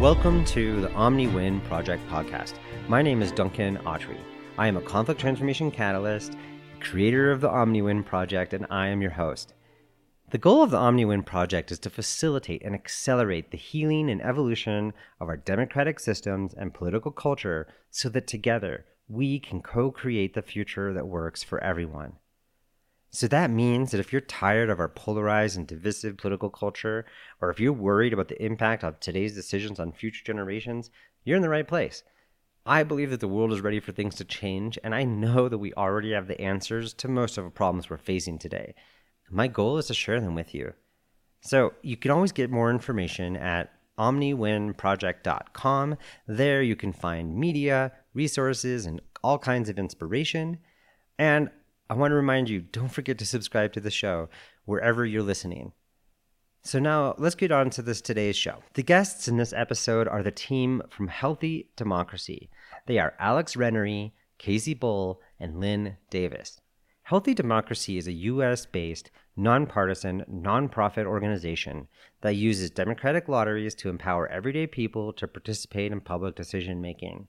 Welcome 0.00 0.44
to 0.46 0.80
the 0.80 0.88
OmniWin 0.88 1.62
Project 1.64 2.04
podcast. 2.08 2.54
My 2.88 3.00
name 3.00 3.22
is 3.22 3.30
Duncan 3.30 3.76
Autry. 3.78 4.18
I 4.58 4.66
am 4.66 4.76
a 4.76 4.82
conflict 4.82 5.20
transformation 5.20 5.70
catalyst, 5.70 6.36
creator 6.80 7.30
of 7.30 7.40
the 7.40 7.48
OmniWin 7.48 8.04
Project, 8.04 8.54
and 8.54 8.66
I 8.70 8.88
am 8.88 9.00
your 9.00 9.12
host. 9.12 9.54
The 10.30 10.36
goal 10.36 10.64
of 10.64 10.72
the 10.72 10.78
OmniWin 10.78 11.24
Project 11.24 11.70
is 11.70 11.78
to 11.78 11.90
facilitate 11.90 12.64
and 12.64 12.74
accelerate 12.74 13.52
the 13.52 13.56
healing 13.56 14.10
and 14.10 14.20
evolution 14.20 14.94
of 15.20 15.28
our 15.28 15.36
democratic 15.36 16.00
systems 16.00 16.52
and 16.54 16.74
political 16.74 17.12
culture 17.12 17.68
so 17.90 18.08
that 18.08 18.26
together 18.26 18.84
we 19.08 19.38
can 19.38 19.62
co 19.62 19.92
create 19.92 20.34
the 20.34 20.42
future 20.42 20.92
that 20.92 21.06
works 21.06 21.44
for 21.44 21.62
everyone. 21.62 22.14
So 23.14 23.28
that 23.28 23.52
means 23.52 23.92
that 23.92 24.00
if 24.00 24.12
you're 24.12 24.22
tired 24.22 24.70
of 24.70 24.80
our 24.80 24.88
polarized 24.88 25.56
and 25.56 25.68
divisive 25.68 26.16
political 26.16 26.50
culture, 26.50 27.06
or 27.40 27.48
if 27.48 27.60
you're 27.60 27.72
worried 27.72 28.12
about 28.12 28.26
the 28.26 28.44
impact 28.44 28.82
of 28.82 28.98
today's 28.98 29.36
decisions 29.36 29.78
on 29.78 29.92
future 29.92 30.24
generations, 30.24 30.90
you're 31.22 31.36
in 31.36 31.42
the 31.42 31.48
right 31.48 31.68
place. 31.68 32.02
I 32.66 32.82
believe 32.82 33.10
that 33.10 33.20
the 33.20 33.28
world 33.28 33.52
is 33.52 33.60
ready 33.60 33.78
for 33.78 33.92
things 33.92 34.16
to 34.16 34.24
change, 34.24 34.80
and 34.82 34.96
I 34.96 35.04
know 35.04 35.48
that 35.48 35.58
we 35.58 35.72
already 35.74 36.10
have 36.10 36.26
the 36.26 36.40
answers 36.40 36.92
to 36.94 37.06
most 37.06 37.38
of 37.38 37.44
the 37.44 37.50
problems 37.50 37.88
we're 37.88 37.98
facing 37.98 38.36
today. 38.36 38.74
My 39.30 39.46
goal 39.46 39.78
is 39.78 39.86
to 39.86 39.94
share 39.94 40.20
them 40.20 40.34
with 40.34 40.52
you. 40.52 40.72
So 41.40 41.74
you 41.82 41.96
can 41.96 42.10
always 42.10 42.32
get 42.32 42.50
more 42.50 42.68
information 42.68 43.36
at 43.36 43.70
omniwinproject.com. 43.96 45.98
There 46.26 46.62
you 46.62 46.74
can 46.74 46.92
find 46.92 47.36
media, 47.36 47.92
resources, 48.12 48.86
and 48.86 49.00
all 49.22 49.38
kinds 49.38 49.68
of 49.68 49.78
inspiration. 49.78 50.58
And 51.16 51.50
I 51.88 51.94
want 51.94 52.12
to 52.12 52.16
remind 52.16 52.48
you 52.48 52.62
don't 52.62 52.88
forget 52.88 53.18
to 53.18 53.26
subscribe 53.26 53.72
to 53.74 53.80
the 53.80 53.90
show 53.90 54.30
wherever 54.64 55.04
you're 55.04 55.22
listening. 55.22 55.72
So 56.62 56.78
now 56.78 57.14
let's 57.18 57.34
get 57.34 57.52
on 57.52 57.68
to 57.70 57.82
this 57.82 58.00
today's 58.00 58.36
show. 58.36 58.62
The 58.72 58.82
guests 58.82 59.28
in 59.28 59.36
this 59.36 59.52
episode 59.52 60.08
are 60.08 60.22
the 60.22 60.30
team 60.30 60.80
from 60.88 61.08
Healthy 61.08 61.68
Democracy. 61.76 62.48
They 62.86 62.98
are 62.98 63.12
Alex 63.18 63.54
Renirie, 63.54 64.12
Kacey 64.38 64.72
Bull, 64.72 65.20
and 65.38 65.60
Linn 65.60 65.98
Davis. 66.08 66.58
Healthy 67.02 67.34
Democracy 67.34 67.98
is 67.98 68.06
a 68.06 68.12
US 68.12 68.64
based, 68.64 69.10
nonpartisan, 69.36 70.24
nonprofit 70.26 71.04
organization 71.04 71.86
that 72.22 72.36
uses 72.36 72.70
democratic 72.70 73.28
lotteries 73.28 73.74
to 73.74 73.90
empower 73.90 74.26
everyday 74.28 74.66
people 74.66 75.12
to 75.12 75.28
participate 75.28 75.92
in 75.92 76.00
public 76.00 76.34
decision 76.34 76.80
making. 76.80 77.28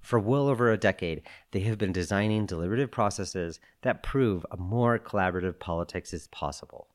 For 0.00 0.18
well 0.18 0.48
over 0.48 0.70
a 0.70 0.78
decade, 0.78 1.22
they 1.50 1.60
have 1.60 1.78
been 1.78 1.92
designing 1.92 2.46
deliberative 2.46 2.90
processes 2.90 3.60
that 3.82 4.02
prove 4.02 4.46
a 4.50 4.56
more 4.56 4.98
collaborative 4.98 5.58
politics 5.58 6.12
is 6.12 6.28
possible. 6.28 6.88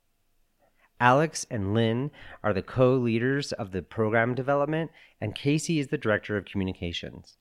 Alex 0.99 1.45
and 1.51 1.73
Linn 1.73 2.09
are 2.43 2.53
the 2.53 2.61
co 2.61 2.95
leaders 2.95 3.51
of 3.51 3.71
the 3.71 3.81
program 3.81 4.33
development, 4.33 4.91
and 5.19 5.35
Kacey 5.35 5.79
is 5.79 5.87
the 5.87 5.97
director 5.97 6.37
of 6.37 6.45
communications. 6.45 7.37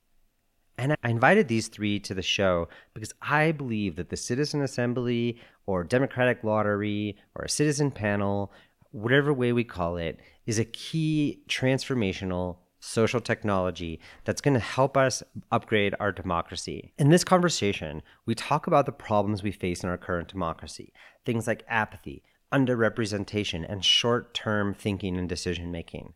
And 0.76 0.96
I 1.04 1.08
invited 1.08 1.46
these 1.46 1.68
three 1.68 2.00
to 2.00 2.14
the 2.14 2.22
show 2.22 2.68
because 2.94 3.12
I 3.22 3.52
believe 3.52 3.94
that 3.96 4.08
the 4.08 4.16
Citizen 4.16 4.60
Assembly 4.60 5.38
or 5.66 5.84
Democratic 5.84 6.42
Lottery 6.42 7.16
or 7.36 7.44
a 7.44 7.48
citizen 7.48 7.92
panel, 7.92 8.52
whatever 8.90 9.32
way 9.32 9.52
we 9.52 9.62
call 9.62 9.96
it, 9.96 10.18
is 10.46 10.58
a 10.58 10.64
key 10.64 11.42
transformational 11.48 12.56
social 12.84 13.20
technology 13.20 13.98
that's 14.24 14.40
going 14.40 14.54
to 14.54 14.60
help 14.60 14.96
us 14.96 15.22
upgrade 15.50 15.94
our 15.98 16.12
democracy. 16.12 16.92
In 16.98 17.08
this 17.08 17.24
conversation, 17.24 18.02
we 18.26 18.34
talk 18.34 18.66
about 18.66 18.86
the 18.86 18.92
problems 18.92 19.42
we 19.42 19.52
face 19.52 19.82
in 19.82 19.88
our 19.88 19.98
current 19.98 20.28
democracy 20.28 20.92
things 21.24 21.46
like 21.46 21.64
apathy, 21.68 22.22
underrepresentation, 22.52 23.64
and 23.66 23.82
short 23.82 24.34
term 24.34 24.74
thinking 24.74 25.16
and 25.16 25.28
decision 25.28 25.70
making. 25.70 26.12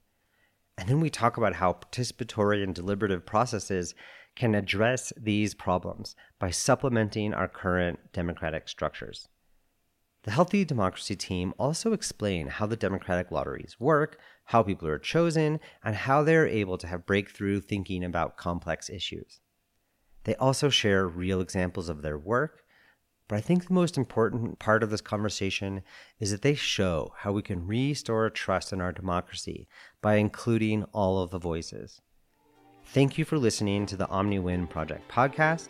And 0.76 0.88
then 0.88 1.00
we 1.00 1.08
talk 1.08 1.38
about 1.38 1.54
how 1.54 1.72
participatory 1.72 2.62
and 2.62 2.74
deliberative 2.74 3.24
processes 3.24 3.94
can 4.36 4.54
address 4.54 5.12
these 5.16 5.54
problems 5.54 6.14
by 6.38 6.50
supplementing 6.50 7.32
our 7.32 7.48
current 7.48 7.98
democratic 8.12 8.68
structures. 8.68 9.28
The 10.24 10.32
Healthy 10.32 10.64
Democracy 10.64 11.14
team 11.14 11.54
also 11.58 11.92
explain 11.92 12.48
how 12.48 12.66
the 12.66 12.76
democratic 12.76 13.30
lotteries 13.30 13.76
work, 13.78 14.18
how 14.44 14.62
people 14.62 14.88
are 14.88 14.98
chosen, 14.98 15.60
and 15.84 15.94
how 15.94 16.22
they 16.22 16.36
are 16.36 16.46
able 16.46 16.76
to 16.78 16.88
have 16.88 17.06
breakthrough 17.06 17.60
thinking 17.60 18.02
about 18.02 18.36
complex 18.36 18.90
issues. 18.90 19.40
They 20.24 20.34
also 20.34 20.68
share 20.68 21.06
real 21.06 21.40
examples 21.40 21.88
of 21.88 22.02
their 22.02 22.18
work, 22.18 22.64
but 23.28 23.36
I 23.36 23.40
think 23.40 23.66
the 23.66 23.74
most 23.74 23.96
important 23.96 24.58
part 24.58 24.82
of 24.82 24.90
this 24.90 25.00
conversation 25.00 25.82
is 26.18 26.30
that 26.32 26.42
they 26.42 26.54
show 26.54 27.12
how 27.18 27.32
we 27.32 27.42
can 27.42 27.66
restore 27.66 28.28
trust 28.28 28.72
in 28.72 28.80
our 28.80 28.92
democracy 28.92 29.68
by 30.02 30.16
including 30.16 30.84
all 30.92 31.22
of 31.22 31.30
the 31.30 31.38
voices. 31.38 32.00
Thank 32.86 33.18
you 33.18 33.24
for 33.24 33.38
listening 33.38 33.86
to 33.86 33.96
the 33.96 34.06
OmniWin 34.06 34.68
Project 34.68 35.10
podcast. 35.10 35.68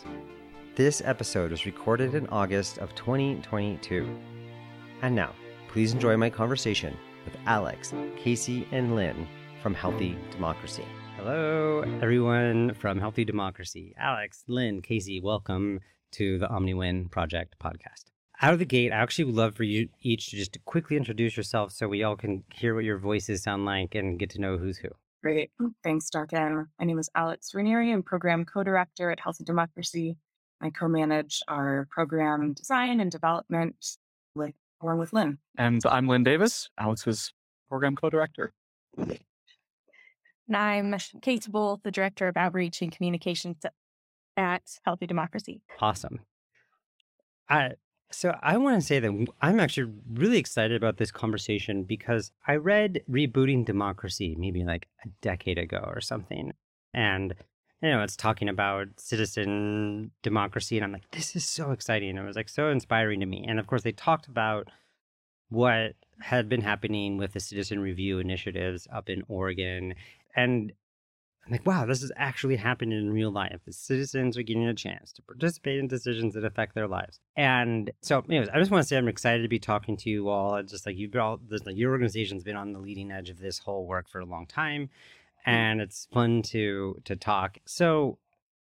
This 0.77 1.03
episode 1.05 1.51
was 1.51 1.67
recorded 1.67 2.15
in 2.15 2.29
August 2.29 2.79
of 2.79 2.95
2022. 2.95 4.38
And 5.01 5.15
now, 5.15 5.33
please 5.69 5.93
enjoy 5.93 6.17
my 6.17 6.29
conversation 6.29 6.97
with 7.25 7.37
Alex, 7.47 7.93
Kacey, 8.17 8.67
and 8.73 8.97
Linn 8.97 9.29
from 9.63 9.73
Healthy 9.73 10.19
Democracy. 10.33 10.85
Hello, 11.17 11.85
everyone 12.03 12.75
from 12.75 12.99
Healthy 12.99 13.25
Democracy. 13.25 13.95
Alex, 13.97 14.43
Linn, 14.49 14.83
Kacey, 14.83 15.23
welcome 15.23 15.79
to 16.13 16.39
the 16.39 16.49
OmniWin 16.49 17.13
Project 17.13 17.55
podcast. 17.63 18.07
Out 18.43 18.53
of 18.53 18.59
the 18.59 18.65
gate, 18.65 18.91
I 18.91 18.97
actually 18.97 19.27
would 19.27 19.37
love 19.37 19.55
for 19.55 19.63
you 19.63 19.89
each 20.03 20.31
to 20.31 20.37
just 20.37 20.59
quickly 20.65 20.97
introduce 20.97 21.37
yourself 21.37 21.71
so 21.71 21.87
we 21.87 22.03
all 22.03 22.17
can 22.17 22.43
hear 22.53 22.75
what 22.75 22.83
your 22.83 22.99
voices 22.99 23.45
sound 23.45 23.65
like 23.65 23.95
and 23.95 24.19
get 24.19 24.31
to 24.31 24.41
know 24.41 24.59
who's 24.59 24.79
who. 24.79 24.89
Great. 25.23 25.53
Thanks, 25.85 26.11
Duncan. 26.11 26.67
My 26.81 26.85
name 26.85 26.99
is 26.99 27.09
Alex 27.15 27.53
Renirie. 27.55 27.93
I'm 27.93 28.03
program 28.03 28.45
co-director 28.45 29.13
at 29.13 29.21
Healthy 29.21 29.45
Democracy. 29.45 30.17
I 30.61 30.71
co-manage 30.71 31.41
our 31.47 31.87
program 31.89 32.53
design 32.53 32.99
and 32.99 33.13
development 33.13 33.97
with 34.35 34.55
along 34.81 34.99
with 34.99 35.13
Linn. 35.13 35.39
And 35.57 35.85
I'm 35.87 36.09
Linn 36.09 36.25
Davis, 36.25 36.71
Alex 36.79 37.07
Alex's 37.07 37.33
program 37.69 37.97
co-director. 37.97 38.53
And 38.97 39.19
I'm 40.57 40.93
Kacey 40.93 41.51
Bull, 41.51 41.81
the 41.83 41.91
director 41.91 42.29
of 42.29 42.37
outreach 42.37 42.81
and 42.81 42.91
communications 42.91 43.57
at 44.37 44.63
Healthy 44.85 45.07
Democracy. 45.07 45.61
Awesome. 45.81 46.21
I 47.49 47.73
so 48.11 48.35
I 48.43 48.57
want 48.57 48.81
to 48.81 48.87
say 48.87 49.01
that 49.01 49.27
I'm 49.43 49.61
actually 49.61 49.93
really 50.11 50.39
excited 50.39 50.77
about 50.77 50.97
this 50.97 51.11
conversation 51.11 51.83
because 51.83 52.33
I 52.47 52.57
read 52.57 53.03
Rebooting 53.11 53.67
Democracy 53.67 54.35
maybe 54.39 54.65
like 54.65 54.89
a 55.05 55.09
decade 55.21 55.59
ago 55.59 55.85
or 55.87 56.01
something. 56.01 56.53
And 56.95 57.35
you 57.83 57.91
know, 57.91 58.03
it's 58.03 58.17
talking 58.17 58.49
about 58.49 58.89
citizen 58.97 60.11
democracy 60.23 60.77
and 60.77 60.85
I'm 60.85 60.93
like 60.93 61.11
this 61.13 61.37
is 61.37 61.45
so 61.45 61.71
exciting. 61.71 62.17
It 62.17 62.25
was 62.25 62.37
like 62.37 62.49
so 62.49 62.69
inspiring 62.69 63.21
to 63.21 63.27
me. 63.27 63.45
And 63.47 63.59
of 63.59 63.67
course 63.67 63.83
they 63.83 63.93
talked 63.93 64.27
about 64.27 64.69
what 65.49 65.95
had 66.21 66.49
been 66.49 66.63
happening 66.63 67.17
with 67.17 67.33
the 67.33 67.41
citizen 67.41 67.81
review 67.81 68.19
initiatives 68.19 68.87
up 68.93 69.09
in 69.09 69.23
Oregon 69.29 69.95
and 70.35 70.73
I'm 71.49 71.53
like, 71.53 71.67
wow, 71.67 71.87
this 71.87 72.03
is 72.03 72.13
actually 72.15 72.57
happening 72.57 72.99
in 72.99 73.11
real 73.11 73.31
life. 73.31 73.61
The 73.65 73.73
citizens 73.73 74.37
are 74.37 74.43
getting 74.43 74.67
a 74.67 74.75
chance 74.75 75.13
to 75.13 75.23
participate 75.23 75.79
in 75.79 75.89
decisions 75.89 76.35
that 76.35 76.45
affect 76.45 76.75
their 76.75 76.87
lives. 76.87 77.21
And 77.37 77.91
so, 78.03 78.23
anyways, 78.29 78.51
I 78.51 78.59
just 78.59 78.71
want 78.71 78.83
to 78.83 78.87
say 78.87 78.99
I'm 78.99 79.09
excited 79.09 79.43
to 79.43 79.49
be 79.49 79.59
talking 79.59 79.97
to 79.97 80.11
you 80.11 80.29
all. 80.29 80.63
Just 80.63 80.85
like 80.85 80.99
you've 80.99 81.17
all, 81.17 81.41
like 81.65 81.77
your 81.77 81.93
organization's 81.93 82.45
been 82.45 82.57
on 82.57 82.75
the 82.75 82.79
leading 82.79 83.11
edge 83.11 83.31
of 83.31 83.39
this 83.39 83.61
whole 83.61 83.87
work 83.87 84.11
for 84.11 84.21
a 84.21 84.27
long 84.27 84.47
time. 84.47 84.91
Mm-hmm. 85.49 85.57
and 85.57 85.81
it's 85.81 86.07
fun 86.13 86.43
to 86.43 87.01
to 87.05 87.17
talk. 87.17 87.59
So, 87.67 88.19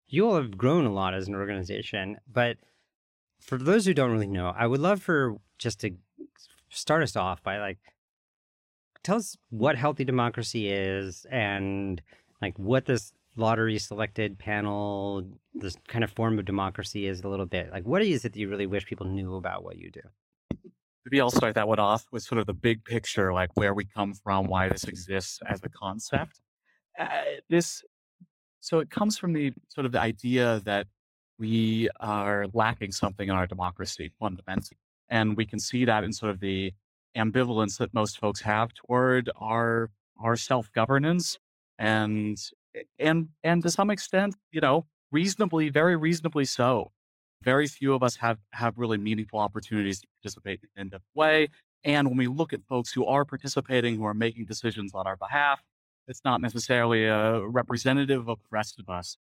you 0.09 0.26
all 0.26 0.37
have 0.37 0.56
grown 0.56 0.87
a 0.87 0.93
lot 0.93 1.15
as 1.15 1.28
an 1.28 1.34
organization, 1.34 2.16
but 2.32 2.56
for 3.41 3.59
those 3.59 3.87
who 3.87 3.94
don't 3.94 4.10
really 4.12 4.26
know, 4.26 4.53
I 4.56 4.66
would 4.66 4.81
love 4.81 5.03
for 5.03 5.37
just 5.59 5.81
to 5.81 5.93
start 6.71 7.03
us 7.03 7.16
off 7.16 7.43
by 7.43 7.59
like 7.59 7.78
tell 9.03 9.16
us 9.16 9.37
what 9.50 9.76
healthy 9.76 10.04
democracy 10.04 10.69
is 10.71 11.26
and 11.31 12.03
like 12.43 12.58
what 12.58 12.85
this 12.87 13.12
lottery 13.37 13.79
selected 13.79 14.38
panel, 14.38 15.25
this 15.55 15.76
kind 15.87 16.05
of 16.05 16.11
form 16.11 16.38
of 16.38 16.44
democracy 16.44 17.06
is 17.06 17.23
a 17.23 17.29
little 17.29 17.46
bit. 17.46 17.70
Like, 17.70 17.87
what 17.87 18.02
is 18.02 18.25
it 18.25 18.32
that 18.32 18.38
you 18.38 18.49
really 18.49 18.67
wish 18.67 18.87
people 18.87 19.06
knew 19.06 19.37
about 19.37 19.64
what 19.64 19.79
you 19.79 19.91
do? 19.91 20.00
Maybe 21.05 21.20
I'll 21.20 21.31
start 21.31 21.55
that 21.55 21.69
one 21.69 21.79
off 21.79 22.06
with 22.11 22.23
sort 22.23 22.38
of 22.38 22.46
the 22.46 22.52
big 22.52 22.84
picture, 22.84 23.32
like 23.32 23.50
where 23.55 23.73
we 23.73 23.84
come 23.84 24.12
from, 24.12 24.46
why 24.46 24.69
this 24.69 24.84
exists 24.84 25.41
as 25.46 25.61
a 25.62 25.69
concept. 25.69 26.41
Uh, 26.98 27.08
this, 27.48 27.84
so 28.60 28.80
it 28.80 28.90
comes 28.90 29.16
from 29.16 29.32
the 29.32 29.52
sort 29.68 29.86
of 29.86 29.92
the 29.92 30.00
idea 30.00 30.60
that 30.64 30.86
we 31.38 31.88
are 32.00 32.46
lacking 32.52 32.92
something 32.92 33.28
in 33.28 33.34
our 33.34 33.46
democracy 33.46 34.10
fundamentally. 34.18 34.78
And 35.08 35.36
we 35.36 35.46
can 35.46 35.60
see 35.60 35.84
that 35.84 36.04
in 36.04 36.12
sort 36.12 36.30
of 36.30 36.40
the 36.40 36.72
ambivalence 37.16 37.78
that 37.78 37.94
most 37.94 38.18
folks 38.18 38.40
have 38.42 38.74
toward 38.74 39.30
our 39.40 39.90
our 40.20 40.36
self 40.36 40.70
governance 40.72 41.38
and 41.78 42.36
and 42.98 43.28
and 43.44 43.62
to 43.62 43.70
some 43.70 43.90
extent, 43.90 44.34
you 44.50 44.60
know, 44.60 44.86
reasonably, 45.12 45.68
very 45.68 45.96
reasonably 45.96 46.44
so. 46.44 46.92
Very 47.42 47.68
few 47.68 47.94
of 47.94 48.02
us 48.02 48.16
have 48.16 48.38
have 48.52 48.76
really 48.76 48.98
meaningful 48.98 49.38
opportunities 49.38 50.00
to 50.00 50.06
participate 50.20 50.60
in 50.76 50.88
that 50.90 51.02
way. 51.14 51.48
And 51.84 52.08
when 52.08 52.16
we 52.16 52.26
look 52.26 52.52
at 52.52 52.60
folks 52.68 52.92
who 52.92 53.06
are 53.06 53.24
participating, 53.24 53.96
who 53.96 54.04
are 54.04 54.14
making 54.14 54.46
decisions 54.46 54.92
on 54.94 55.06
our 55.06 55.16
behalf, 55.16 55.62
It's 56.08 56.25
not 56.25 56.40
necessarily 56.40 57.05
a 57.05 57.40
representative 57.40 58.28
of 58.28 58.38
the 58.38 58.49
rest 58.50 58.81
of 58.81 58.88
us. 58.88 59.19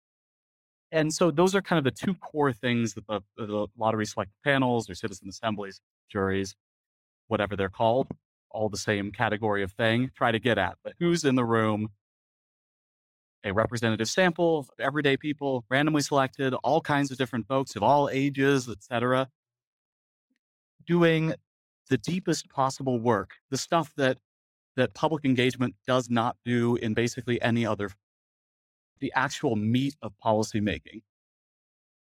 And 0.92 1.12
so 1.12 1.30
those 1.30 1.54
are 1.54 1.62
kind 1.62 1.78
of 1.78 1.84
the 1.84 1.90
two 1.90 2.14
core 2.14 2.52
things 2.52 2.94
that 2.94 3.06
the, 3.06 3.20
the 3.36 3.66
lottery 3.76 4.06
select 4.06 4.30
panels 4.44 4.88
or 4.88 4.94
citizen 4.94 5.28
assemblies, 5.28 5.80
juries, 6.10 6.54
whatever 7.26 7.56
they're 7.56 7.70
called, 7.70 8.08
all 8.50 8.68
the 8.68 8.76
same 8.76 9.10
category 9.10 9.62
of 9.62 9.72
thing, 9.72 10.10
try 10.14 10.30
to 10.30 10.38
get 10.38 10.58
at. 10.58 10.76
But 10.84 10.92
who's 11.00 11.24
in 11.24 11.34
the 11.34 11.44
room? 11.44 11.88
A 13.46 13.52
representative 13.52 14.08
sample 14.08 14.60
of 14.60 14.70
everyday 14.78 15.16
people, 15.16 15.64
randomly 15.68 16.00
selected, 16.00 16.54
all 16.62 16.80
kinds 16.80 17.10
of 17.10 17.18
different 17.18 17.46
folks 17.46 17.76
of 17.76 17.82
all 17.82 18.08
ages, 18.10 18.68
etc., 18.68 19.28
doing 20.86 21.34
the 21.90 21.98
deepest 21.98 22.48
possible 22.48 22.98
work, 22.98 23.32
the 23.50 23.58
stuff 23.58 23.92
that 23.96 24.18
that 24.76 24.94
public 24.94 25.24
engagement 25.24 25.74
does 25.86 26.10
not 26.10 26.36
do 26.44 26.76
in 26.76 26.94
basically 26.94 27.40
any 27.42 27.64
other 27.64 27.90
the 29.00 29.12
actual 29.14 29.56
meat 29.56 29.94
of 30.02 30.12
policymaking, 30.24 31.02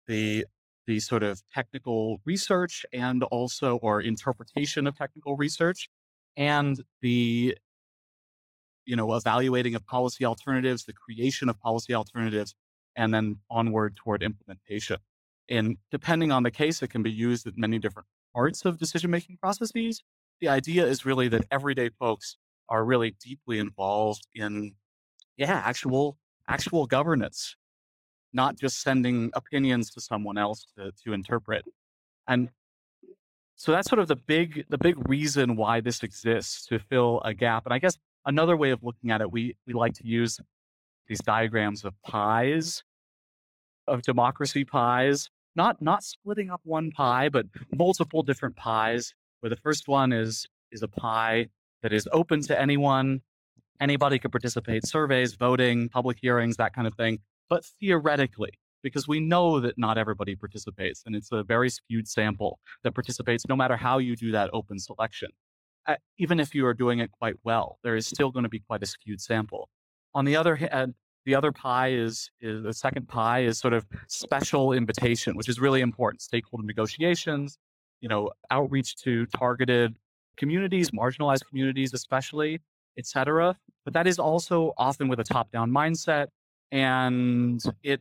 the 0.06 0.46
the 0.86 0.98
sort 0.98 1.22
of 1.22 1.42
technical 1.52 2.18
research 2.24 2.84
and 2.94 3.22
also 3.24 3.76
or 3.76 4.00
interpretation 4.00 4.86
of 4.86 4.96
technical 4.96 5.36
research 5.36 5.90
and 6.36 6.82
the 7.02 7.54
you 8.86 8.96
know 8.96 9.14
evaluating 9.14 9.74
of 9.74 9.86
policy 9.86 10.24
alternatives 10.24 10.84
the 10.84 10.94
creation 10.94 11.50
of 11.50 11.60
policy 11.60 11.94
alternatives 11.94 12.54
and 12.96 13.12
then 13.14 13.36
onward 13.50 13.94
toward 13.96 14.22
implementation. 14.22 14.96
And 15.48 15.76
depending 15.90 16.32
on 16.32 16.42
the 16.42 16.50
case 16.50 16.82
it 16.82 16.88
can 16.88 17.02
be 17.02 17.12
used 17.12 17.46
in 17.46 17.52
many 17.56 17.78
different 17.78 18.08
parts 18.34 18.64
of 18.64 18.78
decision 18.78 19.10
making 19.10 19.36
processes. 19.36 20.02
The 20.40 20.48
idea 20.48 20.86
is 20.86 21.04
really 21.04 21.28
that 21.28 21.44
everyday 21.50 21.90
folks 21.90 22.36
are 22.68 22.84
really 22.84 23.14
deeply 23.22 23.58
involved 23.58 24.26
in 24.34 24.74
yeah 25.36 25.62
actual 25.64 26.18
actual 26.48 26.86
governance, 26.86 27.56
not 28.32 28.56
just 28.58 28.82
sending 28.82 29.30
opinions 29.34 29.90
to 29.90 30.00
someone 30.00 30.38
else 30.38 30.66
to, 30.76 30.92
to 31.04 31.12
interpret. 31.12 31.64
And 32.26 32.48
so 33.56 33.72
that's 33.72 33.88
sort 33.88 33.98
of 33.98 34.08
the 34.08 34.16
big 34.16 34.64
the 34.68 34.78
big 34.78 35.08
reason 35.08 35.56
why 35.56 35.80
this 35.80 36.02
exists 36.02 36.66
to 36.66 36.78
fill 36.78 37.20
a 37.24 37.34
gap. 37.34 37.66
And 37.66 37.74
I 37.74 37.78
guess 37.78 37.98
another 38.24 38.56
way 38.56 38.70
of 38.70 38.82
looking 38.82 39.10
at 39.10 39.20
it, 39.20 39.30
we 39.30 39.56
we 39.66 39.72
like 39.72 39.94
to 39.94 40.06
use 40.06 40.38
these 41.08 41.20
diagrams 41.20 41.84
of 41.84 41.94
pies, 42.02 42.82
of 43.86 44.02
democracy 44.02 44.64
pies, 44.64 45.28
not 45.56 45.82
not 45.82 46.04
splitting 46.04 46.50
up 46.50 46.60
one 46.64 46.90
pie, 46.92 47.28
but 47.28 47.46
multiple 47.74 48.22
different 48.22 48.56
pies. 48.56 49.12
Where 49.40 49.50
the 49.50 49.56
first 49.56 49.88
one 49.88 50.12
is 50.12 50.46
is 50.70 50.82
a 50.82 50.88
pie 50.88 51.48
that 51.82 51.92
is 51.92 52.08
open 52.12 52.42
to 52.42 52.60
anyone, 52.60 53.22
Anybody 53.80 54.19
could 54.19 54.32
participate, 54.32 54.86
surveys, 54.86 55.34
voting, 55.34 55.88
public 55.88 56.19
hearings, 56.20 56.56
that 56.56 56.75
kind 56.75 56.86
of 56.86 56.94
thing. 56.94 57.20
But 57.48 57.64
theoretically, 57.80 58.50
because 58.82 59.06
we 59.06 59.20
know 59.20 59.60
that 59.60 59.78
not 59.78 59.98
everybody 59.98 60.34
participates, 60.34 61.02
and 61.06 61.14
it's 61.14 61.30
a 61.30 61.44
very 61.44 61.70
skewed 61.70 62.08
sample 62.08 62.58
that 62.82 62.92
participates 62.92 63.46
no 63.48 63.54
matter 63.54 63.76
how 63.76 63.98
you 63.98 64.16
do 64.16 64.32
that 64.32 64.50
open 64.52 64.78
selection. 64.78 65.30
Uh, 65.86 65.94
even 66.19 66.40
if 66.40 66.54
you 66.54 66.66
are 66.66 66.75
doing 66.75 66.98
it 66.98 67.10
quite 67.12 67.36
well, 67.44 67.78
there 67.82 67.94
is 67.96 68.06
still 68.06 68.30
going 68.30 68.42
to 68.42 68.48
be 68.48 68.60
quite 68.60 68.82
a 68.82 68.86
skewed 68.86 69.20
sample. 69.20 69.69
On 70.14 70.25
the 70.25 70.36
other 70.36 70.56
hand, 70.56 70.94
the 71.25 71.34
other 71.34 71.52
pie 71.52 71.92
is, 71.92 72.30
is 72.40 72.62
the 72.62 72.72
second 72.72 73.08
pie 73.08 73.40
is 73.44 73.58
sort 73.58 73.75
of 73.75 73.86
special 74.08 74.72
invitation, 74.72 75.36
which 75.36 75.48
is 75.48 75.60
really 75.60 75.82
important. 75.82 76.20
Stakeholder 76.20 76.66
negotiations, 76.66 77.58
you 78.00 78.08
know, 78.08 78.30
outreach 78.50 78.96
to 78.96 79.26
targeted 79.26 79.94
communities, 80.38 80.90
marginalized 80.93 81.46
communities, 81.49 81.93
especially, 81.93 82.61
etc. 82.99 83.56
But 83.85 83.94
that 83.94 84.06
is 84.06 84.19
also 84.19 84.73
often 84.79 85.08
with 85.08 85.20
a 85.20 85.25
top-down 85.25 85.70
mindset, 85.70 86.29
and 86.73 87.62
it 87.82 88.00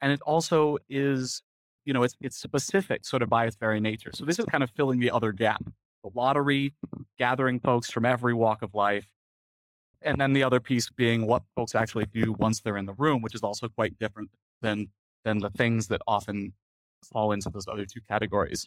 and 0.00 0.12
it 0.12 0.20
also 0.22 0.78
is, 0.88 1.42
you 1.84 1.92
know, 1.92 2.02
it's 2.02 2.16
it's 2.20 2.36
specific 2.36 3.04
sort 3.04 3.22
of 3.22 3.28
by 3.28 3.46
its 3.46 3.56
very 3.56 3.80
nature. 3.80 4.10
So 4.14 4.24
this 4.24 4.38
is 4.38 4.44
kind 4.46 4.62
of 4.62 4.70
filling 4.70 5.00
the 5.00 5.10
other 5.10 5.32
gap: 5.32 5.64
the 6.04 6.10
lottery, 6.14 6.74
gathering 7.18 7.60
folks 7.60 7.90
from 7.90 8.04
every 8.04 8.34
walk 8.34 8.62
of 8.62 8.74
life, 8.74 9.06
and 10.02 10.20
then 10.20 10.32
the 10.32 10.42
other 10.42 10.60
piece 10.60 10.90
being 10.90 11.26
what 11.26 11.42
folks 11.54 11.74
actually 11.74 12.06
do 12.06 12.32
once 12.38 12.60
they're 12.60 12.76
in 12.76 12.86
the 12.86 12.94
room, 12.94 13.22
which 13.22 13.34
is 13.34 13.42
also 13.42 13.68
quite 13.68 13.98
different 13.98 14.30
than 14.62 14.88
than 15.24 15.38
the 15.38 15.50
things 15.50 15.88
that 15.88 16.00
often 16.06 16.52
fall 17.12 17.32
into 17.32 17.50
those 17.50 17.66
other 17.68 17.84
two 17.84 18.00
categories. 18.08 18.66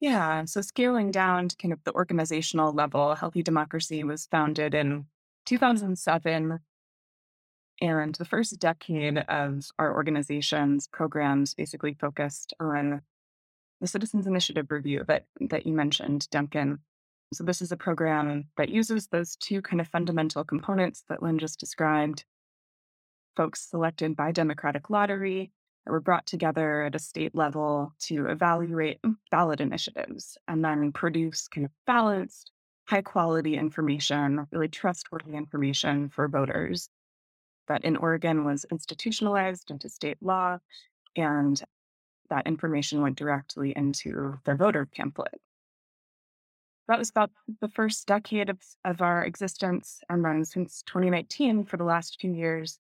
Yeah. 0.00 0.44
So 0.44 0.60
scaling 0.60 1.10
down 1.10 1.48
to 1.48 1.56
kind 1.56 1.72
of 1.72 1.82
the 1.84 1.94
organizational 1.94 2.72
level, 2.72 3.14
Healthy 3.14 3.42
Democracy 3.42 4.04
was 4.04 4.26
founded 4.26 4.74
in 4.74 5.06
2007. 5.46 6.58
And 7.80 8.14
the 8.14 8.24
first 8.24 8.58
decade 8.60 9.18
of 9.18 9.64
our 9.78 9.94
organization's 9.94 10.88
programs 10.88 11.54
basically 11.54 11.94
focused 11.94 12.54
on 12.60 13.02
the 13.80 13.86
Citizens 13.86 14.26
Initiative 14.26 14.66
review 14.70 15.04
that, 15.08 15.26
that 15.40 15.66
you 15.66 15.72
mentioned, 15.72 16.28
Duncan. 16.30 16.78
So, 17.32 17.42
this 17.42 17.60
is 17.60 17.72
a 17.72 17.76
program 17.76 18.44
that 18.56 18.68
uses 18.68 19.08
those 19.08 19.34
two 19.36 19.60
kind 19.60 19.80
of 19.80 19.88
fundamental 19.88 20.44
components 20.44 21.04
that 21.08 21.22
Linn 21.22 21.38
just 21.38 21.58
described 21.58 22.24
folks 23.36 23.68
selected 23.68 24.14
by 24.14 24.30
Democratic 24.30 24.88
Lottery 24.88 25.50
that 25.84 25.92
were 25.92 26.00
brought 26.00 26.26
together 26.26 26.82
at 26.82 26.94
a 26.94 26.98
state 26.98 27.34
level 27.34 27.92
to 28.00 28.26
evaluate 28.26 29.00
ballot 29.30 29.60
initiatives 29.60 30.38
and 30.48 30.64
then 30.64 30.92
produce 30.92 31.48
kind 31.48 31.64
of 31.66 31.70
balanced, 31.86 32.52
high 32.86 33.02
quality 33.02 33.56
information, 33.56 34.46
really 34.50 34.68
trustworthy 34.68 35.34
information 35.34 36.08
for 36.08 36.28
voters 36.28 36.88
that 37.68 37.84
in 37.84 37.96
Oregon 37.96 38.44
was 38.44 38.64
institutionalized 38.70 39.70
into 39.70 39.88
state 39.88 40.18
law. 40.20 40.58
And 41.16 41.60
that 42.30 42.46
information 42.46 43.00
went 43.00 43.16
directly 43.16 43.72
into 43.76 44.38
their 44.44 44.56
voter 44.56 44.86
pamphlet. 44.86 45.40
That 46.88 46.98
was 46.98 47.08
about 47.08 47.30
the 47.60 47.68
first 47.68 48.06
decade 48.06 48.50
of, 48.50 48.58
of 48.84 49.00
our 49.00 49.24
existence. 49.24 50.00
And 50.10 50.24
then 50.24 50.44
since 50.44 50.82
2019, 50.82 51.64
for 51.64 51.76
the 51.76 51.84
last 51.84 52.20
few 52.20 52.32
years, 52.32 52.78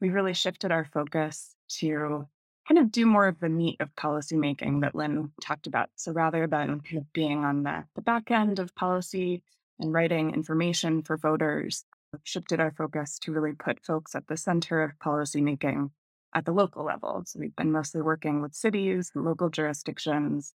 we 0.00 0.08
really 0.08 0.32
shifted 0.32 0.72
our 0.72 0.86
focus 0.86 1.54
to 1.78 2.26
kind 2.68 2.78
of 2.78 2.92
do 2.92 3.06
more 3.06 3.26
of 3.26 3.40
the 3.40 3.48
meat 3.48 3.80
of 3.80 3.94
policymaking 3.96 4.82
that 4.82 4.94
Linn 4.94 5.30
talked 5.40 5.66
about. 5.66 5.90
So 5.96 6.12
rather 6.12 6.46
than 6.46 6.80
kind 6.80 6.98
of 6.98 7.12
being 7.12 7.44
on 7.44 7.64
the, 7.64 7.84
the 7.94 8.02
back 8.02 8.30
end 8.30 8.58
of 8.58 8.74
policy 8.74 9.42
and 9.78 9.92
writing 9.92 10.32
information 10.32 11.02
for 11.02 11.16
voters, 11.16 11.84
we've 12.12 12.20
shifted 12.24 12.60
our 12.60 12.72
focus 12.72 13.18
to 13.20 13.32
really 13.32 13.52
put 13.52 13.84
folks 13.84 14.14
at 14.14 14.26
the 14.28 14.36
center 14.36 14.82
of 14.82 14.92
policymaking 15.04 15.90
at 16.34 16.44
the 16.44 16.52
local 16.52 16.84
level. 16.84 17.22
So 17.26 17.40
we've 17.40 17.56
been 17.56 17.72
mostly 17.72 18.00
working 18.00 18.42
with 18.42 18.54
cities 18.54 19.10
and 19.14 19.24
local 19.24 19.50
jurisdictions 19.50 20.54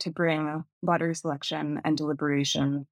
to 0.00 0.10
bring 0.10 0.64
lottery 0.82 1.14
selection 1.14 1.80
and 1.84 1.96
deliberation 1.96 2.86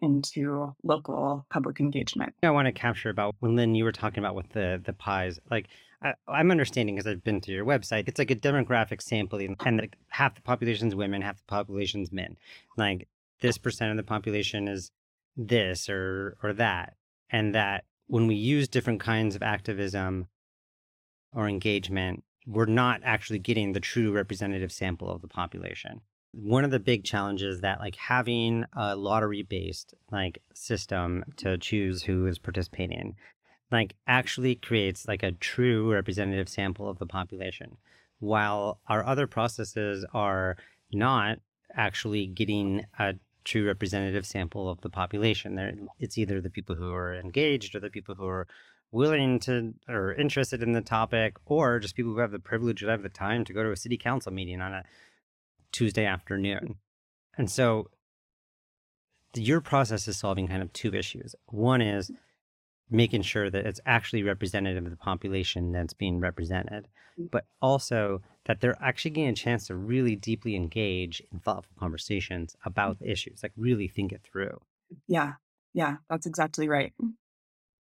into 0.00 0.74
local 0.82 1.46
public 1.48 1.78
engagement. 1.80 2.34
I 2.42 2.50
want 2.50 2.66
to 2.66 2.72
capture 2.72 3.08
about 3.08 3.36
when 3.38 3.54
Lynn, 3.56 3.74
you 3.74 3.84
were 3.84 3.92
talking 3.92 4.18
about 4.18 4.34
with 4.34 4.48
the 4.50 4.80
the 4.84 4.92
pies. 4.92 5.38
Like 5.50 5.68
I, 6.02 6.40
am 6.40 6.50
understanding 6.50 6.96
because 6.96 7.06
I've 7.06 7.24
been 7.24 7.40
to 7.42 7.52
your 7.52 7.64
website. 7.64 8.08
It's 8.08 8.18
like 8.18 8.30
a 8.30 8.36
demographic 8.36 9.00
sampling, 9.02 9.56
and 9.64 9.78
like 9.78 9.96
half 10.08 10.34
the 10.34 10.42
population 10.42 10.88
is 10.88 10.94
women, 10.94 11.22
half 11.22 11.36
the 11.36 11.44
population 11.46 12.02
is 12.02 12.12
men. 12.12 12.36
Like 12.76 13.08
this 13.40 13.58
percent 13.58 13.90
of 13.90 13.96
the 13.96 14.02
population 14.02 14.68
is 14.68 14.90
this 15.36 15.88
or 15.88 16.36
or 16.42 16.52
that, 16.54 16.94
and 17.30 17.54
that 17.54 17.84
when 18.06 18.26
we 18.26 18.34
use 18.34 18.68
different 18.68 19.00
kinds 19.00 19.36
of 19.36 19.42
activism 19.42 20.26
or 21.32 21.48
engagement, 21.48 22.24
we're 22.46 22.66
not 22.66 23.00
actually 23.04 23.38
getting 23.38 23.72
the 23.72 23.80
true 23.80 24.12
representative 24.12 24.72
sample 24.72 25.10
of 25.10 25.22
the 25.22 25.28
population 25.28 26.00
one 26.32 26.64
of 26.64 26.70
the 26.70 26.80
big 26.80 27.04
challenges 27.04 27.60
that 27.60 27.78
like 27.78 27.94
having 27.96 28.64
a 28.74 28.96
lottery 28.96 29.42
based 29.42 29.94
like 30.10 30.42
system 30.54 31.24
to 31.36 31.58
choose 31.58 32.02
who 32.02 32.26
is 32.26 32.38
participating 32.38 33.14
like 33.72 33.94
actually 34.06 34.54
creates 34.54 35.08
like 35.08 35.22
a 35.22 35.32
true 35.32 35.92
representative 35.92 36.48
sample 36.48 36.88
of 36.88 36.98
the 36.98 37.06
population 37.06 37.76
while 38.20 38.80
our 38.86 39.04
other 39.04 39.26
processes 39.26 40.04
are 40.14 40.56
not 40.92 41.38
actually 41.74 42.26
getting 42.26 42.84
a 42.98 43.14
true 43.44 43.66
representative 43.66 44.24
sample 44.24 44.68
of 44.68 44.80
the 44.82 44.90
population 44.90 45.56
there 45.56 45.74
it's 45.98 46.18
either 46.18 46.40
the 46.40 46.50
people 46.50 46.76
who 46.76 46.92
are 46.92 47.14
engaged 47.14 47.74
or 47.74 47.80
the 47.80 47.90
people 47.90 48.14
who 48.14 48.26
are 48.26 48.46
willing 48.92 49.40
to 49.40 49.74
or 49.88 50.12
interested 50.14 50.62
in 50.62 50.72
the 50.72 50.82
topic 50.82 51.36
or 51.46 51.80
just 51.80 51.96
people 51.96 52.12
who 52.12 52.20
have 52.20 52.30
the 52.30 52.38
privilege 52.38 52.82
or 52.82 52.90
have 52.90 53.02
the 53.02 53.08
time 53.08 53.44
to 53.44 53.52
go 53.52 53.62
to 53.62 53.72
a 53.72 53.76
city 53.76 53.96
council 53.96 54.30
meeting 54.30 54.60
on 54.60 54.72
a 54.72 54.84
Tuesday 55.72 56.04
afternoon. 56.04 56.76
And 57.36 57.50
so 57.50 57.88
your 59.34 59.62
process 59.62 60.06
is 60.06 60.18
solving 60.18 60.46
kind 60.46 60.62
of 60.62 60.70
two 60.74 60.94
issues. 60.94 61.34
One 61.46 61.80
is 61.80 62.10
making 62.92 63.22
sure 63.22 63.50
that 63.50 63.66
it's 63.66 63.80
actually 63.86 64.22
representative 64.22 64.84
of 64.84 64.90
the 64.90 64.96
population 64.96 65.72
that's 65.72 65.94
being 65.94 66.20
represented, 66.20 66.88
mm. 67.18 67.30
but 67.30 67.46
also 67.60 68.20
that 68.44 68.60
they're 68.60 68.76
actually 68.82 69.12
getting 69.12 69.30
a 69.30 69.34
chance 69.34 69.66
to 69.66 69.74
really 69.74 70.16
deeply 70.16 70.54
engage 70.54 71.22
in 71.32 71.38
thoughtful 71.38 71.74
conversations 71.78 72.56
about 72.64 72.98
the 72.98 73.10
issues, 73.10 73.42
like 73.42 73.52
really 73.56 73.88
think 73.88 74.12
it 74.12 74.22
through. 74.22 74.60
Yeah, 75.08 75.32
yeah, 75.74 75.96
that's 76.10 76.26
exactly 76.26 76.68
right. 76.68 76.92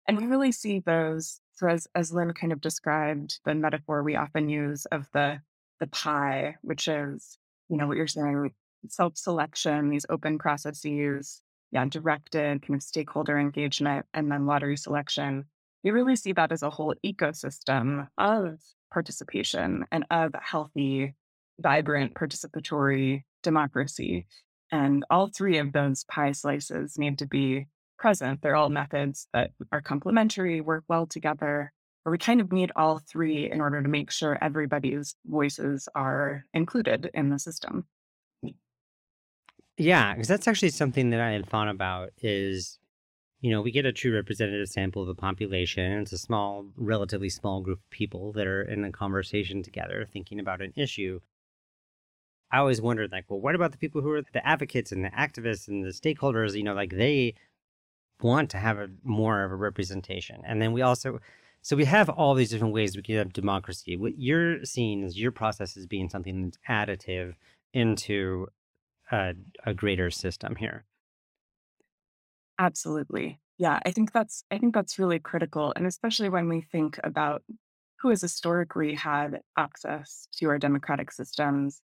And 0.08 0.18
we 0.18 0.26
really 0.26 0.52
see 0.52 0.80
those. 0.80 1.40
So 1.54 1.68
as, 1.68 1.88
as 1.96 2.12
Linn 2.12 2.34
kind 2.34 2.54
of 2.54 2.62
described, 2.62 3.40
the 3.46 3.56
metaphor 3.56 4.04
we 4.04 4.16
often 4.16 4.50
use 4.50 4.86
of 4.88 5.10
the 5.14 5.42
the 5.80 5.88
pie, 5.88 6.56
which 6.62 6.88
is, 6.88 7.38
you 7.68 7.76
know, 7.76 7.86
what 7.86 7.98
you're 7.98 8.08
saying, 8.08 8.52
self-selection, 8.88 9.90
these 9.90 10.06
open 10.10 10.38
processes, 10.38 11.42
yeah, 11.72 11.86
directed 11.86 12.62
kind 12.62 12.76
of 12.76 12.84
stakeholder 12.84 13.38
engagement, 13.38 14.06
and 14.14 14.32
then 14.32 14.46
lottery 14.46 14.78
selection. 14.78 15.46
We 15.84 15.92
really 15.92 16.16
see 16.16 16.34
that 16.34 16.52
as 16.52 16.64
a 16.64 16.70
whole 16.70 16.96
ecosystem 17.06 18.08
of 18.18 18.60
participation 18.92 19.86
and 19.92 20.06
of 20.10 20.34
healthy, 20.42 21.14
vibrant, 21.60 22.16
participatory 22.16 23.24
democracy. 23.44 24.26
And 24.72 25.06
all 25.10 25.28
three 25.28 25.58
of 25.60 25.74
those 25.74 26.04
pie 26.06 26.32
slices 26.32 26.98
need 26.98 27.20
to 27.20 27.28
be 27.28 27.68
present. 27.98 28.42
They're 28.42 28.56
all 28.56 28.70
methods 28.70 29.28
that 29.34 29.52
are 29.72 29.82
complementary, 29.82 30.60
work 30.62 30.84
well 30.88 31.06
together, 31.06 31.72
or 32.06 32.12
we 32.12 32.18
kind 32.18 32.42
of 32.42 32.52
need 32.52 32.72
all 32.76 33.00
three 33.00 33.50
in 33.50 33.62
order 33.62 33.82
to 33.82 33.90
make 33.90 34.12
sure 34.12 34.38
everybody's 34.42 35.16
voices 35.26 35.88
are 35.96 36.46
included 36.54 37.10
in 37.14 37.30
the 37.30 37.40
system. 37.40 37.86
Yeah, 39.78 40.14
because 40.14 40.28
that's 40.28 40.48
actually 40.48 40.70
something 40.70 41.10
that 41.10 41.20
I 41.20 41.32
had 41.32 41.48
thought 41.50 41.68
about 41.68 42.12
is, 42.22 42.80
you 43.42 43.52
know, 43.52 43.62
we 43.62 43.72
get 43.72 43.86
a 43.86 43.94
true 43.94 44.14
representative 44.16 44.70
sample 44.70 45.04
of 45.04 45.08
the 45.10 45.16
population. 45.16 46.02
It's 46.02 46.14
a 46.14 46.18
small, 46.18 46.68
relatively 46.78 47.30
small 47.30 47.62
group 47.62 47.80
of 47.80 47.90
people 47.90 48.32
that 48.34 48.48
are 48.48 48.64
in 48.64 48.86
a 48.86 48.92
conversation 48.92 49.64
together 49.64 50.08
thinking 50.12 50.40
about 50.40 50.62
an 50.62 50.74
issue. 50.76 51.22
I 52.52 52.60
always 52.60 52.82
wondered, 52.82 53.12
like, 53.12 53.26
well, 53.30 53.40
what 53.42 53.56
about 53.56 53.72
the 53.72 53.78
people 53.78 54.02
who 54.02 54.12
are 54.12 54.22
the 54.22 54.46
advocates 54.48 54.92
and 54.92 55.04
the 55.04 55.10
activists 55.10 55.68
and 55.68 55.84
the 55.84 55.90
stakeholders? 55.90 56.56
You 56.56 56.64
know, 56.64 56.74
like 56.74 56.92
they 56.92 57.36
want 58.22 58.50
to 58.52 58.58
have 58.58 58.78
a 58.80 58.90
more 59.04 59.44
of 59.44 59.52
a 59.52 59.56
representation. 59.56 60.42
And 60.46 60.62
then 60.62 60.74
we 60.74 60.82
also, 60.82 61.20
so 61.62 61.76
we 61.76 61.86
have 61.86 62.10
all 62.10 62.36
these 62.36 62.52
different 62.52 62.74
ways 62.74 62.96
we 62.96 63.04
can 63.04 63.18
have 63.18 63.34
democracy. 63.34 63.98
What 63.98 64.20
you're 64.20 64.64
seeing 64.66 65.04
is 65.04 65.20
your 65.20 65.32
process 65.32 65.78
as 65.78 65.88
being 65.88 66.10
something 66.10 66.44
that's 66.46 66.60
additive 66.70 67.36
into 67.74 68.48
a, 69.12 69.36
a 69.66 69.74
greater 69.74 70.12
system 70.12 70.56
here. 70.56 70.86
Absolutely. 72.60 73.40
Yeah, 73.58 73.80
I 73.86 73.92
think 73.92 74.12
that's 74.12 74.44
I 74.52 74.58
think 74.58 74.74
that's 74.74 75.00
really 75.00 75.20
critical. 75.20 75.74
And 75.76 75.86
especially 75.86 76.30
when 76.30 76.50
we 76.50 76.62
think 76.62 77.00
about 77.04 77.44
who 78.00 78.10
has 78.10 78.22
historically 78.22 78.94
had 78.96 79.42
access 79.58 80.28
to 80.38 80.50
our 80.50 80.60
democratic 80.60 81.12
systems, 81.12 81.82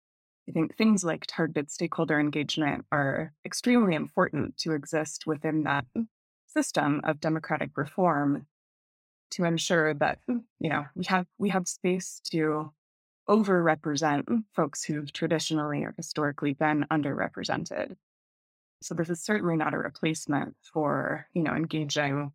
I 0.47 0.51
think 0.51 0.75
things 0.75 1.03
like 1.03 1.25
targeted 1.27 1.71
stakeholder 1.71 2.19
engagement 2.19 2.85
are 2.91 3.33
extremely 3.45 3.95
important 3.95 4.57
to 4.59 4.73
exist 4.73 5.25
within 5.27 5.63
that 5.63 5.85
system 6.47 7.01
of 7.03 7.19
democratic 7.19 7.77
reform 7.77 8.47
to 9.31 9.43
ensure 9.43 9.93
that 9.93 10.19
you 10.27 10.69
know 10.69 10.85
we 10.95 11.05
have 11.05 11.27
we 11.37 11.49
have 11.49 11.67
space 11.67 12.21
to 12.31 12.71
overrepresent 13.29 14.43
folks 14.55 14.83
who've 14.83 15.13
traditionally 15.13 15.83
or 15.83 15.93
historically 15.95 16.53
been 16.53 16.85
underrepresented. 16.91 17.95
So 18.81 18.95
this 18.95 19.09
is 19.09 19.21
certainly 19.23 19.55
not 19.55 19.73
a 19.73 19.77
replacement 19.77 20.55
for, 20.73 21.27
you 21.33 21.43
know, 21.43 21.53
engaging 21.53 22.31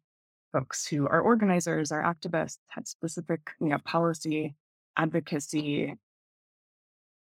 folks 0.53 0.87
who 0.87 1.09
are 1.09 1.21
organizers, 1.21 1.91
are 1.91 2.03
activists, 2.03 2.59
have 2.69 2.87
specific, 2.87 3.51
you 3.61 3.69
know, 3.69 3.79
policy, 3.85 4.55
advocacy, 4.97 5.97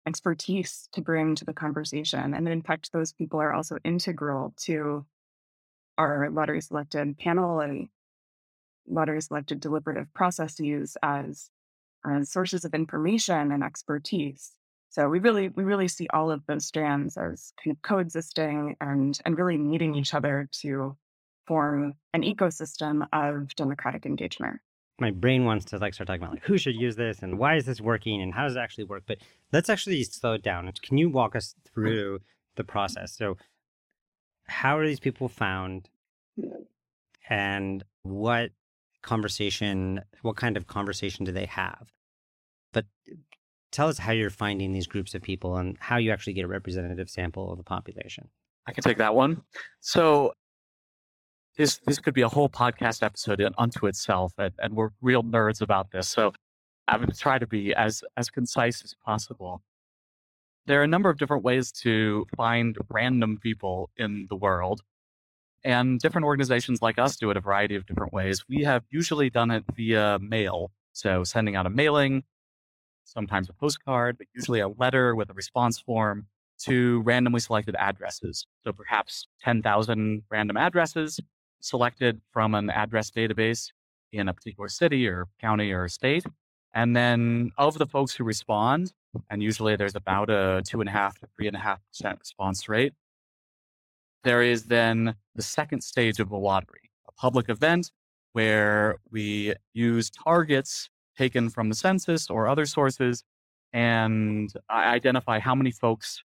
expertise 0.07 0.89
to 0.93 1.01
bring 1.01 1.35
to 1.37 1.45
the 1.45 1.55
conversation. 1.55 2.35
And 2.35 2.49
in 2.49 2.63
fact, 2.63 2.93
those 2.93 3.13
people 3.13 3.41
are 3.41 3.53
also 3.53 3.79
integral 3.85 4.53
to 4.65 5.07
our 5.97 6.29
lottery 6.31 6.61
selected 6.61 7.17
panel 7.19 7.61
and 7.61 7.89
lottery 8.87 9.23
selected 9.23 9.61
deliberative 9.61 10.13
processes 10.13 10.97
as 11.03 11.49
uh, 12.09 12.23
sources 12.25 12.65
of 12.65 12.75
information 12.75 13.53
and 13.53 13.63
expertise. 13.63 14.53
So 14.91 15.09
we 15.09 15.21
really 15.21 15.49
we 15.49 15.65
really 15.65 15.89
see 15.89 16.07
all 16.13 16.31
of 16.31 16.45
those 16.47 16.67
strands 16.67 17.17
as 17.17 17.53
kind 17.63 17.75
of 17.75 17.83
coexisting 17.83 18.77
and 18.81 19.19
and 19.25 19.39
really 19.39 19.57
needing 19.57 19.95
each 19.95 20.13
other 20.13 20.49
to 20.61 20.97
form 21.47 21.95
an 22.13 22.23
ecosystem 22.23 23.07
of 23.13 23.55
democratic 23.57 24.05
engagement. 24.07 24.61
My 25.01 25.11
brain 25.11 25.45
wants 25.45 25.65
to 25.67 25.79
like 25.79 25.95
start 25.95 26.09
talking 26.09 26.23
about 26.23 26.35
like 26.35 26.45
who 26.45 26.59
should 26.59 26.77
use 26.77 26.97
this 26.97 27.23
and 27.23 27.39
why 27.39 27.57
is 27.57 27.65
this 27.65 27.81
working 27.81 28.21
and 28.21 28.35
how 28.35 28.45
does 28.45 28.57
it 28.57 28.61
actually 28.61 28.85
work? 28.85 29.05
But 29.07 29.19
let's 29.53 29.71
actually 29.71 30.05
slow 30.05 30.35
it 30.35 30.43
down. 30.43 30.71
Can 30.83 30.99
you 30.99 31.09
walk 31.09 31.35
us 31.35 31.55
through 31.65 32.21
the 32.57 32.65
process? 32.65 33.17
So 33.17 33.39
how 34.47 34.79
are 34.79 34.87
these 34.87 35.01
people 35.01 35.29
found 35.29 35.89
and 37.29 37.83
what 38.03 38.51
conversation, 39.03 40.01
what 40.23 40.37
kind 40.37 40.57
of 40.57 40.67
conversation 40.67 41.25
do 41.25 41.33
they 41.33 41.47
have? 41.47 41.93
But 42.73 42.87
tell 43.71 43.89
us 43.89 43.99
how 43.99 44.13
you're 44.13 44.31
finding 44.31 44.73
these 44.73 44.87
groups 44.87 45.15
of 45.15 45.23
people 45.23 45.57
and 45.57 45.77
how 45.81 45.97
you 45.97 46.11
actually 46.11 46.35
get 46.35 46.45
a 46.45 46.49
representative 46.49 47.11
sample 47.11 47.51
of 47.51 47.59
the 47.59 47.65
population. 47.65 48.29
I 48.67 48.73
can 48.73 48.85
take 48.85 48.99
that 48.99 49.15
one. 49.15 49.43
So 49.81 50.33
this 51.57 51.79
this 51.87 51.99
could 51.99 52.15
be 52.15 52.23
a 52.23 52.29
whole 52.29 52.49
podcast 52.49 53.03
episode 53.03 53.43
unto 53.59 53.87
itself, 53.87 54.33
and, 54.39 54.55
and 54.59 54.75
we're 54.75 54.91
real 55.01 55.23
nerds 55.23 55.61
about 55.61 55.91
this. 55.91 56.09
So 56.09 56.33
I'm 56.89 57.01
going 57.01 57.11
to 57.11 57.19
try 57.19 57.39
to 57.39 57.47
be 57.47 57.75
as 57.75 58.03
as 58.17 58.31
concise 58.31 58.83
as 58.85 58.95
possible. 59.05 59.63
There 60.67 60.81
are 60.81 60.85
a 60.85 60.89
number 60.89 61.11
of 61.11 61.19
different 61.19 61.43
ways 61.43 61.73
to 61.83 62.25
find 62.37 62.77
random 62.89 63.39
people 63.43 63.91
in 63.97 64.27
the 64.31 64.37
world. 64.37 64.81
And 65.65 66.01
different 66.01 66.25
organizations 66.25 66.83
like 66.83 66.99
us 66.99 67.17
do 67.17 67.31
it 67.31 67.37
a 67.37 67.41
variety 67.41 67.77
of 67.77 67.87
different 67.87 68.13
ways. 68.13 68.45
We 68.49 68.65
have 68.65 68.85
usually 68.91 69.31
done 69.31 69.51
it 69.51 69.65
via 69.75 70.19
mail. 70.21 70.73
So 70.93 71.25
sending 71.25 71.55
out 71.57 71.67
a 71.67 71.71
mailing, 71.71 72.25
sometimes 73.05 73.49
a 73.49 73.53
postcard, 73.53 74.19
but 74.19 74.27
usually 74.35 74.61
a 74.61 74.69
letter 74.69 75.15
with 75.15 75.31
a 75.31 75.35
response 75.35 75.79
form 75.79 76.27
to 76.65 77.01
randomly 77.03 77.41
selected 77.41 77.75
addresses. 77.77 78.47
So 78.65 78.73
perhaps 78.73 79.27
10,000 79.43 80.23
random 80.31 80.57
addresses 80.57 81.21
selected 81.61 82.21
from 82.33 82.55
an 82.55 82.71
address 82.71 83.11
database 83.11 83.69
in 84.13 84.29
a 84.29 84.35
particular 84.35 84.69
city 84.69 85.07
or 85.07 85.27
county 85.41 85.73
or 85.73 85.89
state. 85.89 86.25
And 86.75 86.97
then 86.97 87.53
of 87.59 87.79
the 87.79 87.87
folks 87.87 88.15
who 88.15 88.25
respond, 88.25 88.93
and 89.31 89.43
usually 89.43 89.77
there's 89.77 89.95
about 89.95 90.31
a 90.31 90.63
two 90.67 90.81
and 90.81 90.89
a 90.89 90.93
half 90.93 91.19
to 91.19 91.27
three 91.37 91.47
and 91.47 91.57
a 91.57 91.61
half 91.61 91.81
percent 91.89 92.19
response 92.19 92.69
rate, 92.69 92.95
there 94.25 94.43
is 94.43 94.65
then 94.65 95.15
the 95.35 95.43
second 95.43 95.83
stage 95.83 96.21
of 96.21 96.29
the 96.29 96.37
lottery, 96.37 96.91
a 97.09 97.13
public 97.13 97.49
event 97.49 97.91
where 98.33 98.97
we 99.11 99.55
use 99.75 100.11
targets 100.11 100.89
taken 101.17 101.51
from 101.51 101.69
the 101.69 101.75
census 101.75 102.31
or 102.31 102.49
other 102.49 102.65
sources 102.65 103.25
and 103.73 104.53
identify 104.71 105.39
how 105.39 105.55
many 105.55 105.71
folks, 105.71 106.23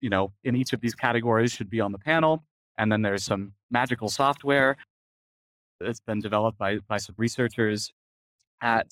you 0.00 0.10
know, 0.10 0.32
in 0.44 0.56
each 0.56 0.72
of 0.72 0.80
these 0.80 0.94
categories 0.94 1.52
should 1.52 1.70
be 1.70 1.80
on 1.80 1.92
the 1.92 1.98
panel. 1.98 2.44
And 2.78 2.90
then 2.90 3.02
there's 3.02 3.24
some 3.24 3.52
magical 3.70 4.08
software 4.08 4.76
that's 5.80 6.00
been 6.00 6.20
developed 6.20 6.58
by, 6.58 6.78
by 6.88 6.98
some 6.98 7.14
researchers 7.18 7.92
at 8.62 8.86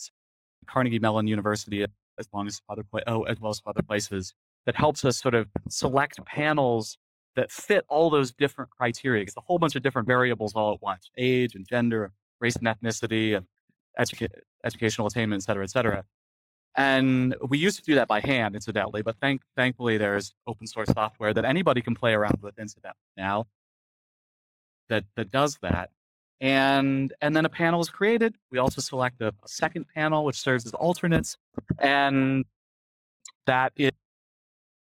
Carnegie 0.67 0.99
Mellon 0.99 1.27
University, 1.27 1.85
as 2.19 2.29
long 2.33 2.47
as 2.47 2.61
other 2.69 2.85
oh, 3.07 3.23
as 3.25 3.41
well 3.41 3.51
as 3.51 3.61
other 3.67 3.83
places, 3.83 4.35
that 4.67 4.77
helps 4.77 5.05
us 5.05 5.19
sort 5.19 5.35
of 5.35 5.49
select 5.69 6.25
panels 6.25 6.99
that 7.37 7.51
fit 7.51 7.85
all 7.89 8.11
those 8.11 8.33
different 8.33 8.71
criteria. 8.71 9.23
It's 9.23 9.37
a 9.37 9.41
whole 9.41 9.59
bunch 9.59 9.77
of 9.77 9.83
different 9.83 10.07
variables 10.07 10.55
all 10.55 10.75
at 10.75 10.83
once: 10.83 11.11
age 11.17 11.55
and 11.55 11.67
gender, 11.67 12.13
race 12.41 12.57
and 12.57 12.67
ethnicity, 12.67 13.37
and 13.37 13.47
educa- 13.99 14.29
educational 14.65 15.07
attainment, 15.07 15.43
et 15.43 15.45
cetera, 15.45 15.65
et 15.65 15.71
cetera. 15.71 16.05
And 16.75 17.37
we 17.47 17.59
used 17.59 17.77
to 17.77 17.85
do 17.85 17.97
that 17.97 18.09
by 18.09 18.21
hand, 18.21 18.55
incidentally, 18.55 19.03
but 19.03 19.17
thank, 19.21 19.43
thankfully 19.57 19.99
there's 19.99 20.35
open 20.47 20.67
source 20.67 20.89
software 20.91 21.35
that 21.35 21.45
anybody 21.45 21.83
can 21.83 21.95
play 21.95 22.15
around 22.15 22.39
with, 22.41 22.59
incidentally, 22.59 22.97
now 23.15 23.47
that, 24.89 25.05
that 25.17 25.31
does 25.31 25.59
that. 25.61 25.91
And, 26.41 27.13
and 27.21 27.37
then 27.37 27.45
a 27.45 27.51
panel 27.51 27.83
is 27.83 27.91
created. 27.91 28.37
We 28.51 28.57
also 28.59 28.81
select 28.81 29.21
a, 29.21 29.29
a 29.29 29.49
second 29.49 29.85
panel, 29.95 30.25
which 30.25 30.41
serves 30.41 30.65
as 30.65 30.73
alternates. 30.73 31.37
And 31.79 32.47
that 33.45 33.75
is, 33.77 33.91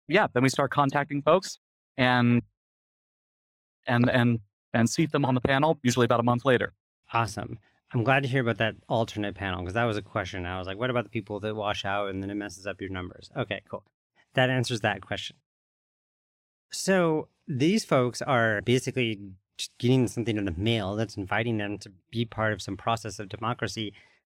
yeah, 0.07 0.27
then 0.33 0.41
we 0.41 0.50
start 0.50 0.71
contacting 0.71 1.21
folks 1.21 1.59
and, 1.97 2.41
and, 3.88 4.09
and, 4.09 4.39
and 4.73 4.89
seat 4.89 5.12
them 5.12 5.25
on 5.25 5.35
the 5.35 5.41
panel, 5.41 5.79
usually 5.83 6.05
about 6.05 6.19
a 6.19 6.23
month 6.23 6.45
later. 6.45 6.73
Awesome. 7.13 7.59
I'm 7.93 8.03
glad 8.03 8.23
to 8.23 8.29
hear 8.29 8.41
about 8.41 8.57
that 8.57 8.75
alternate 8.89 9.35
panel 9.35 9.62
because 9.62 9.75
that 9.75 9.83
was 9.83 9.97
a 9.97 10.01
question. 10.01 10.45
I 10.45 10.57
was 10.57 10.65
like, 10.65 10.77
what 10.77 10.89
about 10.89 11.03
the 11.03 11.12
people 11.12 11.39
that 11.41 11.55
wash 11.55 11.85
out 11.85 12.09
and 12.09 12.23
then 12.23 12.31
it 12.31 12.35
messes 12.35 12.65
up 12.65 12.81
your 12.81 12.89
numbers? 12.89 13.29
Okay, 13.38 13.62
cool. 13.69 13.83
That 14.33 14.50
answers 14.50 14.81
that 14.81 15.01
question. 15.01 15.35
So 16.71 17.27
these 17.47 17.85
folks 17.85 18.21
are 18.23 18.62
basically 18.62 19.19
getting 19.77 20.07
something 20.07 20.38
in 20.38 20.45
the 20.45 20.55
mail 20.57 20.95
that's 20.95 21.17
inviting 21.17 21.57
them 21.57 21.77
to 21.79 21.91
be 22.09 22.25
part 22.25 22.51
of 22.51 22.62
some 22.63 22.75
process 22.75 23.19
of 23.19 23.29
democracy 23.29 23.93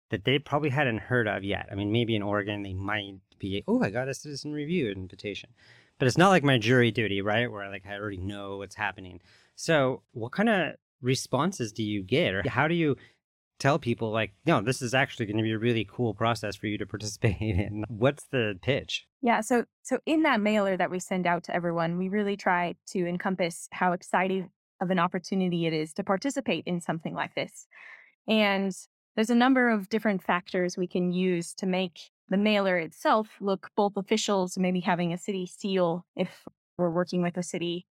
that 0.09 0.25
they 0.25 0.37
probably 0.37 0.69
hadn't 0.69 0.97
heard 0.97 1.27
of 1.27 1.43
yet. 1.43 1.67
I 1.71 1.75
mean, 1.75 1.93
maybe 1.93 2.15
in 2.15 2.21
Oregon 2.21 2.61
they 2.61 2.73
might 2.73 3.15
be, 3.39 3.63
oh, 3.67 3.81
I 3.81 3.89
got 3.89 4.09
a 4.09 4.13
citizen 4.13 4.51
review 4.51 4.91
invitation, 4.91 5.51
but 5.99 6.07
it's 6.07 6.17
not 6.17 6.29
like 6.29 6.43
my 6.43 6.57
jury 6.57 6.91
duty, 6.91 7.21
right? 7.21 7.51
Where 7.51 7.69
like 7.69 7.85
I 7.87 7.93
already 7.95 8.17
know 8.17 8.57
what's 8.57 8.75
happening. 8.75 9.21
So, 9.55 10.03
what 10.11 10.31
kind 10.31 10.49
of 10.49 10.73
responses 11.01 11.71
do 11.71 11.83
you 11.83 12.03
get 12.03 12.33
or 12.33 12.43
how 12.47 12.67
do 12.67 12.73
you 12.73 12.95
tell 13.59 13.79
people 13.79 14.11
like 14.11 14.33
no 14.45 14.61
this 14.61 14.81
is 14.81 14.93
actually 14.93 15.25
going 15.25 15.37
to 15.37 15.43
be 15.43 15.51
a 15.51 15.57
really 15.57 15.87
cool 15.89 16.13
process 16.13 16.55
for 16.55 16.67
you 16.67 16.77
to 16.77 16.85
participate 16.85 17.37
in 17.39 17.83
what's 17.87 18.25
the 18.31 18.57
pitch 18.61 19.05
yeah 19.21 19.39
so 19.39 19.63
so 19.83 19.99
in 20.05 20.23
that 20.23 20.41
mailer 20.41 20.75
that 20.75 20.91
we 20.91 20.99
send 20.99 21.25
out 21.25 21.43
to 21.43 21.55
everyone 21.55 21.97
we 21.97 22.09
really 22.09 22.35
try 22.35 22.75
to 22.87 23.05
encompass 23.07 23.67
how 23.71 23.91
exciting 23.93 24.49
of 24.81 24.89
an 24.89 24.99
opportunity 24.99 25.65
it 25.65 25.73
is 25.73 25.93
to 25.93 26.03
participate 26.03 26.63
in 26.65 26.81
something 26.81 27.13
like 27.13 27.33
this 27.35 27.67
and 28.27 28.75
there's 29.15 29.29
a 29.29 29.35
number 29.35 29.69
of 29.69 29.87
different 29.87 30.21
factors 30.21 30.77
we 30.77 30.87
can 30.87 31.13
use 31.13 31.53
to 31.53 31.65
make 31.65 31.99
the 32.29 32.37
mailer 32.37 32.77
itself 32.77 33.29
look 33.39 33.69
both 33.75 33.97
official 33.97 34.47
so 34.47 34.59
maybe 34.59 34.79
having 34.79 35.13
a 35.13 35.17
city 35.17 35.45
seal 35.45 36.05
if 36.15 36.47
we're 36.77 36.89
working 36.89 37.21
with 37.21 37.37
a 37.37 37.43
city 37.43 37.85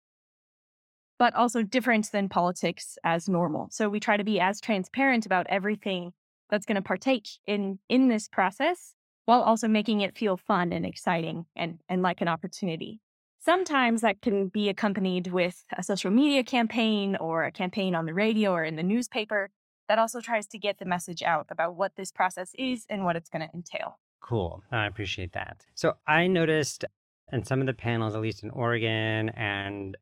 but 1.19 1.35
also 1.35 1.63
different 1.63 2.11
than 2.11 2.27
politics 2.27 2.97
as 3.03 3.29
normal. 3.29 3.69
So 3.71 3.87
we 3.87 4.01
try 4.01 4.17
to 4.17 4.25
be 4.25 4.41
as 4.41 4.59
transparent 4.59 5.25
about 5.25 5.47
everything 5.47 6.11
that's 6.49 6.65
going 6.65 6.75
to 6.75 6.81
partake 6.81 7.29
in 7.47 7.79
in 7.87 8.09
this 8.09 8.27
process 8.27 8.93
while 9.25 9.41
also 9.41 9.69
making 9.69 10.01
it 10.01 10.17
feel 10.17 10.35
fun 10.35 10.73
and 10.73 10.85
exciting 10.85 11.45
and, 11.55 11.79
and 11.87 12.01
like 12.01 12.19
an 12.19 12.27
opportunity. 12.27 12.99
Sometimes 13.39 14.01
that 14.01 14.21
can 14.21 14.49
be 14.49 14.67
accompanied 14.67 15.27
with 15.27 15.63
a 15.77 15.81
social 15.83 16.11
media 16.11 16.43
campaign 16.43 17.15
or 17.15 17.45
a 17.45 17.51
campaign 17.51 17.95
on 17.95 18.05
the 18.05 18.13
radio 18.13 18.51
or 18.51 18.65
in 18.65 18.75
the 18.75 18.83
newspaper 18.83 19.49
that 19.87 19.99
also 19.99 20.19
tries 20.19 20.47
to 20.47 20.57
get 20.57 20.77
the 20.79 20.85
message 20.85 21.23
out 21.23 21.47
about 21.49 21.75
what 21.75 21.93
this 21.95 22.11
process 22.11 22.51
is 22.57 22.85
and 22.89 23.05
what 23.05 23.15
it's 23.15 23.29
going 23.29 23.47
to 23.47 23.53
entail. 23.53 23.97
Cool. 24.23 24.63
I 24.71 24.87
appreciate 24.87 25.33
that. 25.33 25.65
So 25.75 25.97
I 26.07 26.27
noticed 26.27 26.85
in 27.31 27.43
some 27.43 27.59
of 27.59 27.67
the 27.67 27.73
panels, 27.73 28.15
at 28.15 28.21
least 28.21 28.41
in 28.41 28.49
Oregon 28.49 29.29
and 29.29 29.97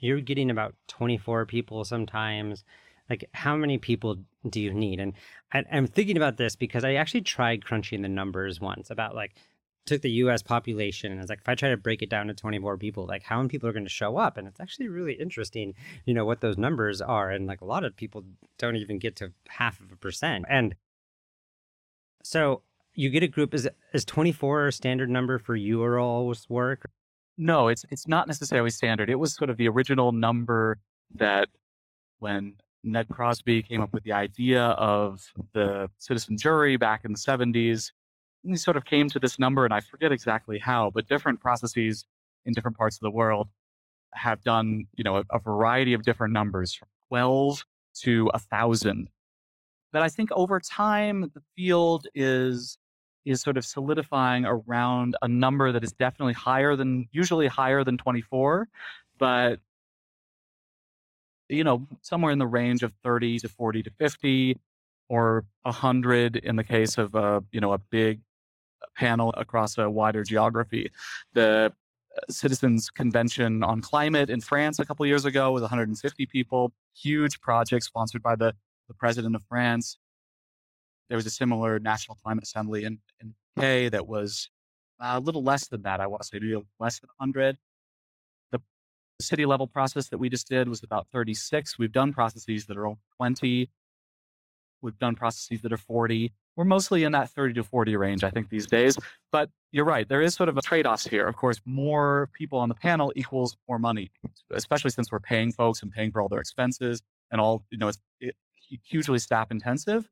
you're 0.00 0.20
getting 0.20 0.50
about 0.50 0.74
24 0.88 1.46
people 1.46 1.84
sometimes 1.84 2.64
like 3.08 3.28
how 3.32 3.56
many 3.56 3.78
people 3.78 4.16
do 4.48 4.60
you 4.60 4.72
need 4.72 4.98
and 4.98 5.12
I, 5.52 5.64
i'm 5.70 5.86
thinking 5.86 6.16
about 6.16 6.38
this 6.38 6.56
because 6.56 6.84
i 6.84 6.94
actually 6.94 7.20
tried 7.20 7.64
crunching 7.64 8.02
the 8.02 8.08
numbers 8.08 8.60
once 8.60 8.90
about 8.90 9.14
like 9.14 9.34
took 9.86 10.02
the 10.02 10.10
us 10.10 10.42
population 10.42 11.12
and 11.12 11.20
it's 11.20 11.28
like 11.28 11.40
if 11.40 11.48
i 11.48 11.54
try 11.54 11.68
to 11.68 11.76
break 11.76 12.02
it 12.02 12.08
down 12.08 12.28
to 12.28 12.34
24 12.34 12.78
people 12.78 13.06
like 13.06 13.22
how 13.22 13.36
many 13.36 13.48
people 13.48 13.68
are 13.68 13.72
going 13.72 13.84
to 13.84 13.90
show 13.90 14.16
up 14.16 14.36
and 14.36 14.48
it's 14.48 14.60
actually 14.60 14.88
really 14.88 15.14
interesting 15.14 15.74
you 16.06 16.14
know 16.14 16.24
what 16.24 16.40
those 16.40 16.56
numbers 16.56 17.00
are 17.00 17.30
and 17.30 17.46
like 17.46 17.60
a 17.60 17.66
lot 17.66 17.84
of 17.84 17.96
people 17.96 18.24
don't 18.58 18.76
even 18.76 18.98
get 18.98 19.16
to 19.16 19.32
half 19.48 19.80
of 19.80 19.92
a 19.92 19.96
percent 19.96 20.44
and 20.48 20.74
so 22.22 22.62
you 23.00 23.10
get 23.10 23.22
a 23.22 23.28
group 23.28 23.54
is 23.54 23.68
is 23.94 24.04
24 24.04 24.68
a 24.68 24.72
standard 24.72 25.10
number 25.10 25.38
for 25.38 25.56
your 25.56 25.98
all's 25.98 26.46
work 26.48 26.88
no, 27.40 27.68
it's 27.68 27.86
it's 27.90 28.06
not 28.06 28.26
necessarily 28.26 28.70
standard. 28.70 29.08
It 29.08 29.14
was 29.14 29.34
sort 29.34 29.48
of 29.48 29.56
the 29.56 29.66
original 29.66 30.12
number 30.12 30.78
that 31.14 31.48
when 32.18 32.56
Ned 32.84 33.08
Crosby 33.08 33.62
came 33.62 33.80
up 33.80 33.94
with 33.94 34.04
the 34.04 34.12
idea 34.12 34.62
of 34.62 35.32
the 35.54 35.88
citizen 35.98 36.36
jury 36.36 36.76
back 36.76 37.04
in 37.04 37.12
the 37.12 37.18
70s, 37.18 37.92
he 38.42 38.56
sort 38.56 38.76
of 38.76 38.84
came 38.84 39.08
to 39.08 39.18
this 39.18 39.38
number, 39.38 39.64
and 39.64 39.72
I 39.72 39.80
forget 39.80 40.12
exactly 40.12 40.58
how, 40.58 40.90
but 40.90 41.08
different 41.08 41.40
processes 41.40 42.04
in 42.44 42.52
different 42.52 42.76
parts 42.76 42.96
of 42.96 43.00
the 43.00 43.10
world 43.10 43.48
have 44.12 44.42
done, 44.42 44.84
you 44.96 45.04
know, 45.04 45.16
a, 45.16 45.24
a 45.30 45.38
variety 45.38 45.94
of 45.94 46.02
different 46.02 46.34
numbers, 46.34 46.74
from 46.74 46.88
12 47.08 47.64
to 48.02 48.30
a 48.34 48.38
thousand. 48.38 49.08
But 49.92 50.02
I 50.02 50.10
think 50.10 50.30
over 50.32 50.60
time, 50.60 51.30
the 51.34 51.42
field 51.56 52.06
is 52.14 52.76
is 53.24 53.40
sort 53.40 53.56
of 53.56 53.64
solidifying 53.64 54.44
around 54.44 55.16
a 55.22 55.28
number 55.28 55.72
that 55.72 55.84
is 55.84 55.92
definitely 55.92 56.32
higher 56.32 56.76
than 56.76 57.08
usually 57.12 57.46
higher 57.46 57.84
than 57.84 57.96
24 57.98 58.68
but 59.18 59.60
you 61.48 61.64
know 61.64 61.86
somewhere 62.02 62.32
in 62.32 62.38
the 62.38 62.46
range 62.46 62.82
of 62.82 62.92
30 63.04 63.40
to 63.40 63.48
40 63.48 63.82
to 63.82 63.90
50 63.90 64.58
or 65.08 65.44
100 65.62 66.36
in 66.36 66.56
the 66.56 66.64
case 66.64 66.96
of 66.96 67.14
a 67.14 67.42
you 67.52 67.60
know 67.60 67.72
a 67.72 67.78
big 67.78 68.20
panel 68.96 69.34
across 69.36 69.78
a 69.78 69.88
wider 69.88 70.24
geography. 70.24 70.90
The 71.34 71.72
uh, 72.16 72.20
citizens 72.30 72.90
convention 72.90 73.62
on 73.62 73.80
climate 73.80 74.30
in 74.30 74.40
france 74.40 74.80
a 74.80 74.84
couple 74.84 75.06
years 75.06 75.24
ago 75.24 75.52
with 75.52 75.62
150 75.62 76.26
people 76.26 76.72
huge 76.92 77.40
project 77.40 77.84
sponsored 77.84 78.20
by 78.20 78.34
the, 78.34 78.52
the 78.88 78.94
president 78.94 79.36
of 79.36 79.42
france 79.48 79.96
there 81.10 81.16
was 81.16 81.26
a 81.26 81.30
similar 81.30 81.78
National 81.80 82.16
Climate 82.22 82.44
Assembly 82.44 82.84
in, 82.84 82.98
in 83.20 83.34
UK 83.58 83.90
that 83.90 84.06
was 84.06 84.48
uh, 85.00 85.14
a 85.16 85.20
little 85.20 85.42
less 85.42 85.66
than 85.66 85.82
that. 85.82 86.00
I 86.00 86.06
want 86.06 86.22
to 86.22 86.28
say 86.28 86.38
maybe 86.40 86.56
less 86.78 87.00
than 87.00 87.08
100. 87.18 87.58
The 88.52 88.60
city 89.20 89.44
level 89.44 89.66
process 89.66 90.08
that 90.08 90.18
we 90.18 90.30
just 90.30 90.48
did 90.48 90.68
was 90.68 90.82
about 90.82 91.08
36. 91.12 91.78
We've 91.78 91.92
done 91.92 92.12
processes 92.14 92.64
that 92.66 92.78
are 92.78 92.94
20. 93.16 93.68
We've 94.82 94.98
done 94.98 95.16
processes 95.16 95.60
that 95.62 95.72
are 95.72 95.76
40. 95.76 96.32
We're 96.56 96.64
mostly 96.64 97.04
in 97.04 97.12
that 97.12 97.28
30 97.30 97.54
to 97.54 97.64
40 97.64 97.96
range, 97.96 98.24
I 98.24 98.30
think, 98.30 98.48
these 98.48 98.66
days. 98.66 98.96
But 99.32 99.50
you're 99.72 99.84
right. 99.84 100.08
There 100.08 100.22
is 100.22 100.34
sort 100.34 100.48
of 100.48 100.56
a 100.56 100.62
trade 100.62 100.86
off 100.86 101.04
here. 101.04 101.26
Of 101.26 101.36
course, 101.36 101.60
more 101.66 102.30
people 102.32 102.58
on 102.58 102.68
the 102.68 102.74
panel 102.74 103.12
equals 103.16 103.56
more 103.68 103.78
money, 103.78 104.10
especially 104.52 104.90
since 104.90 105.10
we're 105.10 105.20
paying 105.20 105.52
folks 105.52 105.82
and 105.82 105.90
paying 105.90 106.12
for 106.12 106.22
all 106.22 106.28
their 106.28 106.40
expenses 106.40 107.02
and 107.30 107.40
all, 107.40 107.64
you 107.70 107.78
know, 107.78 107.88
it's 107.88 107.98
it, 108.20 108.36
hugely 108.84 109.18
staff 109.18 109.50
intensive. 109.50 110.08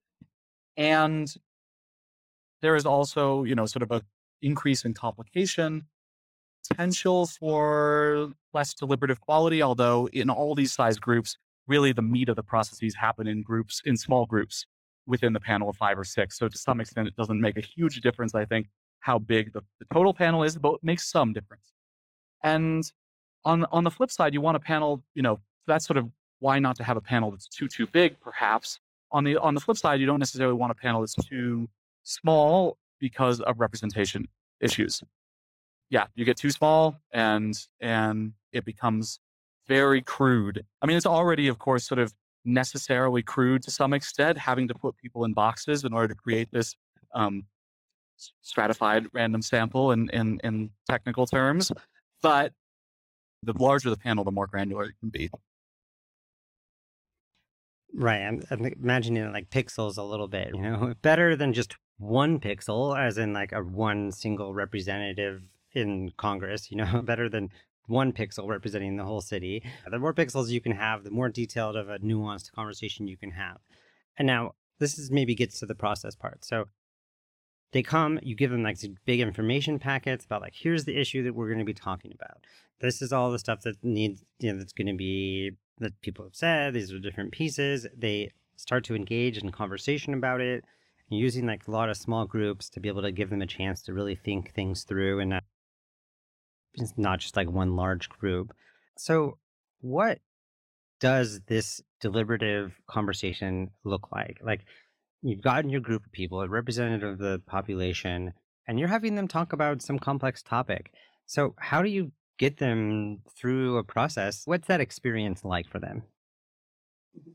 And 0.78 1.30
there 2.62 2.76
is 2.76 2.86
also, 2.86 3.44
you 3.44 3.54
know, 3.54 3.66
sort 3.66 3.82
of 3.82 3.90
a 3.90 4.02
increase 4.40 4.84
in 4.84 4.94
complication, 4.94 5.84
potential 6.70 7.26
for 7.26 8.32
less 8.54 8.72
deliberative 8.72 9.20
quality, 9.20 9.60
although 9.62 10.08
in 10.12 10.30
all 10.30 10.54
these 10.54 10.72
size 10.72 10.98
groups, 10.98 11.36
really 11.66 11.92
the 11.92 12.02
meat 12.02 12.28
of 12.28 12.36
the 12.36 12.42
processes 12.42 12.94
happen 12.94 13.26
in 13.26 13.42
groups, 13.42 13.82
in 13.84 13.96
small 13.96 14.24
groups 14.24 14.64
within 15.06 15.32
the 15.32 15.40
panel 15.40 15.68
of 15.68 15.76
five 15.76 15.98
or 15.98 16.04
six. 16.04 16.38
So 16.38 16.48
to 16.48 16.56
some 16.56 16.80
extent, 16.80 17.08
it 17.08 17.16
doesn't 17.16 17.40
make 17.40 17.56
a 17.58 17.60
huge 17.60 18.00
difference, 18.00 18.34
I 18.34 18.44
think, 18.44 18.68
how 19.00 19.18
big 19.18 19.52
the, 19.52 19.62
the 19.80 19.86
total 19.92 20.14
panel 20.14 20.44
is, 20.44 20.56
but 20.56 20.74
it 20.74 20.84
makes 20.84 21.10
some 21.10 21.32
difference. 21.32 21.72
And 22.42 22.84
on 23.44 23.64
on 23.72 23.84
the 23.84 23.90
flip 23.90 24.10
side, 24.10 24.32
you 24.32 24.40
want 24.40 24.56
a 24.56 24.60
panel, 24.60 25.02
you 25.14 25.22
know, 25.22 25.40
that's 25.66 25.86
sort 25.86 25.96
of 25.96 26.08
why 26.38 26.60
not 26.60 26.76
to 26.76 26.84
have 26.84 26.96
a 26.96 27.00
panel 27.00 27.30
that's 27.32 27.48
too 27.48 27.66
too 27.68 27.86
big, 27.86 28.20
perhaps, 28.20 28.78
on 29.10 29.24
the 29.24 29.36
on 29.38 29.54
the 29.54 29.60
flip 29.60 29.76
side, 29.76 30.00
you 30.00 30.06
don't 30.06 30.18
necessarily 30.18 30.54
want 30.54 30.70
a 30.70 30.74
panel 30.74 31.00
that's 31.00 31.14
too 31.14 31.68
small 32.02 32.76
because 33.00 33.40
of 33.40 33.60
representation 33.60 34.26
issues. 34.60 35.02
Yeah, 35.90 36.06
you 36.14 36.24
get 36.24 36.36
too 36.36 36.50
small 36.50 36.96
and 37.12 37.54
and 37.80 38.32
it 38.52 38.64
becomes 38.64 39.20
very 39.66 40.02
crude. 40.02 40.64
I 40.82 40.86
mean, 40.86 40.96
it's 40.96 41.06
already, 41.06 41.48
of 41.48 41.58
course, 41.58 41.86
sort 41.86 41.98
of 41.98 42.14
necessarily 42.44 43.22
crude 43.22 43.62
to 43.62 43.70
some 43.70 43.92
extent, 43.92 44.38
having 44.38 44.68
to 44.68 44.74
put 44.74 44.96
people 44.96 45.24
in 45.24 45.34
boxes 45.34 45.84
in 45.84 45.92
order 45.92 46.08
to 46.08 46.14
create 46.14 46.48
this 46.50 46.74
um, 47.14 47.44
stratified 48.40 49.06
random 49.12 49.42
sample 49.42 49.92
in, 49.92 50.08
in, 50.10 50.40
in 50.42 50.70
technical 50.88 51.26
terms. 51.26 51.70
But 52.22 52.52
the 53.42 53.52
larger 53.52 53.90
the 53.90 53.96
panel, 53.96 54.24
the 54.24 54.32
more 54.32 54.46
granular 54.46 54.84
it 54.84 54.94
can 55.00 55.10
be. 55.10 55.30
Right. 57.94 58.22
I'm, 58.22 58.42
I'm 58.50 58.64
imagining 58.66 59.24
it 59.24 59.32
like 59.32 59.50
pixels 59.50 59.96
a 59.96 60.02
little 60.02 60.28
bit, 60.28 60.50
you 60.54 60.62
know, 60.62 60.94
better 61.02 61.36
than 61.36 61.52
just 61.52 61.76
one 61.98 62.38
pixel, 62.38 62.98
as 62.98 63.18
in 63.18 63.32
like 63.32 63.52
a 63.52 63.62
one 63.62 64.12
single 64.12 64.54
representative 64.54 65.42
in 65.72 66.12
Congress, 66.16 66.70
you 66.70 66.76
know, 66.76 67.02
better 67.04 67.28
than 67.28 67.50
one 67.86 68.12
pixel 68.12 68.46
representing 68.46 68.96
the 68.96 69.04
whole 69.04 69.22
city. 69.22 69.62
The 69.90 69.98
more 69.98 70.12
pixels 70.12 70.50
you 70.50 70.60
can 70.60 70.72
have, 70.72 71.04
the 71.04 71.10
more 71.10 71.28
detailed 71.28 71.76
of 71.76 71.88
a 71.88 71.98
nuanced 71.98 72.52
conversation 72.52 73.08
you 73.08 73.16
can 73.16 73.30
have. 73.32 73.58
And 74.16 74.26
now 74.26 74.52
this 74.78 74.98
is 74.98 75.10
maybe 75.10 75.34
gets 75.34 75.58
to 75.60 75.66
the 75.66 75.74
process 75.74 76.14
part. 76.14 76.44
So 76.44 76.66
they 77.72 77.82
come, 77.82 78.18
you 78.22 78.34
give 78.34 78.50
them 78.50 78.62
like 78.62 78.78
big 79.04 79.20
information 79.20 79.78
packets 79.78 80.24
about 80.24 80.42
like, 80.42 80.54
here's 80.54 80.84
the 80.84 80.98
issue 80.98 81.22
that 81.24 81.34
we're 81.34 81.48
going 81.48 81.58
to 81.58 81.64
be 81.64 81.74
talking 81.74 82.12
about. 82.14 82.44
This 82.80 83.02
is 83.02 83.12
all 83.12 83.30
the 83.30 83.38
stuff 83.38 83.62
that 83.62 83.82
needs, 83.82 84.22
you 84.38 84.52
know, 84.52 84.58
that's 84.58 84.72
going 84.72 84.86
to 84.86 84.96
be 84.96 85.52
that 85.80 86.00
people 86.00 86.24
have 86.24 86.34
said. 86.34 86.74
These 86.74 86.92
are 86.92 86.98
different 86.98 87.32
pieces. 87.32 87.86
They 87.96 88.32
start 88.56 88.84
to 88.84 88.94
engage 88.94 89.38
in 89.38 89.50
conversation 89.52 90.14
about 90.14 90.40
it, 90.40 90.64
using 91.08 91.46
like 91.46 91.66
a 91.66 91.70
lot 91.70 91.88
of 91.88 91.96
small 91.96 92.26
groups 92.26 92.68
to 92.70 92.80
be 92.80 92.88
able 92.88 93.02
to 93.02 93.12
give 93.12 93.30
them 93.30 93.42
a 93.42 93.46
chance 93.46 93.82
to 93.82 93.92
really 93.92 94.14
think 94.14 94.52
things 94.52 94.84
through 94.84 95.20
and 95.20 95.30
not, 95.30 95.44
it's 96.74 96.94
not 96.96 97.20
just 97.20 97.36
like 97.36 97.50
one 97.50 97.76
large 97.76 98.08
group. 98.08 98.52
So, 98.96 99.38
what 99.80 100.18
does 101.00 101.40
this 101.46 101.80
deliberative 102.00 102.80
conversation 102.88 103.70
look 103.84 104.10
like? 104.10 104.40
Like, 104.42 104.64
you've 105.22 105.42
gotten 105.42 105.70
your 105.70 105.80
group 105.80 106.04
of 106.04 106.12
people, 106.12 106.40
a 106.40 106.48
representative 106.48 107.12
of 107.12 107.18
the 107.18 107.40
population, 107.46 108.32
and 108.66 108.78
you're 108.78 108.88
having 108.88 109.14
them 109.14 109.28
talk 109.28 109.52
about 109.52 109.82
some 109.82 109.98
complex 109.98 110.42
topic. 110.42 110.92
So, 111.26 111.54
how 111.58 111.82
do 111.82 111.88
you 111.88 112.12
get 112.38 112.58
them 112.58 113.22
through 113.36 113.78
a 113.78 113.84
process. 113.84 114.42
What's 114.46 114.68
that 114.68 114.80
experience 114.80 115.44
like 115.44 115.68
for 115.68 115.78
them? 115.78 116.04
Mm-hmm. 117.16 117.32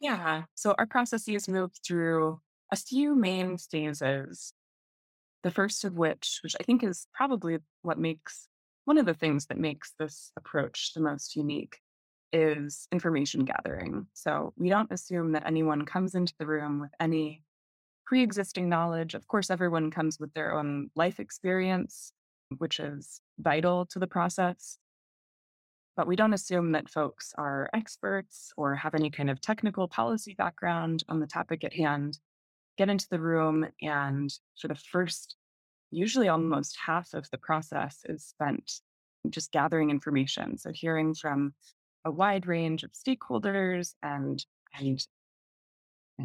Yeah. 0.00 0.44
So 0.54 0.74
our 0.78 0.86
processes 0.86 1.48
move 1.48 1.72
through 1.86 2.40
a 2.72 2.76
few 2.76 3.14
main 3.14 3.58
stages. 3.58 4.52
The 5.42 5.50
first 5.50 5.84
of 5.84 5.94
which, 5.94 6.40
which 6.42 6.56
I 6.60 6.64
think 6.64 6.82
is 6.82 7.06
probably 7.14 7.58
what 7.82 7.98
makes 7.98 8.48
one 8.84 8.98
of 8.98 9.06
the 9.06 9.14
things 9.14 9.46
that 9.46 9.58
makes 9.58 9.94
this 9.98 10.32
approach 10.36 10.92
the 10.94 11.00
most 11.00 11.36
unique, 11.36 11.78
is 12.32 12.88
information 12.92 13.44
gathering. 13.44 14.08
So 14.14 14.52
we 14.56 14.68
don't 14.68 14.92
assume 14.92 15.32
that 15.32 15.46
anyone 15.46 15.84
comes 15.86 16.14
into 16.14 16.34
the 16.38 16.46
room 16.46 16.80
with 16.80 16.90
any 17.00 17.44
pre 18.06 18.22
existing 18.22 18.68
knowledge. 18.68 19.14
Of 19.14 19.28
course, 19.28 19.50
everyone 19.50 19.90
comes 19.90 20.20
with 20.20 20.32
their 20.34 20.58
own 20.58 20.90
life 20.96 21.20
experience, 21.20 22.12
which 22.58 22.80
is 22.80 23.20
vital 23.38 23.86
to 23.86 23.98
the 23.98 24.06
process. 24.06 24.78
But 25.96 26.06
we 26.06 26.16
don't 26.16 26.34
assume 26.34 26.72
that 26.72 26.90
folks 26.90 27.32
are 27.38 27.70
experts 27.72 28.52
or 28.56 28.74
have 28.74 28.94
any 28.94 29.10
kind 29.10 29.30
of 29.30 29.40
technical 29.40 29.88
policy 29.88 30.34
background 30.34 31.04
on 31.08 31.20
the 31.20 31.26
topic 31.26 31.64
at 31.64 31.72
hand. 31.72 32.18
Get 32.76 32.90
into 32.90 33.08
the 33.10 33.20
room, 33.20 33.66
and 33.80 34.30
for 34.60 34.68
the 34.68 34.74
first, 34.74 35.36
usually 35.90 36.28
almost 36.28 36.76
half 36.84 37.14
of 37.14 37.28
the 37.30 37.38
process 37.38 38.00
is 38.04 38.26
spent 38.26 38.70
just 39.30 39.50
gathering 39.50 39.90
information. 39.90 40.58
So, 40.58 40.70
hearing 40.72 41.14
from 41.14 41.54
a 42.04 42.10
wide 42.10 42.46
range 42.46 42.84
of 42.84 42.92
stakeholders 42.92 43.94
and, 44.02 44.44
and 44.78 45.00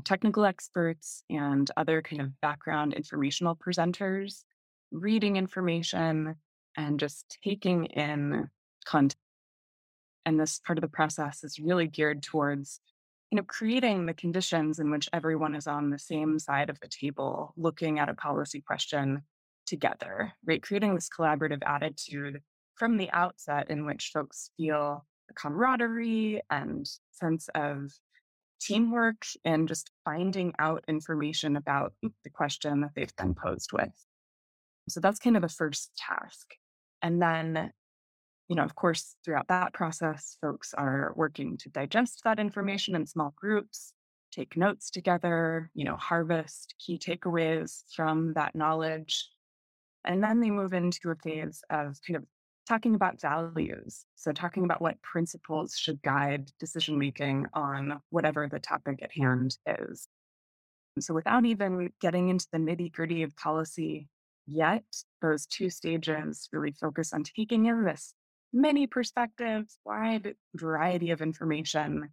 technical 0.03 0.43
experts 0.43 1.23
and 1.29 1.71
other 1.77 2.01
kind 2.01 2.21
of 2.21 2.39
background 2.41 2.93
informational 2.93 3.55
presenters, 3.55 4.43
reading 4.91 5.37
information 5.37 6.35
and 6.77 6.99
just 6.99 7.37
taking 7.43 7.85
in 7.85 8.49
content. 8.85 9.15
And 10.25 10.39
this 10.39 10.59
part 10.65 10.77
of 10.77 10.81
the 10.81 10.87
process 10.87 11.43
is 11.43 11.59
really 11.59 11.87
geared 11.87 12.21
towards 12.21 12.79
you 13.31 13.37
know 13.37 13.43
creating 13.43 14.05
the 14.05 14.13
conditions 14.13 14.79
in 14.79 14.91
which 14.91 15.09
everyone 15.13 15.55
is 15.55 15.65
on 15.65 15.89
the 15.89 15.97
same 15.97 16.37
side 16.37 16.69
of 16.69 16.79
the 16.81 16.87
table 16.87 17.53
looking 17.55 17.97
at 17.97 18.09
a 18.09 18.13
policy 18.13 18.61
question 18.61 19.21
together 19.65 20.33
right 20.45 20.61
creating 20.61 20.93
this 20.93 21.07
collaborative 21.09 21.61
attitude 21.65 22.41
from 22.75 22.97
the 22.97 23.09
outset 23.11 23.69
in 23.69 23.85
which 23.85 24.11
folks 24.13 24.51
feel 24.57 25.05
camaraderie 25.35 26.41
and 26.49 26.89
sense 27.11 27.49
of 27.55 27.91
teamwork 28.59 29.25
and 29.43 29.67
just 29.67 29.91
finding 30.05 30.53
out 30.59 30.83
information 30.87 31.55
about 31.55 31.93
the 32.23 32.29
question 32.29 32.81
that 32.81 32.91
they've 32.95 33.15
been 33.15 33.33
posed 33.33 33.73
with. 33.73 33.91
So 34.91 34.99
that's 34.99 35.19
kind 35.19 35.35
of 35.35 35.41
the 35.41 35.49
first 35.49 35.91
task. 35.97 36.53
And 37.01 37.21
then, 37.21 37.71
you 38.47 38.55
know, 38.55 38.63
of 38.63 38.75
course, 38.75 39.15
throughout 39.23 39.47
that 39.47 39.73
process, 39.73 40.37
folks 40.41 40.73
are 40.73 41.13
working 41.15 41.57
to 41.57 41.69
digest 41.69 42.21
that 42.23 42.39
information 42.39 42.95
in 42.95 43.05
small 43.05 43.33
groups, 43.35 43.93
take 44.31 44.57
notes 44.57 44.89
together, 44.89 45.69
you 45.73 45.85
know, 45.85 45.95
harvest 45.95 46.75
key 46.79 46.97
takeaways 46.99 47.83
from 47.95 48.33
that 48.33 48.55
knowledge. 48.55 49.29
And 50.03 50.23
then 50.23 50.39
they 50.39 50.49
move 50.49 50.73
into 50.73 51.11
a 51.11 51.15
phase 51.15 51.63
of 51.69 51.99
kind 52.05 52.17
of 52.17 52.25
talking 52.67 52.95
about 52.95 53.21
values. 53.21 54.05
So, 54.15 54.31
talking 54.31 54.63
about 54.63 54.81
what 54.81 55.01
principles 55.01 55.75
should 55.75 56.01
guide 56.01 56.49
decision 56.59 56.97
making 56.97 57.47
on 57.53 58.01
whatever 58.09 58.47
the 58.47 58.59
topic 58.59 58.99
at 59.01 59.11
hand 59.11 59.57
is. 59.67 60.07
So, 60.99 61.13
without 61.13 61.45
even 61.45 61.91
getting 62.01 62.29
into 62.29 62.47
the 62.51 62.57
nitty 62.57 62.91
gritty 62.91 63.23
of 63.23 63.35
policy 63.35 64.07
yet, 64.53 64.83
those 65.21 65.45
two 65.45 65.69
stages 65.69 66.49
really 66.51 66.71
focus 66.71 67.13
on 67.13 67.23
taking 67.23 67.65
in 67.65 67.83
this 67.83 68.13
many 68.53 68.87
perspectives, 68.87 69.77
wide 69.85 70.35
variety 70.55 71.11
of 71.11 71.21
information, 71.21 72.09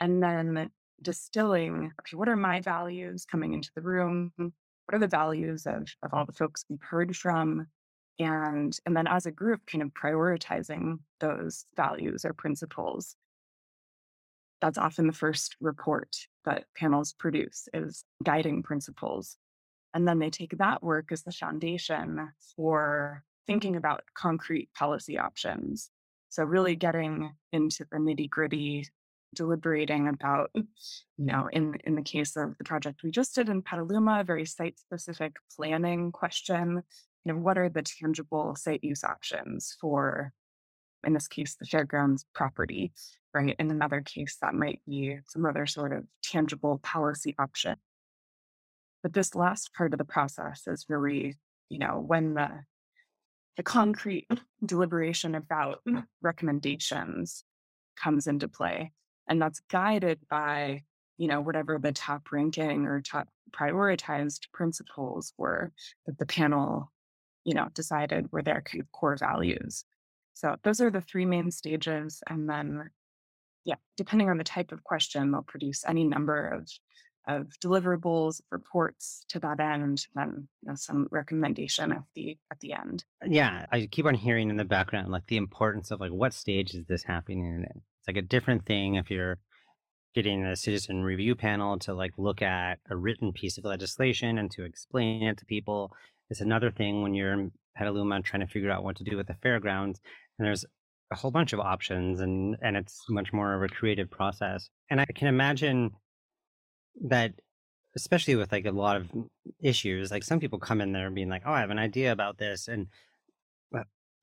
and 0.00 0.22
then 0.22 0.70
distilling 1.02 1.92
okay, 2.00 2.16
what 2.16 2.28
are 2.28 2.36
my 2.36 2.60
values 2.60 3.24
coming 3.24 3.52
into 3.52 3.70
the 3.74 3.82
room? 3.82 4.32
What 4.36 4.94
are 4.94 4.98
the 4.98 5.08
values 5.08 5.66
of, 5.66 5.88
of 6.02 6.12
all 6.12 6.24
the 6.26 6.32
folks 6.32 6.64
we've 6.68 6.82
heard 6.82 7.16
from? 7.16 7.66
and 8.18 8.78
and 8.86 8.96
then 8.96 9.06
as 9.06 9.26
a 9.26 9.30
group 9.30 9.60
kind 9.66 9.82
of 9.82 9.90
prioritizing 9.90 10.98
those 11.20 11.66
values 11.76 12.24
or 12.24 12.32
principles 12.32 13.16
that's 14.60 14.78
often 14.78 15.06
the 15.06 15.12
first 15.12 15.56
report 15.60 16.16
that 16.44 16.64
panels 16.76 17.12
produce 17.12 17.68
is 17.74 18.04
guiding 18.24 18.62
principles 18.62 19.36
and 19.96 20.06
then 20.06 20.18
they 20.20 20.30
take 20.30 20.56
that 20.58 20.82
work 20.82 21.10
as 21.10 21.22
the 21.22 21.32
foundation 21.32 22.28
for 22.54 23.24
thinking 23.46 23.74
about 23.74 24.02
concrete 24.14 24.68
policy 24.74 25.18
options 25.18 25.90
so 26.28 26.44
really 26.44 26.76
getting 26.76 27.32
into 27.52 27.84
the 27.90 27.98
nitty 27.98 28.30
gritty 28.30 28.86
deliberating 29.34 30.06
about 30.08 30.50
you 30.54 30.64
know 31.18 31.48
in 31.52 31.74
in 31.84 31.96
the 31.96 32.02
case 32.02 32.36
of 32.36 32.56
the 32.58 32.64
project 32.64 33.02
we 33.02 33.10
just 33.10 33.34
did 33.34 33.48
in 33.48 33.60
petaluma 33.62 34.20
a 34.20 34.24
very 34.24 34.46
site 34.46 34.78
specific 34.78 35.36
planning 35.56 36.12
question 36.12 36.82
you 37.26 37.32
know, 37.32 37.40
what 37.40 37.58
are 37.58 37.68
the 37.68 37.82
tangible 37.82 38.54
site 38.54 38.84
use 38.84 39.02
options 39.02 39.76
for, 39.80 40.32
in 41.04 41.12
this 41.12 41.26
case, 41.26 41.56
the 41.58 41.66
fairgrounds 41.66 42.24
property, 42.32 42.92
right? 43.34 43.56
In 43.58 43.72
another 43.72 44.00
case, 44.00 44.36
that 44.40 44.54
might 44.54 44.80
be 44.86 45.18
some 45.26 45.44
other 45.44 45.66
sort 45.66 45.92
of 45.92 46.04
tangible 46.22 46.78
policy 46.84 47.34
option. 47.36 47.76
But 49.06 49.12
this 49.12 49.36
last 49.36 49.72
part 49.72 49.94
of 49.94 49.98
the 49.98 50.04
process 50.04 50.62
is 50.66 50.86
really, 50.88 51.36
you 51.68 51.78
know, 51.78 52.02
when 52.04 52.34
the 52.34 52.48
the 53.56 53.62
concrete 53.62 54.26
deliberation 54.66 55.36
about 55.36 55.78
recommendations 56.22 57.44
comes 58.02 58.26
into 58.26 58.48
play. 58.48 58.90
And 59.28 59.40
that's 59.40 59.62
guided 59.70 60.18
by, 60.28 60.82
you 61.18 61.28
know, 61.28 61.40
whatever 61.40 61.78
the 61.78 61.92
top 61.92 62.32
ranking 62.32 62.86
or 62.86 63.00
top 63.00 63.28
prioritized 63.52 64.50
principles 64.52 65.32
were 65.38 65.70
that 66.06 66.18
the 66.18 66.26
panel 66.26 66.90
you 67.44 67.54
know, 67.54 67.68
decided 67.74 68.32
were 68.32 68.42
their 68.42 68.64
core 68.90 69.16
values. 69.16 69.84
So 70.34 70.56
those 70.64 70.80
are 70.80 70.90
the 70.90 71.00
three 71.00 71.26
main 71.26 71.52
stages. 71.52 72.24
And 72.28 72.50
then, 72.50 72.90
yeah, 73.64 73.76
depending 73.96 74.30
on 74.30 74.38
the 74.38 74.42
type 74.42 74.72
of 74.72 74.82
question, 74.82 75.30
they'll 75.30 75.42
produce 75.42 75.84
any 75.86 76.02
number 76.02 76.48
of 76.48 76.68
of 77.26 77.48
deliverables, 77.62 78.40
reports 78.50 79.24
to 79.28 79.40
that 79.40 79.60
end, 79.60 80.06
then 80.14 80.48
you 80.62 80.68
know, 80.68 80.74
some 80.74 81.08
recommendation 81.10 81.92
at 81.92 82.02
the 82.14 82.38
at 82.50 82.60
the 82.60 82.72
end. 82.72 83.04
Yeah, 83.26 83.66
I 83.70 83.86
keep 83.86 84.06
on 84.06 84.14
hearing 84.14 84.50
in 84.50 84.56
the 84.56 84.64
background 84.64 85.10
like 85.10 85.26
the 85.26 85.36
importance 85.36 85.90
of 85.90 86.00
like 86.00 86.12
what 86.12 86.32
stage 86.32 86.74
is 86.74 86.84
this 86.86 87.02
happening 87.04 87.44
in? 87.44 87.64
It's 87.64 88.08
like 88.08 88.16
a 88.16 88.22
different 88.22 88.66
thing 88.66 88.94
if 88.94 89.10
you're 89.10 89.38
getting 90.14 90.44
a 90.44 90.56
citizen 90.56 91.02
review 91.02 91.34
panel 91.34 91.78
to 91.80 91.92
like 91.92 92.12
look 92.16 92.40
at 92.40 92.78
a 92.88 92.96
written 92.96 93.32
piece 93.32 93.58
of 93.58 93.64
legislation 93.64 94.38
and 94.38 94.50
to 94.50 94.64
explain 94.64 95.22
it 95.24 95.36
to 95.38 95.44
people 95.44 95.92
it's 96.30 96.40
another 96.40 96.70
thing 96.70 97.02
when 97.02 97.14
you're 97.14 97.32
in 97.32 97.52
Petaluma 97.76 98.22
trying 98.22 98.40
to 98.40 98.52
figure 98.52 98.70
out 98.70 98.82
what 98.82 98.96
to 98.96 99.04
do 99.04 99.16
with 99.16 99.26
the 99.26 99.36
fairgrounds. 99.42 100.00
And 100.38 100.46
there's 100.46 100.64
a 101.12 101.14
whole 101.14 101.30
bunch 101.30 101.52
of 101.52 101.60
options 101.60 102.20
and 102.20 102.56
and 102.62 102.76
it's 102.76 103.04
much 103.08 103.32
more 103.32 103.54
of 103.54 103.62
a 103.62 103.72
creative 103.72 104.10
process. 104.10 104.68
And 104.90 105.00
I 105.00 105.06
can 105.06 105.28
imagine 105.28 105.92
that 107.02 107.34
especially 107.96 108.36
with 108.36 108.52
like 108.52 108.66
a 108.66 108.70
lot 108.70 108.96
of 108.96 109.10
issues, 109.60 110.10
like 110.10 110.24
some 110.24 110.40
people 110.40 110.58
come 110.58 110.80
in 110.80 110.92
there 110.92 111.10
being 111.10 111.28
like, 111.30 111.42
"Oh, 111.46 111.52
I 111.52 111.60
have 111.60 111.70
an 111.70 111.78
idea 111.78 112.12
about 112.12 112.38
this," 112.38 112.68
and 112.68 112.88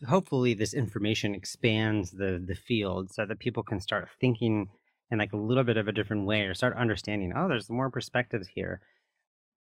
hopefully 0.07 0.53
this 0.53 0.73
information 0.73 1.35
expands 1.35 2.11
the 2.11 2.43
the 2.45 2.55
field 2.55 3.11
so 3.11 3.25
that 3.25 3.39
people 3.39 3.63
can 3.63 3.79
start 3.79 4.09
thinking 4.19 4.69
in 5.11 5.17
like 5.19 5.33
a 5.33 5.37
little 5.37 5.63
bit 5.63 5.77
of 5.77 5.87
a 5.87 5.91
different 5.91 6.25
way 6.25 6.41
or 6.41 6.53
start 6.53 6.75
understanding. 6.75 7.33
Oh, 7.35 7.47
there's 7.47 7.69
more 7.69 7.89
perspectives 7.89 8.47
here. 8.47 8.81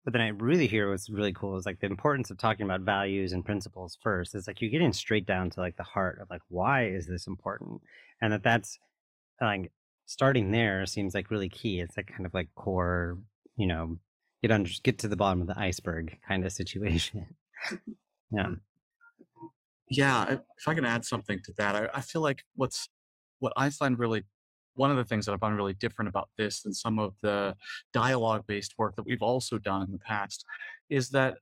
But 0.04 0.12
then 0.14 0.22
I 0.22 0.28
really 0.28 0.66
hear 0.66 0.90
what's 0.90 1.10
really 1.10 1.32
cool 1.32 1.56
is 1.56 1.66
like 1.66 1.80
the 1.80 1.86
importance 1.86 2.30
of 2.30 2.38
talking 2.38 2.64
about 2.64 2.82
values 2.82 3.32
and 3.32 3.44
principles 3.44 3.98
first. 4.02 4.34
It's 4.34 4.46
like 4.48 4.60
you're 4.60 4.70
getting 4.70 4.92
straight 4.92 5.26
down 5.26 5.50
to 5.50 5.60
like 5.60 5.76
the 5.76 5.82
heart 5.82 6.20
of 6.20 6.30
like 6.30 6.42
why 6.48 6.86
is 6.88 7.06
this 7.06 7.26
important, 7.26 7.82
and 8.22 8.32
that 8.32 8.42
that's 8.42 8.78
like 9.40 9.72
starting 10.08 10.50
there 10.50 10.86
seems 10.86 11.14
like 11.14 11.30
really 11.30 11.50
key. 11.50 11.80
It's 11.80 11.96
like 11.96 12.08
kind 12.08 12.24
of 12.24 12.32
like 12.32 12.48
core, 12.54 13.18
you 13.56 13.66
know, 13.66 13.98
get 14.42 14.50
under 14.50 14.70
get 14.82 14.98
to 15.00 15.08
the 15.08 15.16
bottom 15.16 15.42
of 15.42 15.46
the 15.46 15.58
iceberg 15.58 16.18
kind 16.26 16.44
of 16.44 16.52
situation. 16.52 17.26
yeah. 18.32 18.52
Yeah, 19.90 20.36
if 20.58 20.66
I 20.66 20.74
can 20.74 20.84
add 20.84 21.04
something 21.04 21.38
to 21.44 21.52
that, 21.58 21.76
I, 21.76 21.88
I 21.94 22.00
feel 22.00 22.22
like 22.22 22.42
what's 22.56 22.88
what 23.38 23.52
I 23.56 23.68
find 23.68 23.98
really 23.98 24.24
one 24.74 24.90
of 24.90 24.96
the 24.96 25.04
things 25.04 25.26
that 25.26 25.32
I 25.32 25.36
find 25.36 25.56
really 25.56 25.74
different 25.74 26.08
about 26.08 26.30
this 26.38 26.62
than 26.62 26.72
some 26.72 26.98
of 26.98 27.14
the 27.20 27.54
dialogue 27.92 28.44
based 28.46 28.74
work 28.78 28.96
that 28.96 29.04
we've 29.04 29.22
also 29.22 29.58
done 29.58 29.82
in 29.82 29.92
the 29.92 29.98
past 29.98 30.44
is 30.88 31.10
that 31.10 31.36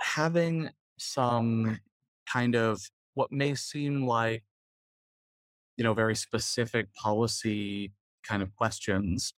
having 0.00 0.70
some 0.98 1.78
kind 2.28 2.56
of 2.56 2.80
what 3.14 3.30
may 3.30 3.54
seem 3.54 4.06
like 4.06 4.42
you 5.76 5.84
know 5.84 5.94
very 5.94 6.14
specific 6.14 6.92
policy 6.94 7.92
kind 8.26 8.42
of 8.42 8.54
questions 8.54 9.34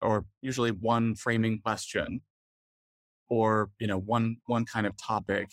or 0.00 0.24
usually 0.40 0.70
one 0.70 1.14
framing 1.14 1.60
question 1.60 2.20
or 3.28 3.70
you 3.78 3.86
know 3.86 3.98
one 3.98 4.36
one 4.46 4.64
kind 4.64 4.86
of 4.86 4.96
topic 4.96 5.50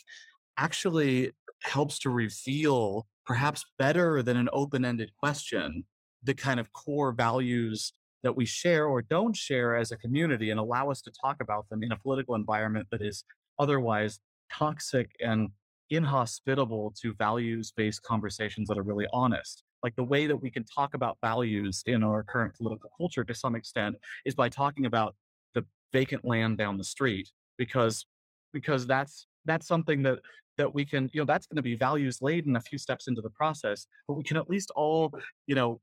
actually 0.58 1.32
helps 1.63 2.00
to 2.00 2.10
reveal 2.10 3.08
perhaps 3.26 3.65
better 3.78 4.24
than 4.24 4.38
an 4.38 4.50
open-ended 4.52 5.12
question 5.19 5.84
the 6.24 6.34
kind 6.34 6.60
of 6.60 6.74
core 6.74 7.12
values 7.12 7.93
that 8.24 8.36
we 8.36 8.45
share 8.45 8.86
or 8.86 9.02
don't 9.02 9.36
share 9.36 9.76
as 9.76 9.91
a 9.91 9.98
community 9.98 10.50
and 10.50 10.60
allow 10.60 10.89
us 10.91 11.02
to 11.02 11.12
talk 11.12 11.38
about 11.41 11.69
them 11.69 11.84
in 11.84 11.91
a 11.91 11.98
political 11.98 12.36
environment 12.36 12.88
that 12.91 13.02
is 13.02 13.24
otherwise 13.58 14.19
toxic 14.52 15.12
and 15.22 15.50
inhospitable 15.89 16.93
to 17.02 17.13
values 17.13 17.72
based 17.76 18.04
conversations 18.04 18.67
that 18.67 18.78
are 18.78 18.84
really 18.84 19.08
honest. 19.13 19.63
Like 19.84 19.96
the 19.96 20.04
way 20.04 20.28
that 20.28 20.38
we 20.38 20.50
can 20.50 20.63
talk 20.63 20.94
about 20.94 21.18
values 21.22 21.84
in 21.86 22.04
our 22.04 22.24
current 22.24 22.54
political 22.56 22.89
culture 22.98 23.24
to 23.24 23.34
some 23.34 23.56
extent 23.56 23.96
is 24.26 24.36
by 24.36 24.50
talking 24.50 24.86
about 24.86 25.15
the 25.54 25.65
vacant 25.94 26.26
land 26.26 26.58
down 26.58 26.78
the 26.78 26.84
street 26.84 27.30
because 27.58 28.06
because 28.54 28.86
that's 28.86 29.28
that's 29.46 29.68
something 29.68 30.04
that 30.04 30.20
that 30.58 30.74
we 30.74 30.86
can 30.86 31.10
you 31.13 31.22
know 31.22 31.26
that's 31.26 31.48
going 31.48 31.56
to 31.56 31.62
be 31.62 31.76
values 31.76 32.20
laden 32.22 32.56
a 32.56 32.62
few 32.62 32.78
steps 32.78 33.08
into 33.08 33.22
the 33.22 33.30
process 33.30 33.88
but 34.08 34.15
we 34.15 34.24
can 34.24 34.38
at 34.38 34.50
least 34.50 34.72
all 34.76 35.12
you 35.48 35.56
know 35.56 35.80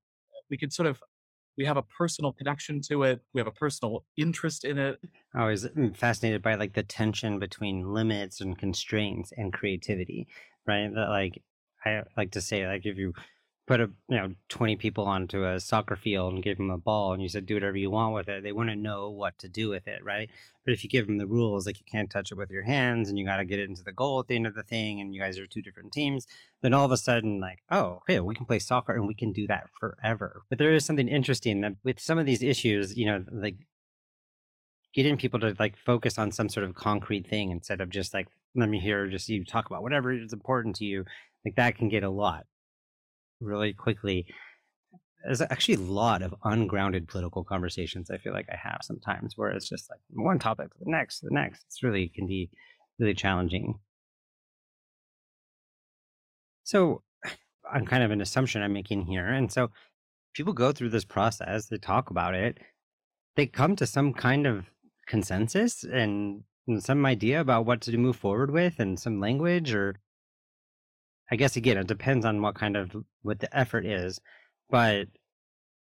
we 0.50 0.56
can 0.56 0.70
sort 0.70 0.87
of 0.87 1.00
we 1.56 1.64
have 1.64 1.78
a 1.78 1.82
personal 1.82 2.32
connection 2.32 2.80
to 2.80 3.02
it 3.04 3.20
we 3.32 3.40
have 3.40 3.48
a 3.48 3.52
personal 3.52 4.04
interest 4.16 4.64
in 4.64 4.78
it 4.78 4.98
I 5.37 5.46
was 5.46 5.66
mm, 5.66 5.94
fascinated 5.94 6.42
by 6.42 6.54
like 6.54 6.72
the 6.72 6.82
tension 6.82 7.38
between 7.38 7.92
limits 7.92 8.40
and 8.40 8.56
constraints 8.56 9.32
and 9.37 9.52
creativity, 9.52 10.28
right? 10.66 10.92
That 10.92 11.11
like 11.11 11.42
I 11.85 12.02
like 12.16 12.30
to 12.32 12.40
say 12.40 12.66
like 12.66 12.87
if 12.87 12.96
you 12.96 13.12
put 13.66 13.81
a 13.81 13.90
you 14.09 14.16
know 14.16 14.33
20 14.48 14.76
people 14.76 15.05
onto 15.05 15.44
a 15.44 15.59
soccer 15.59 15.96
field 15.96 16.33
and 16.33 16.42
give 16.42 16.57
them 16.57 16.70
a 16.70 16.79
ball 16.79 17.12
and 17.12 17.22
you 17.22 17.29
said 17.29 17.46
do 17.46 17.55
whatever 17.55 17.76
you 17.76 17.90
want 17.90 18.14
with 18.14 18.29
it. 18.29 18.42
They 18.42 18.52
wouldn't 18.52 18.81
know 18.81 19.11
what 19.11 19.38
to 19.40 19.48
do 19.48 19.68
with 19.68 19.88
it 19.88 20.05
right? 20.05 20.31
But 20.64 20.72
if 20.72 20.83
you 20.83 20.90
give 20.90 21.07
them 21.07 21.18
the 21.18 21.26
rules 21.26 21.66
like 21.66 21.79
you 21.79 21.85
can't 21.90 22.11
touch 22.11 22.31
it 22.31 22.37
with 22.37 22.50
your 22.50 22.62
hands 22.62 23.09
and 23.09 23.18
you 23.18 23.24
got 23.24 23.37
to 23.37 23.44
get 23.44 23.59
it 23.59 23.68
into 23.68 23.83
the 23.83 23.92
goal 23.92 24.20
at 24.20 24.29
the 24.29 24.37
end 24.37 24.46
of 24.46 24.55
the 24.55 24.62
thing 24.62 25.00
and 25.00 25.14
you 25.14 25.20
guys 25.20 25.38
are 25.38 25.46
two 25.46 25.62
different 25.62 25.92
teams 25.92 26.26
then 26.62 26.72
all 26.72 26.85
of 26.85 26.92
a 26.92 26.96
sudden 26.96 27.40
like 27.40 27.59
oh 27.70 28.00
okay 28.02 28.20
we 28.20 28.35
can 28.35 28.46
play 28.46 28.59
soccer 28.59 28.94
and 28.94 29.07
we 29.07 29.14
can 29.14 29.33
do 29.33 29.46
that 29.46 29.68
forever. 29.79 30.42
But 30.48 30.59
there 30.59 30.72
is 30.72 30.85
something 30.85 31.09
interesting 31.09 31.61
that 31.62 31.74
with 31.83 32.00
some 32.00 32.18
of 32.18 32.26
these 32.26 32.42
issues 32.42 32.96
you 32.96 33.07
know 33.07 33.24
like 33.33 33.57
getting 34.94 35.16
people 35.16 35.40
to 35.40 35.55
like 35.59 35.76
focus 35.76 36.18
on 36.18 36.31
some 36.31 36.48
sort 36.48 36.64
of 36.64 36.74
concrete 36.74 37.26
thing 37.26 37.50
instead 37.50 37.81
of 37.81 37.90
just 37.90 38.14
like 38.14 38.29
let 38.55 38.68
me 38.68 38.81
hear 38.81 39.07
just 39.09 39.29
you 39.29 39.44
talk 39.44 39.66
about 39.66 39.83
whatever 39.83 40.12
is 40.12 40.33
important 40.33 40.76
to 40.76 40.85
you 40.85 41.05
like 41.44 41.57
that 41.57 41.76
can 41.76 41.88
get 41.88 42.02
a 42.02 42.09
lot 42.09 42.46
really 43.40 43.72
quickly. 43.72 44.27
There's 45.25 45.40
actually 45.40 45.75
a 45.75 45.81
lot 45.81 46.22
of 46.22 46.35
ungrounded 46.44 47.09
political 47.09 47.42
conversations 47.42 48.11
I 48.11 48.18
feel 48.18 48.33
like 48.33 48.49
I 48.51 48.57
have 48.57 48.79
sometimes 48.83 49.37
where 49.37 49.51
it's 49.51 49.68
just 49.68 49.90
like 49.90 50.01
one 50.11 50.38
topic 50.38 50.70
to 50.70 50.79
the 50.79 50.90
next, 50.90 51.20
the 51.20 51.31
next. 51.33 51.64
It's 51.66 51.83
really 51.83 52.09
can 52.14 52.27
be 52.27 52.51
really 52.99 53.14
challenging. 53.14 53.81
So 56.62 57.03
I'm 57.72 57.87
kind 57.87 58.03
of 58.03 58.11
an 58.11 58.20
assumption 58.20 58.62
I'm 58.62 58.72
making 58.72 59.07
here. 59.07 59.27
And 59.27 59.51
so 59.51 59.70
people 60.35 60.53
go 60.53 60.72
through 60.72 60.90
this 60.90 61.05
process, 61.05 61.66
they 61.66 61.79
talk 61.79 62.11
about 62.11 62.35
it, 62.35 62.59
they 63.37 63.46
come 63.46 63.77
to 63.77 63.87
some 63.87 64.12
kind 64.12 64.46
of 64.46 64.66
consensus 65.07 65.85
and 65.85 66.42
some 66.79 67.07
idea 67.07 67.40
about 67.40 67.66
what 67.66 67.81
to 67.83 67.96
move 67.96 68.16
forward 68.16 68.51
with 68.51 68.79
and 68.79 68.99
some 68.99 69.20
language 69.20 69.72
or 69.72 69.96
I 71.30 71.36
guess 71.36 71.56
again, 71.56 71.76
it 71.76 71.86
depends 71.86 72.24
on 72.24 72.40
what 72.40 72.54
kind 72.54 72.76
of 72.76 72.94
what 73.22 73.40
the 73.40 73.56
effort 73.56 73.84
is, 73.84 74.20
but 74.70 75.08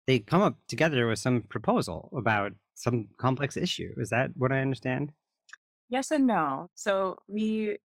they 0.07 0.19
come 0.19 0.41
up 0.41 0.57
together 0.67 1.07
with 1.07 1.19
some 1.19 1.41
proposal 1.41 2.09
about 2.17 2.53
some 2.73 3.09
complex 3.17 3.57
issue. 3.57 3.93
Is 3.97 4.09
that 4.09 4.31
what 4.35 4.51
I 4.51 4.61
understand? 4.61 5.11
Yes 5.89 6.11
and 6.11 6.27
no. 6.27 6.69
So 6.75 7.17
we 7.27 7.77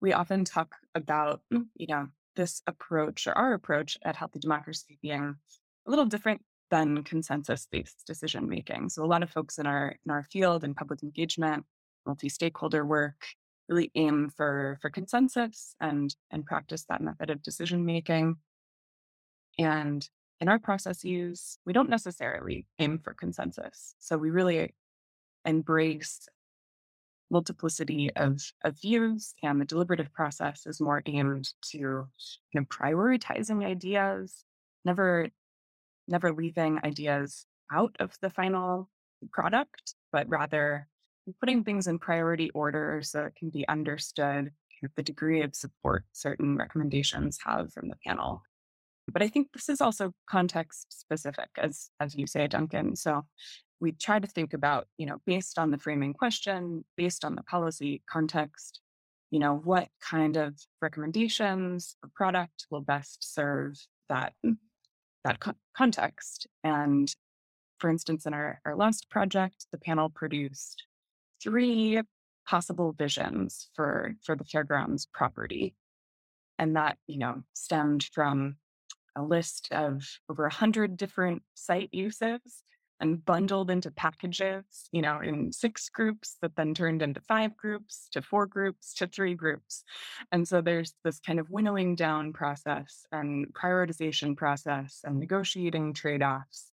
we 0.00 0.12
often 0.12 0.44
talk 0.44 0.74
about, 0.94 1.40
you 1.50 1.86
know, 1.88 2.08
this 2.36 2.62
approach 2.66 3.26
or 3.26 3.32
our 3.32 3.54
approach 3.54 3.96
at 4.04 4.16
Healthy 4.16 4.40
Democracy 4.40 4.98
being 5.02 5.36
a 5.86 5.90
little 5.90 6.04
different 6.04 6.42
than 6.70 7.02
consensus-based 7.04 8.04
decision 8.06 8.48
making. 8.48 8.88
So 8.88 9.04
a 9.04 9.06
lot 9.06 9.22
of 9.22 9.30
folks 9.30 9.58
in 9.58 9.66
our 9.66 9.96
in 10.04 10.10
our 10.12 10.24
field 10.24 10.64
and 10.64 10.76
public 10.76 11.02
engagement, 11.02 11.64
multi-stakeholder 12.06 12.84
work 12.84 13.24
really 13.68 13.90
aim 13.94 14.30
for 14.36 14.78
for 14.80 14.90
consensus 14.90 15.74
and 15.80 16.14
and 16.30 16.44
practice 16.44 16.84
that 16.88 17.00
method 17.00 17.30
of 17.30 17.42
decision 17.42 17.84
making. 17.84 18.36
And 19.58 20.08
in 20.40 20.48
our 20.48 20.58
processes 20.58 21.58
we 21.64 21.72
don't 21.72 21.90
necessarily 21.90 22.66
aim 22.78 22.98
for 22.98 23.14
consensus. 23.14 23.94
So 23.98 24.16
we 24.18 24.30
really 24.30 24.74
embrace 25.44 26.28
multiplicity 27.30 28.10
of, 28.14 28.40
of 28.64 28.80
views 28.80 29.34
and 29.42 29.60
the 29.60 29.64
deliberative 29.64 30.12
process 30.12 30.66
is 30.66 30.80
more 30.80 31.02
aimed 31.06 31.52
to 31.60 31.78
you 31.78 32.06
know, 32.54 32.62
prioritizing 32.64 33.64
ideas 33.64 34.44
never 34.84 35.28
never 36.06 36.32
leaving 36.32 36.78
ideas 36.84 37.46
out 37.72 37.96
of 37.98 38.16
the 38.22 38.30
final 38.30 38.88
product 39.32 39.94
but 40.12 40.28
rather 40.28 40.86
putting 41.40 41.64
things 41.64 41.86
in 41.86 41.98
priority 41.98 42.50
order 42.50 43.00
so 43.02 43.24
it 43.24 43.34
can 43.36 43.50
be 43.50 43.66
understood 43.68 44.50
the 44.94 45.02
degree 45.02 45.42
of 45.42 45.54
support 45.54 46.04
certain 46.12 46.56
recommendations 46.56 47.38
have 47.44 47.72
from 47.72 47.88
the 47.88 47.96
panel. 48.06 48.42
But 49.12 49.22
I 49.22 49.28
think 49.28 49.48
this 49.52 49.68
is 49.68 49.80
also 49.80 50.12
context 50.28 50.98
specific, 50.98 51.48
as 51.58 51.90
as 52.00 52.14
you 52.14 52.26
say, 52.26 52.46
Duncan. 52.46 52.96
So 52.96 53.24
we 53.80 53.92
try 53.92 54.18
to 54.18 54.26
think 54.26 54.52
about, 54.52 54.86
you 54.98 55.06
know, 55.06 55.18
based 55.26 55.58
on 55.58 55.70
the 55.70 55.78
framing 55.78 56.12
question, 56.12 56.84
based 56.96 57.24
on 57.24 57.34
the 57.34 57.42
policy 57.42 58.02
context, 58.08 58.80
you 59.30 59.38
know, 59.38 59.54
what 59.54 59.88
kind 60.00 60.36
of 60.36 60.54
recommendations 60.80 61.96
or 62.02 62.10
product 62.14 62.66
will 62.70 62.80
best 62.80 63.34
serve 63.34 63.78
that 64.08 64.32
that 65.24 65.40
co- 65.40 65.54
context. 65.76 66.46
And 66.64 67.14
for 67.78 67.90
instance, 67.90 68.26
in 68.26 68.34
our, 68.34 68.60
our 68.64 68.74
last 68.74 69.10
project, 69.10 69.66
the 69.70 69.78
panel 69.78 70.08
produced 70.08 70.84
three 71.42 72.00
possible 72.46 72.92
visions 72.92 73.68
for 73.74 74.14
for 74.22 74.36
the 74.36 74.44
fairgrounds 74.44 75.06
property 75.12 75.74
and 76.58 76.76
that 76.76 76.96
you 77.06 77.18
know 77.18 77.42
stemmed 77.54 78.04
from 78.12 78.56
a 79.16 79.22
list 79.22 79.68
of 79.72 80.04
over 80.30 80.46
a 80.46 80.52
hundred 80.52 80.96
different 80.96 81.42
site 81.54 81.88
uses 81.92 82.62
and 83.00 83.24
bundled 83.24 83.70
into 83.70 83.90
packages 83.90 84.88
you 84.92 85.02
know 85.02 85.20
in 85.20 85.52
six 85.52 85.88
groups 85.88 86.36
that 86.40 86.54
then 86.56 86.72
turned 86.72 87.02
into 87.02 87.20
five 87.20 87.56
groups 87.56 88.08
to 88.12 88.22
four 88.22 88.46
groups 88.46 88.94
to 88.94 89.06
three 89.06 89.34
groups. 89.34 89.82
And 90.32 90.46
so 90.46 90.60
there's 90.60 90.94
this 91.04 91.18
kind 91.20 91.40
of 91.40 91.50
winnowing 91.50 91.94
down 91.94 92.32
process 92.32 93.04
and 93.12 93.52
prioritization 93.52 94.36
process 94.36 95.00
and 95.04 95.18
negotiating 95.18 95.94
trade-offs 95.94 96.72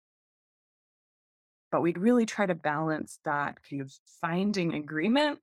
but 1.70 1.82
we'd 1.82 1.98
really 1.98 2.26
try 2.26 2.46
to 2.46 2.54
balance 2.54 3.18
that 3.24 3.58
kind 3.68 3.82
of 3.82 3.92
finding 4.20 4.74
agreement 4.74 5.38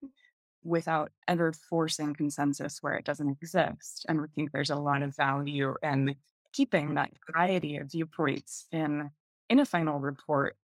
without 0.64 1.12
ever 1.28 1.54
forcing 1.54 2.14
consensus 2.14 2.80
where 2.82 2.96
it 2.96 3.06
doesn't 3.06 3.30
exist. 3.30 4.06
And 4.10 4.22
we 4.22 4.28
think 4.36 4.52
there's 4.52 4.70
a 4.70 4.76
lot 4.76 5.02
of 5.02 5.16
value 5.16 5.76
in 5.82 6.16
keeping 6.54 6.96
that 6.96 7.12
variety 7.32 7.78
of 7.78 7.92
viewpoints 7.92 8.66
in 8.72 9.10
in 9.50 9.60
a 9.60 9.66
final 9.66 10.00
report. 10.00 10.58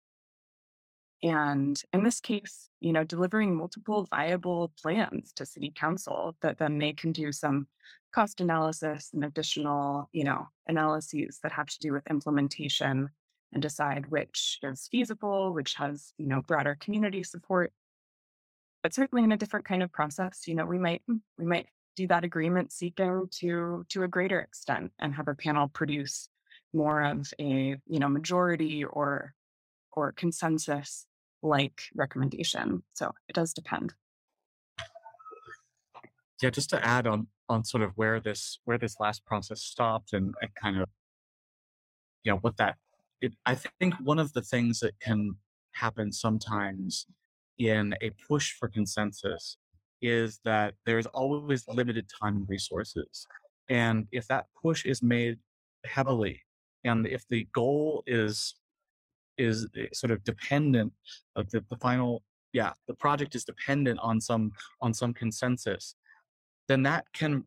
And 1.21 1.81
in 1.93 2.03
this 2.03 2.19
case, 2.19 2.69
you 2.81 2.91
know, 2.91 3.05
delivering 3.05 3.55
multiple 3.55 4.05
viable 4.09 4.73
plans 4.81 5.31
to 5.37 5.45
city 5.45 5.71
council 5.73 6.35
that 6.41 6.57
then 6.57 6.79
they 6.79 6.91
can 6.91 7.13
do 7.13 7.31
some 7.31 7.67
cost 8.13 8.41
analysis 8.41 9.11
and 9.13 9.23
additional, 9.23 10.09
you 10.11 10.25
know, 10.25 10.49
analyses 10.67 11.39
that 11.43 11.53
have 11.53 11.67
to 11.67 11.79
do 11.79 11.93
with 11.93 12.05
implementation 12.09 13.09
and 13.53 13.61
decide 13.61 14.09
which 14.09 14.59
is 14.63 14.87
feasible, 14.91 15.53
which 15.53 15.75
has, 15.75 16.13
you 16.17 16.27
know, 16.27 16.41
broader 16.41 16.75
community 16.79 17.23
support. 17.23 17.71
But 18.81 18.93
certainly 18.93 19.23
in 19.23 19.31
a 19.31 19.37
different 19.37 19.65
kind 19.65 19.83
of 19.83 19.91
process, 19.91 20.47
you 20.47 20.55
know, 20.55 20.65
we 20.65 20.77
might 20.77 21.01
mm, 21.09 21.21
we 21.37 21.45
might 21.45 21.67
do 21.95 22.07
that 22.07 22.23
agreement 22.23 22.71
seeking 22.71 23.27
to 23.39 23.85
to 23.89 24.03
a 24.03 24.07
greater 24.07 24.39
extent 24.39 24.91
and 24.99 25.13
have 25.13 25.27
a 25.27 25.35
panel 25.35 25.67
produce 25.67 26.27
more 26.73 27.03
of 27.03 27.31
a, 27.39 27.77
you 27.87 27.99
know, 27.99 28.09
majority 28.09 28.83
or 28.83 29.33
or 29.93 30.11
consensus 30.11 31.05
like 31.41 31.83
recommendation. 31.95 32.83
So 32.93 33.11
it 33.27 33.35
does 33.35 33.53
depend. 33.53 33.93
Yeah, 36.41 36.49
just 36.49 36.71
to 36.71 36.85
add 36.85 37.07
on 37.07 37.27
on 37.47 37.63
sort 37.63 37.83
of 37.83 37.91
where 37.95 38.19
this 38.19 38.59
where 38.65 38.77
this 38.77 38.99
last 38.99 39.25
process 39.25 39.61
stopped 39.61 40.13
and, 40.13 40.33
and 40.41 40.51
kind 40.61 40.81
of 40.81 40.89
you 42.23 42.31
know 42.31 42.37
what 42.39 42.57
that 42.57 42.77
it, 43.23 43.33
I 43.45 43.55
think 43.55 43.93
one 44.03 44.19
of 44.19 44.33
the 44.33 44.41
things 44.41 44.81
that 44.81 44.99
can 44.99 45.35
happen 45.71 46.11
sometimes 46.11 47.07
in 47.57 47.95
a 48.01 48.09
push 48.27 48.51
for 48.51 48.67
consensus 48.67 49.57
is 50.01 50.41
that 50.43 50.73
there's 50.85 51.05
always 51.07 51.65
limited 51.69 52.05
time 52.21 52.35
and 52.35 52.49
resources. 52.49 53.25
And 53.69 54.07
if 54.11 54.27
that 54.27 54.47
push 54.61 54.85
is 54.85 55.01
made 55.01 55.37
heavily, 55.85 56.41
and 56.83 57.07
if 57.07 57.25
the 57.29 57.47
goal 57.53 58.03
is 58.05 58.55
is 59.37 59.67
eh, 59.77 59.85
sort 59.93 60.11
of 60.11 60.23
dependent 60.25 60.91
of 61.37 61.49
the, 61.49 61.63
the 61.69 61.77
final 61.77 62.21
yeah 62.51 62.71
the 62.87 62.93
project 62.93 63.33
is 63.33 63.43
dependent 63.43 63.99
on 63.99 64.21
some 64.21 64.51
on 64.79 64.93
some 64.93 65.11
consensus 65.11 65.95
then 66.67 66.83
that 66.83 67.03
can 67.13 67.43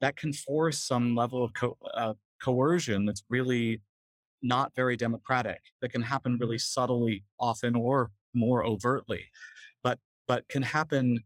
that 0.00 0.16
can 0.16 0.32
force 0.32 0.78
some 0.82 1.14
level 1.14 1.44
of 1.44 1.52
co- 1.54 1.78
uh, 1.94 2.14
coercion 2.42 3.04
that's 3.06 3.22
really 3.28 3.80
not 4.42 4.72
very 4.74 4.96
democratic 4.96 5.60
that 5.80 5.90
can 5.90 6.02
happen 6.02 6.38
really 6.40 6.56
mm-hmm. 6.56 6.82
subtly 6.82 7.24
often 7.38 7.74
or 7.74 8.10
more 8.34 8.64
overtly 8.64 9.24
but 9.82 9.98
but 10.26 10.48
can 10.48 10.62
happen 10.62 11.18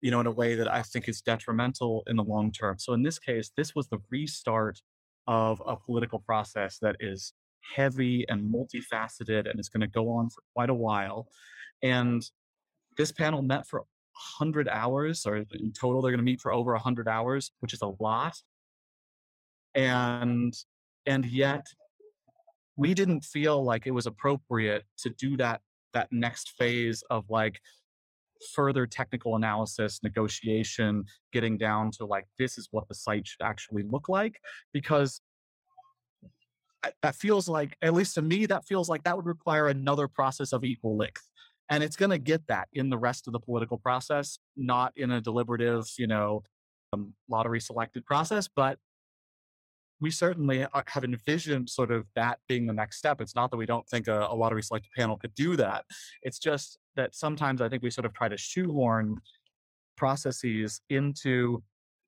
you 0.00 0.10
know 0.10 0.20
in 0.20 0.26
a 0.26 0.30
way 0.30 0.54
that 0.54 0.72
i 0.72 0.82
think 0.82 1.08
is 1.08 1.20
detrimental 1.20 2.02
in 2.06 2.16
the 2.16 2.24
long 2.24 2.50
term 2.52 2.78
so 2.78 2.92
in 2.92 3.02
this 3.02 3.18
case 3.18 3.50
this 3.56 3.74
was 3.74 3.88
the 3.88 3.98
restart 4.10 4.80
of 5.26 5.62
a 5.66 5.76
political 5.76 6.18
process 6.18 6.78
that 6.78 6.96
is 7.00 7.32
heavy 7.76 8.24
and 8.28 8.52
multifaceted 8.52 9.48
and 9.48 9.58
it's 9.58 9.68
going 9.68 9.80
to 9.80 9.86
go 9.86 10.10
on 10.10 10.30
for 10.30 10.42
quite 10.54 10.70
a 10.70 10.74
while. 10.74 11.28
And 11.82 12.22
this 12.96 13.12
panel 13.12 13.42
met 13.42 13.66
for 13.66 13.80
100 14.38 14.68
hours, 14.68 15.24
or 15.26 15.36
in 15.36 15.72
total, 15.72 16.02
they're 16.02 16.10
going 16.10 16.18
to 16.18 16.24
meet 16.24 16.40
for 16.40 16.52
over 16.52 16.72
100 16.72 17.08
hours, 17.08 17.52
which 17.60 17.72
is 17.72 17.82
a 17.82 17.92
lot. 18.00 18.36
And 19.74 20.54
and 21.06 21.24
yet 21.24 21.66
we 22.76 22.94
didn't 22.94 23.24
feel 23.24 23.62
like 23.64 23.86
it 23.86 23.90
was 23.90 24.06
appropriate 24.06 24.84
to 24.98 25.10
do 25.10 25.36
that 25.36 25.60
that 25.92 26.08
next 26.10 26.52
phase 26.58 27.02
of 27.10 27.24
like 27.28 27.60
further 28.54 28.86
technical 28.86 29.36
analysis 29.36 30.00
negotiation 30.02 31.04
getting 31.32 31.56
down 31.56 31.90
to 31.90 32.04
like 32.04 32.26
this 32.38 32.58
is 32.58 32.68
what 32.70 32.88
the 32.88 32.94
site 32.94 33.26
should 33.26 33.42
actually 33.42 33.84
look 33.84 34.08
like 34.08 34.40
because 34.72 35.20
that 37.02 37.14
feels 37.14 37.48
like 37.48 37.76
at 37.82 37.94
least 37.94 38.14
to 38.14 38.22
me 38.22 38.46
that 38.46 38.64
feels 38.64 38.88
like 38.88 39.04
that 39.04 39.14
would 39.14 39.26
require 39.26 39.68
another 39.68 40.08
process 40.08 40.52
of 40.52 40.64
equal 40.64 40.96
length 40.96 41.22
and 41.70 41.84
it's 41.84 41.96
going 41.96 42.10
to 42.10 42.18
get 42.18 42.44
that 42.48 42.66
in 42.72 42.90
the 42.90 42.98
rest 42.98 43.28
of 43.28 43.32
the 43.32 43.38
political 43.38 43.78
process 43.78 44.38
not 44.56 44.92
in 44.96 45.12
a 45.12 45.20
deliberative 45.20 45.86
you 45.98 46.06
know 46.06 46.42
um, 46.92 47.14
lottery 47.28 47.60
selected 47.60 48.04
process 48.04 48.48
but 48.54 48.78
we 50.02 50.10
certainly 50.10 50.64
uh, 50.64 50.82
have 50.88 51.04
envisioned 51.04 51.70
sort 51.70 51.92
of 51.92 52.04
that 52.16 52.40
being 52.48 52.66
the 52.66 52.72
next 52.72 52.98
step. 52.98 53.20
It's 53.20 53.36
not 53.36 53.50
that 53.52 53.56
we 53.56 53.66
don't 53.66 53.88
think 53.88 54.08
a, 54.08 54.26
a 54.28 54.34
lottery 54.34 54.62
selected 54.62 54.90
panel 54.98 55.16
could 55.16 55.34
do 55.36 55.54
that. 55.56 55.84
It's 56.22 56.40
just 56.40 56.76
that 56.96 57.14
sometimes 57.14 57.62
I 57.62 57.68
think 57.68 57.84
we 57.84 57.90
sort 57.90 58.04
of 58.04 58.12
try 58.12 58.28
to 58.28 58.36
shoehorn 58.36 59.16
processes 59.96 60.80
into 60.90 61.62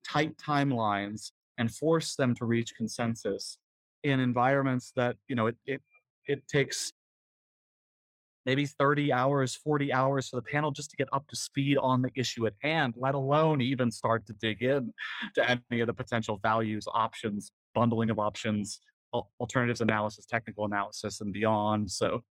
tight 0.05 0.37
timelines 0.37 1.31
and 1.57 1.73
force 1.73 2.15
them 2.15 2.35
to 2.35 2.45
reach 2.45 2.75
consensus 2.75 3.57
in 4.03 4.19
environments 4.19 4.91
that 4.95 5.15
you 5.27 5.35
know 5.35 5.47
it 5.47 5.55
it, 5.65 5.81
it 6.27 6.47
takes 6.47 6.91
maybe 8.45 8.65
30 8.65 9.11
hours 9.11 9.55
40 9.55 9.91
hours 9.91 10.29
for 10.29 10.35
the 10.35 10.43
panel 10.43 10.69
just 10.69 10.91
to 10.91 10.97
get 10.97 11.07
up 11.11 11.27
to 11.29 11.35
speed 11.35 11.77
on 11.77 12.03
the 12.03 12.11
issue 12.15 12.45
at 12.45 12.53
hand 12.61 12.93
let 12.97 13.15
alone 13.15 13.61
even 13.61 13.89
start 13.89 14.27
to 14.27 14.33
dig 14.33 14.61
in 14.61 14.93
to 15.33 15.49
any 15.49 15.79
of 15.81 15.87
the 15.87 15.93
potential 15.93 16.39
values 16.43 16.85
options 16.93 17.51
bundling 17.75 18.09
of 18.09 18.17
options, 18.17 18.79
alternatives 19.39 19.81
analysis, 19.81 20.25
technical 20.25 20.65
analysis, 20.65 21.21
and 21.21 21.31
beyond. 21.31 21.91
So 21.91 22.23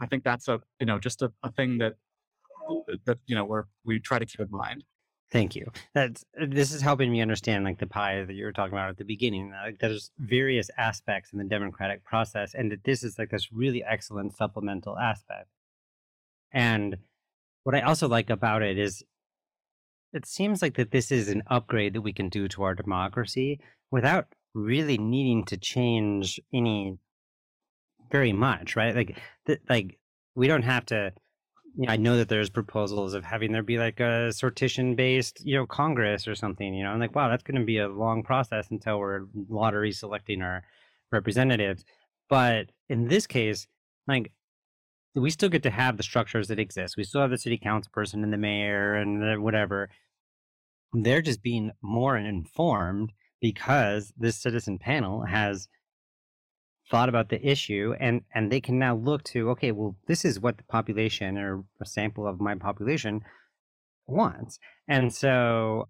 I 0.00 0.06
think 0.06 0.24
that's 0.24 0.48
a 0.48 0.60
you 0.78 0.86
know 0.86 0.98
just 0.98 1.22
a, 1.22 1.32
a 1.42 1.50
thing 1.50 1.78
that 1.78 1.94
that 3.06 3.18
you 3.26 3.34
know 3.34 3.44
where 3.44 3.66
we 3.84 3.98
try 3.98 4.18
to 4.18 4.26
keep 4.26 4.40
in 4.40 4.50
mind. 4.50 4.84
Thank 5.32 5.54
you. 5.54 5.70
That's 5.94 6.24
uh, 6.40 6.46
this 6.48 6.72
is 6.72 6.82
helping 6.82 7.12
me 7.12 7.20
understand 7.20 7.64
like 7.64 7.78
the 7.78 7.86
pie 7.86 8.24
that 8.24 8.34
you 8.34 8.44
were 8.44 8.52
talking 8.52 8.74
about 8.74 8.90
at 8.90 8.96
the 8.98 9.04
beginning. 9.04 9.52
Like 9.52 9.78
there's 9.78 10.10
various 10.18 10.70
aspects 10.76 11.32
in 11.32 11.38
the 11.38 11.44
democratic 11.44 12.04
process, 12.04 12.54
and 12.54 12.70
that 12.72 12.84
this 12.84 13.04
is 13.04 13.18
like 13.18 13.30
this 13.30 13.52
really 13.52 13.84
excellent 13.84 14.36
supplemental 14.36 14.98
aspect. 14.98 15.48
And 16.52 16.96
what 17.62 17.76
I 17.76 17.82
also 17.82 18.08
like 18.08 18.30
about 18.30 18.62
it 18.62 18.78
is 18.78 19.04
it 20.12 20.26
seems 20.26 20.62
like 20.62 20.74
that 20.74 20.90
this 20.90 21.12
is 21.12 21.28
an 21.28 21.42
upgrade 21.46 21.92
that 21.94 22.00
we 22.00 22.12
can 22.12 22.28
do 22.28 22.48
to 22.48 22.64
our 22.64 22.74
democracy 22.74 23.60
without 23.90 24.26
really 24.54 24.98
needing 24.98 25.44
to 25.44 25.56
change 25.56 26.40
any 26.52 26.98
very 28.10 28.32
much, 28.32 28.76
right? 28.76 28.94
Like, 28.94 29.18
th- 29.46 29.60
like 29.68 29.98
we 30.34 30.48
don't 30.48 30.62
have 30.62 30.86
to. 30.86 31.12
You 31.76 31.86
know, 31.86 31.92
I 31.92 31.96
know 31.96 32.16
that 32.16 32.28
there's 32.28 32.50
proposals 32.50 33.14
of 33.14 33.24
having 33.24 33.52
there 33.52 33.62
be 33.62 33.78
like 33.78 34.00
a 34.00 34.30
sortition 34.32 34.96
based, 34.96 35.40
you 35.44 35.54
know, 35.54 35.66
Congress 35.66 36.26
or 36.26 36.34
something. 36.34 36.74
You 36.74 36.82
know, 36.82 36.90
I'm 36.90 36.98
like, 36.98 37.14
wow, 37.14 37.28
that's 37.28 37.44
going 37.44 37.60
to 37.60 37.64
be 37.64 37.78
a 37.78 37.88
long 37.88 38.24
process 38.24 38.66
until 38.72 38.98
we're 38.98 39.26
lottery 39.48 39.92
selecting 39.92 40.42
our 40.42 40.64
representatives. 41.12 41.84
But 42.28 42.70
in 42.88 43.06
this 43.06 43.24
case, 43.28 43.68
like 44.08 44.32
we 45.14 45.30
still 45.30 45.48
get 45.48 45.62
to 45.64 45.70
have 45.70 45.96
the 45.96 46.02
structures 46.02 46.48
that 46.48 46.58
exist. 46.58 46.96
We 46.96 47.04
still 47.04 47.20
have 47.20 47.30
the 47.30 47.38
city 47.38 47.58
council 47.58 47.90
person 47.92 48.22
and 48.22 48.32
the 48.32 48.38
mayor 48.38 48.94
and 48.94 49.22
the 49.22 49.40
whatever. 49.40 49.90
They're 50.92 51.22
just 51.22 51.42
being 51.42 51.72
more 51.82 52.16
informed 52.16 53.12
because 53.40 54.12
this 54.16 54.36
citizen 54.36 54.78
panel 54.78 55.24
has 55.24 55.68
thought 56.90 57.08
about 57.08 57.28
the 57.28 57.46
issue 57.46 57.94
and 58.00 58.22
and 58.34 58.50
they 58.50 58.60
can 58.60 58.78
now 58.78 58.96
look 58.96 59.22
to 59.22 59.50
okay 59.50 59.70
well 59.70 59.96
this 60.08 60.24
is 60.24 60.40
what 60.40 60.58
the 60.58 60.64
population 60.64 61.38
or 61.38 61.64
a 61.80 61.86
sample 61.86 62.26
of 62.26 62.40
my 62.40 62.54
population 62.54 63.20
wants. 64.06 64.58
And 64.88 65.12
so 65.12 65.88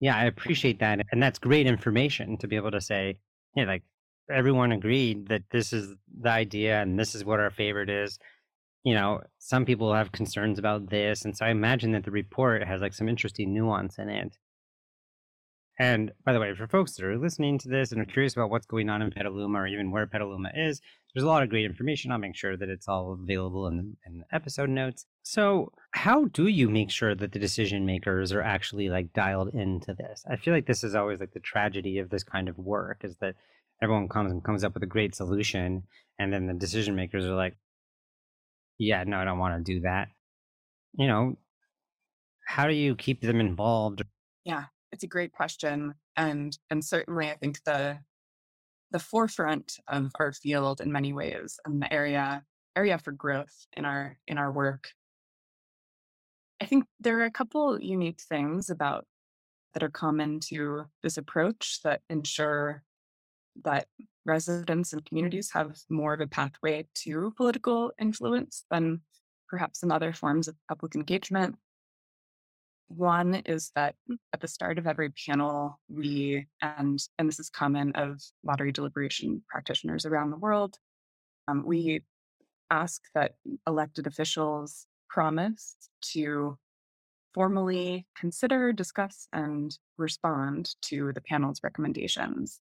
yeah 0.00 0.16
i 0.16 0.24
appreciate 0.24 0.80
that 0.80 1.00
and 1.12 1.22
that's 1.22 1.38
great 1.38 1.66
information 1.66 2.36
to 2.38 2.48
be 2.48 2.56
able 2.56 2.70
to 2.70 2.80
say 2.80 3.18
yeah 3.56 3.64
like 3.64 3.82
everyone 4.30 4.72
agreed 4.72 5.28
that 5.28 5.42
this 5.50 5.72
is 5.72 5.94
the 6.20 6.30
idea 6.30 6.80
and 6.80 6.98
this 6.98 7.14
is 7.14 7.24
what 7.24 7.40
our 7.40 7.50
favorite 7.50 7.90
is. 7.90 8.18
You 8.84 8.94
know 8.94 9.20
some 9.38 9.64
people 9.64 9.94
have 9.94 10.12
concerns 10.12 10.58
about 10.58 10.90
this 10.90 11.24
and 11.24 11.36
so 11.36 11.46
i 11.46 11.50
imagine 11.50 11.92
that 11.92 12.04
the 12.04 12.10
report 12.10 12.64
has 12.64 12.80
like 12.80 12.94
some 12.94 13.08
interesting 13.08 13.52
nuance 13.54 13.98
in 13.98 14.08
it 14.08 14.36
and 15.78 16.12
by 16.24 16.32
the 16.32 16.40
way, 16.40 16.54
for 16.54 16.66
folks 16.66 16.94
that 16.94 17.04
are 17.04 17.18
listening 17.18 17.58
to 17.58 17.68
this 17.68 17.92
and 17.92 18.00
are 18.00 18.06
curious 18.06 18.34
about 18.34 18.50
what's 18.50 18.66
going 18.66 18.90
on 18.90 19.00
in 19.00 19.10
Petaluma 19.10 19.60
or 19.60 19.66
even 19.66 19.90
where 19.90 20.06
Petaluma 20.06 20.50
is, 20.54 20.80
there's 21.14 21.24
a 21.24 21.28
lot 21.28 21.42
of 21.42 21.48
great 21.48 21.64
information. 21.64 22.10
I'll 22.10 22.18
make 22.18 22.36
sure 22.36 22.56
that 22.56 22.68
it's 22.68 22.88
all 22.88 23.12
available 23.12 23.66
in 23.66 23.76
the, 23.76 23.82
in 24.06 24.24
episode 24.32 24.68
notes. 24.68 25.06
So, 25.22 25.72
how 25.92 26.26
do 26.26 26.46
you 26.46 26.68
make 26.68 26.90
sure 26.90 27.14
that 27.14 27.32
the 27.32 27.38
decision 27.38 27.86
makers 27.86 28.32
are 28.32 28.42
actually 28.42 28.88
like 28.90 29.12
dialed 29.12 29.54
into 29.54 29.94
this? 29.94 30.24
I 30.28 30.36
feel 30.36 30.52
like 30.52 30.66
this 30.66 30.84
is 30.84 30.94
always 30.94 31.20
like 31.20 31.32
the 31.32 31.40
tragedy 31.40 31.98
of 31.98 32.10
this 32.10 32.22
kind 32.22 32.48
of 32.48 32.58
work 32.58 33.00
is 33.02 33.16
that 33.16 33.34
everyone 33.82 34.08
comes 34.08 34.30
and 34.30 34.44
comes 34.44 34.64
up 34.64 34.74
with 34.74 34.82
a 34.82 34.86
great 34.86 35.14
solution, 35.14 35.84
and 36.18 36.32
then 36.32 36.46
the 36.46 36.54
decision 36.54 36.94
makers 36.94 37.24
are 37.24 37.34
like, 37.34 37.56
"Yeah, 38.78 39.04
no, 39.04 39.18
I 39.18 39.24
don't 39.24 39.38
want 39.38 39.64
to 39.64 39.72
do 39.72 39.80
that." 39.80 40.08
You 40.94 41.06
know, 41.06 41.36
how 42.46 42.66
do 42.66 42.74
you 42.74 42.94
keep 42.94 43.22
them 43.22 43.40
involved? 43.40 44.02
Yeah, 44.44 44.64
it's 44.92 45.04
a 45.04 45.08
great 45.08 45.32
question, 45.32 45.94
and 46.16 46.56
and 46.70 46.84
certainly 46.84 47.30
I 47.30 47.36
think 47.36 47.62
the 47.64 47.98
the 48.90 48.98
forefront 48.98 49.78
of 49.88 50.12
our 50.20 50.32
field 50.32 50.80
in 50.80 50.92
many 50.92 51.12
ways 51.12 51.58
and 51.64 51.80
the 51.82 51.92
area 51.92 52.44
area 52.76 52.98
for 52.98 53.12
growth 53.12 53.66
in 53.74 53.84
our 53.84 54.18
in 54.26 54.38
our 54.38 54.52
work. 54.52 54.90
I 56.60 56.66
think 56.66 56.84
there 57.00 57.18
are 57.20 57.24
a 57.24 57.30
couple 57.30 57.80
unique 57.80 58.20
things 58.20 58.70
about 58.70 59.06
that 59.74 59.82
are 59.82 59.90
common 59.90 60.38
to 60.38 60.84
this 61.02 61.16
approach 61.16 61.80
that 61.82 62.02
ensure 62.10 62.84
that 63.64 63.86
residents 64.24 64.92
and 64.92 65.04
communities 65.04 65.50
have 65.52 65.78
more 65.88 66.14
of 66.14 66.20
a 66.20 66.26
pathway 66.26 66.86
to 66.94 67.32
political 67.36 67.92
influence 67.98 68.64
than 68.70 69.00
perhaps 69.48 69.82
in 69.82 69.90
other 69.90 70.12
forms 70.12 70.48
of 70.48 70.56
public 70.68 70.94
engagement. 70.94 71.56
One 72.96 73.36
is 73.46 73.70
that 73.74 73.94
at 74.32 74.40
the 74.40 74.48
start 74.48 74.78
of 74.78 74.86
every 74.86 75.10
panel, 75.26 75.78
we, 75.88 76.46
and, 76.60 76.98
and 77.18 77.28
this 77.28 77.40
is 77.40 77.48
common 77.48 77.92
of 77.92 78.20
lottery 78.44 78.72
deliberation 78.72 79.42
practitioners 79.48 80.04
around 80.04 80.30
the 80.30 80.36
world, 80.36 80.76
um, 81.48 81.64
we 81.64 82.02
ask 82.70 83.02
that 83.14 83.34
elected 83.66 84.06
officials 84.06 84.86
promise 85.08 85.76
to 86.12 86.58
formally 87.34 88.06
consider, 88.18 88.72
discuss, 88.72 89.26
and 89.32 89.78
respond 89.96 90.74
to 90.82 91.12
the 91.14 91.20
panel's 91.22 91.60
recommendations 91.62 92.60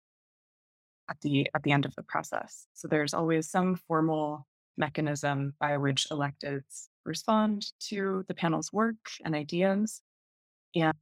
at 1.09 1.17
the 1.21 1.47
at 1.55 1.63
the 1.63 1.71
end 1.71 1.85
of 1.85 1.95
the 1.95 2.03
process. 2.03 2.67
So 2.73 2.87
there's 2.87 3.13
always 3.13 3.49
some 3.49 3.75
formal 3.87 4.45
mechanism 4.77 5.53
by 5.59 5.77
which 5.77 6.07
electeds 6.11 6.89
respond 7.05 7.65
to 7.79 8.25
the 8.27 8.33
panel's 8.33 8.73
work 8.73 8.95
and 9.23 9.33
ideas 9.33 10.01
and 10.81 10.93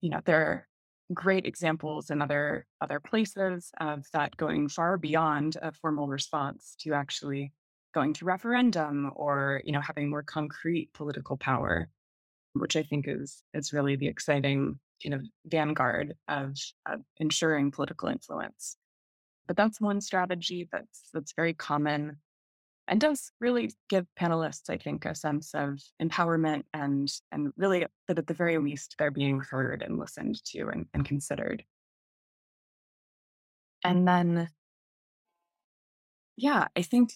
you 0.00 0.10
know, 0.10 0.20
there 0.24 0.40
are 0.40 0.68
great 1.12 1.46
examples 1.46 2.10
in 2.10 2.20
other 2.20 2.66
other 2.80 3.00
places 3.00 3.70
of 3.80 4.04
that 4.12 4.36
going 4.36 4.68
far 4.68 4.98
beyond 4.98 5.56
a 5.62 5.72
formal 5.72 6.06
response 6.06 6.76
to 6.78 6.92
actually 6.92 7.52
going 7.94 8.12
to 8.12 8.26
referendum 8.26 9.10
or 9.16 9.62
you 9.64 9.72
know 9.72 9.80
having 9.80 10.10
more 10.10 10.22
concrete 10.22 10.90
political 10.92 11.38
power 11.38 11.88
which 12.52 12.76
i 12.76 12.82
think 12.82 13.06
is 13.08 13.42
is 13.54 13.72
really 13.72 13.96
the 13.96 14.06
exciting 14.06 14.78
kind 15.02 15.14
of 15.14 15.22
vanguard 15.46 16.14
of, 16.28 16.54
of 16.86 17.00
ensuring 17.18 17.70
political 17.70 18.08
influence. 18.08 18.76
But 19.46 19.56
that's 19.56 19.80
one 19.80 20.00
strategy 20.00 20.68
that's 20.70 21.08
that's 21.12 21.32
very 21.34 21.54
common 21.54 22.18
and 22.88 23.00
does 23.00 23.30
really 23.40 23.72
give 23.88 24.06
panelists, 24.18 24.70
I 24.70 24.78
think, 24.78 25.04
a 25.04 25.14
sense 25.14 25.54
of 25.54 25.80
empowerment 26.02 26.64
and 26.72 27.12
and 27.30 27.52
really 27.56 27.86
that 28.08 28.18
at 28.18 28.26
the 28.26 28.34
very 28.34 28.58
least 28.58 28.96
they're 28.98 29.10
being 29.10 29.40
heard 29.40 29.82
and 29.82 29.98
listened 29.98 30.42
to 30.46 30.68
and, 30.68 30.86
and 30.94 31.04
considered. 31.04 31.64
And 33.84 34.08
then, 34.08 34.48
yeah, 36.36 36.68
I 36.74 36.82
think. 36.82 37.12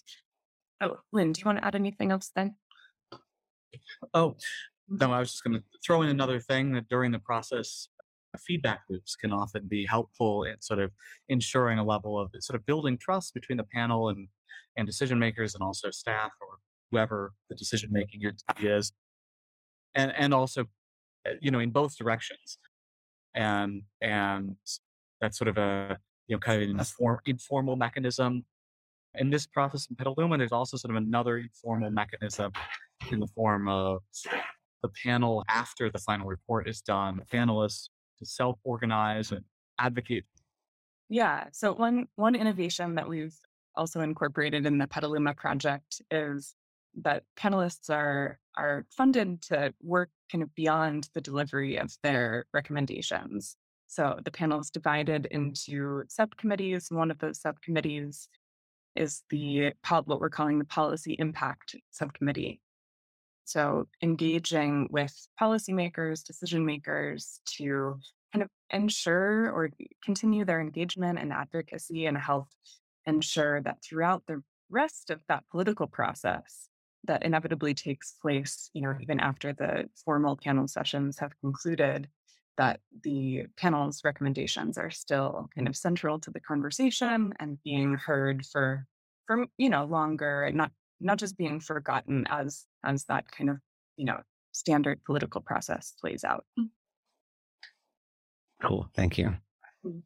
Oh, 0.79 0.97
Linn, 1.11 1.31
do 1.31 1.39
you 1.39 1.45
want 1.45 1.59
to 1.59 1.65
add 1.65 1.75
anything 1.75 2.11
else 2.11 2.31
then? 2.35 2.55
Oh, 4.13 4.35
no, 4.89 5.11
I 5.11 5.19
was 5.19 5.31
just 5.31 5.43
going 5.43 5.55
to 5.55 5.63
throw 5.85 6.01
in 6.01 6.09
another 6.09 6.39
thing 6.39 6.73
that 6.73 6.89
during 6.89 7.11
the 7.11 7.19
process, 7.19 7.87
feedback 8.39 8.81
loops 8.89 9.15
can 9.15 9.31
often 9.31 9.67
be 9.67 9.85
helpful 9.85 10.43
in 10.43 10.59
sort 10.61 10.79
of 10.79 10.91
ensuring 11.29 11.79
a 11.79 11.83
level 11.83 12.19
of 12.19 12.31
sort 12.39 12.59
of 12.59 12.65
building 12.65 12.97
trust 12.97 13.33
between 13.33 13.57
the 13.57 13.63
panel 13.63 14.09
and 14.09 14.27
and 14.75 14.87
decision 14.87 15.19
makers 15.19 15.53
and 15.53 15.63
also 15.63 15.91
staff 15.91 16.31
or 16.41 16.57
whoever 16.91 17.33
the 17.49 17.55
decision 17.55 17.89
making 17.91 18.21
entity 18.25 18.67
is. 18.67 18.91
And 19.95 20.11
and 20.17 20.33
also 20.33 20.65
uh, 21.27 21.33
you 21.41 21.51
know 21.51 21.59
in 21.59 21.71
both 21.71 21.97
directions. 21.97 22.57
And 23.35 23.83
and 24.01 24.55
that's 25.21 25.37
sort 25.37 25.47
of 25.47 25.57
a 25.57 25.97
you 26.27 26.35
know 26.35 26.39
kind 26.39 26.61
of 26.61 26.69
an 26.69 26.79
inform, 26.79 27.19
informal 27.25 27.75
mechanism. 27.75 28.45
In 29.15 29.29
this 29.29 29.45
process 29.45 29.87
in 29.89 29.95
Petaluma, 29.95 30.37
there's 30.37 30.51
also 30.51 30.75
sort 30.75 30.89
of 30.89 30.97
another 30.97 31.37
informal 31.37 31.91
mechanism 31.91 32.51
in 33.11 33.19
the 33.19 33.27
form 33.27 33.67
of 33.67 34.01
the 34.81 34.89
panel 35.03 35.43
after 35.49 35.89
the 35.89 35.99
final 35.99 36.27
report 36.27 36.67
is 36.67 36.81
done, 36.81 37.17
the 37.17 37.37
panelists 37.37 37.89
to 38.23 38.29
self-organize 38.29 39.31
and 39.31 39.43
advocate. 39.79 40.25
Yeah. 41.09 41.45
So 41.51 41.73
one 41.73 42.07
one 42.15 42.35
innovation 42.35 42.95
that 42.95 43.07
we've 43.07 43.37
also 43.75 44.01
incorporated 44.01 44.65
in 44.65 44.77
the 44.77 44.87
Petaluma 44.87 45.33
project 45.33 46.01
is 46.11 46.55
that 47.01 47.23
panelists 47.37 47.89
are 47.89 48.39
are 48.55 48.85
funded 48.89 49.41
to 49.41 49.73
work 49.81 50.09
kind 50.31 50.43
of 50.43 50.53
beyond 50.55 51.09
the 51.13 51.21
delivery 51.21 51.77
of 51.77 51.95
their 52.03 52.45
recommendations. 52.53 53.57
So 53.87 54.19
the 54.23 54.31
panel 54.31 54.59
is 54.59 54.69
divided 54.69 55.27
into 55.29 56.03
subcommittees. 56.07 56.89
And 56.89 56.97
one 56.97 57.11
of 57.11 57.19
those 57.19 57.41
subcommittees 57.41 58.27
is 58.95 59.23
the 59.29 59.73
what 59.87 60.19
we're 60.19 60.29
calling 60.29 60.59
the 60.59 60.65
policy 60.65 61.15
impact 61.19 61.75
subcommittee. 61.91 62.61
So 63.45 63.87
engaging 64.01 64.87
with 64.91 65.13
policymakers, 65.39 66.23
decision 66.23 66.65
makers 66.65 67.41
to 67.57 67.99
kind 68.33 68.43
of 68.43 68.49
ensure 68.71 69.51
or 69.51 69.69
continue 70.03 70.45
their 70.45 70.61
engagement 70.61 71.19
and 71.19 71.31
advocacy 71.31 72.05
and 72.05 72.17
help 72.17 72.47
ensure 73.05 73.61
that 73.61 73.83
throughout 73.83 74.23
the 74.27 74.41
rest 74.69 75.09
of 75.09 75.21
that 75.27 75.43
political 75.51 75.87
process 75.87 76.69
that 77.05 77.23
inevitably 77.23 77.73
takes 77.73 78.13
place, 78.21 78.69
you 78.73 78.81
know, 78.81 78.95
even 79.01 79.19
after 79.19 79.53
the 79.53 79.89
formal 80.05 80.37
panel 80.37 80.67
sessions 80.67 81.19
have 81.19 81.37
concluded, 81.41 82.07
that 82.57 82.79
the 83.03 83.45
panel's 83.57 84.03
recommendations 84.03 84.77
are 84.77 84.91
still 84.91 85.49
kind 85.55 85.67
of 85.67 85.75
central 85.75 86.19
to 86.19 86.31
the 86.31 86.39
conversation 86.39 87.33
and 87.39 87.61
being 87.63 87.95
heard 87.95 88.45
for 88.45 88.85
for 89.25 89.45
you 89.57 89.69
know 89.69 89.85
longer 89.85 90.43
and 90.43 90.55
not 90.55 90.71
not 91.03 91.19
just 91.19 91.37
being 91.37 91.59
forgotten 91.59 92.25
as 92.29 92.65
as 92.83 93.05
that 93.05 93.29
kind 93.31 93.49
of 93.49 93.57
you 93.97 94.05
know 94.05 94.19
standard 94.51 95.03
political 95.03 95.41
process 95.41 95.93
plays 95.99 96.23
out. 96.23 96.45
Mm. 96.59 96.69
Cool. 98.61 98.89
Thank 98.95 99.17
you. 99.17 99.35
Mm. 99.85 100.01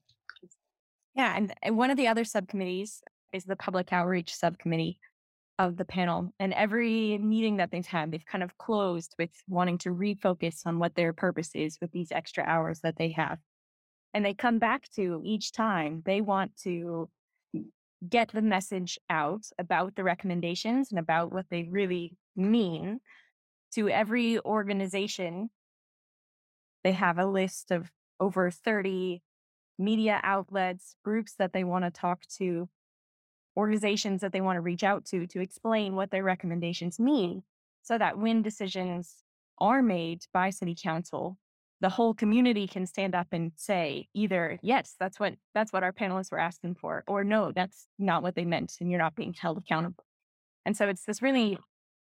Yeah, 1.16 1.36
and 1.64 1.78
one 1.78 1.90
of 1.90 1.98
the 1.98 2.08
other 2.08 2.24
subcommittees 2.24 3.02
is 3.34 3.44
the 3.44 3.56
public 3.56 3.92
outreach 3.92 4.34
subcommittee 4.34 5.00
of 5.60 5.76
the 5.78 5.86
panel. 5.86 6.32
And 6.40 6.54
every 6.54 7.18
meeting 7.18 7.58
that 7.58 7.72
they've 7.72 7.86
had, 7.86 8.12
they've 8.12 8.26
kind 8.26 8.44
of 8.44 8.58
closed 8.58 9.16
with 9.18 9.32
wanting 9.48 9.80
to 9.80 9.90
refocus 9.90 10.62
on 10.66 10.80
what 10.80 10.96
their 10.96 11.14
purpose 11.14 11.52
is 11.56 11.78
with 11.82 11.92
these 11.92 12.12
extra 12.12 12.44
hours 12.44 12.82
that 12.82 12.98
they 12.98 13.12
have. 13.12 13.40
And 14.14 14.24
they 14.24 14.34
come 14.34 14.60
back 14.60 14.90
to 14.96 15.22
each 15.26 15.52
time 15.52 16.02
they 16.06 16.22
want 16.22 16.56
to 16.64 17.10
get 18.08 18.30
the 18.30 18.42
message 18.42 19.00
out 19.10 19.46
about 19.58 19.96
the 19.96 20.04
recommendations 20.04 20.92
and 20.92 21.00
about 21.00 21.32
what 21.32 21.46
they 21.50 21.64
really 21.64 22.16
mean 22.36 23.00
to 23.74 23.90
every 23.90 24.40
organization. 24.40 25.50
They 26.84 26.92
have 26.94 27.18
a 27.18 27.26
list 27.26 27.72
of 27.72 27.92
over 28.20 28.52
30 28.52 29.22
media 29.80 30.20
outlets, 30.24 30.96
groups 31.04 31.36
that 31.38 31.54
they 31.54 31.64
want 31.64 31.86
to 31.86 31.92
talk 31.92 32.26
to, 32.38 32.70
organizations 33.58 34.22
that 34.22 34.32
they 34.32 34.42
want 34.42 34.58
to 34.58 34.62
reach 34.62 34.84
out 34.84 35.04
to 35.06 35.26
to 35.28 35.42
explain 35.42 35.96
what 35.96 36.12
their 36.12 36.24
recommendations 36.24 37.00
mean 37.00 37.42
so 37.82 37.98
that 37.98 38.18
when 38.18 38.42
decisions 38.44 39.24
are 39.58 39.82
made 39.82 40.24
by 40.32 40.52
city 40.52 40.76
council 40.80 41.38
the 41.80 41.90
whole 41.90 42.14
community 42.14 42.68
can 42.68 42.86
stand 42.86 43.14
up 43.14 43.28
and 43.32 43.52
say 43.56 44.08
either 44.14 44.60
yes 44.62 44.96
that's 45.00 45.20
what 45.20 45.36
that's 45.54 45.72
what 45.72 45.84
our 45.84 45.94
panelists 45.94 46.32
were 46.32 46.40
asking 46.40 46.76
for 46.76 47.04
or 47.08 47.24
no 47.24 47.52
that's 47.52 47.88
not 48.00 48.24
what 48.24 48.36
they 48.36 48.46
meant 48.46 48.74
and 48.80 48.90
you're 48.90 49.00
not 49.00 49.16
being 49.16 49.34
held 49.34 49.58
accountable 49.58 50.06
and 50.66 50.76
so 50.76 50.88
it's 50.88 51.06
this 51.06 51.22
really 51.22 51.58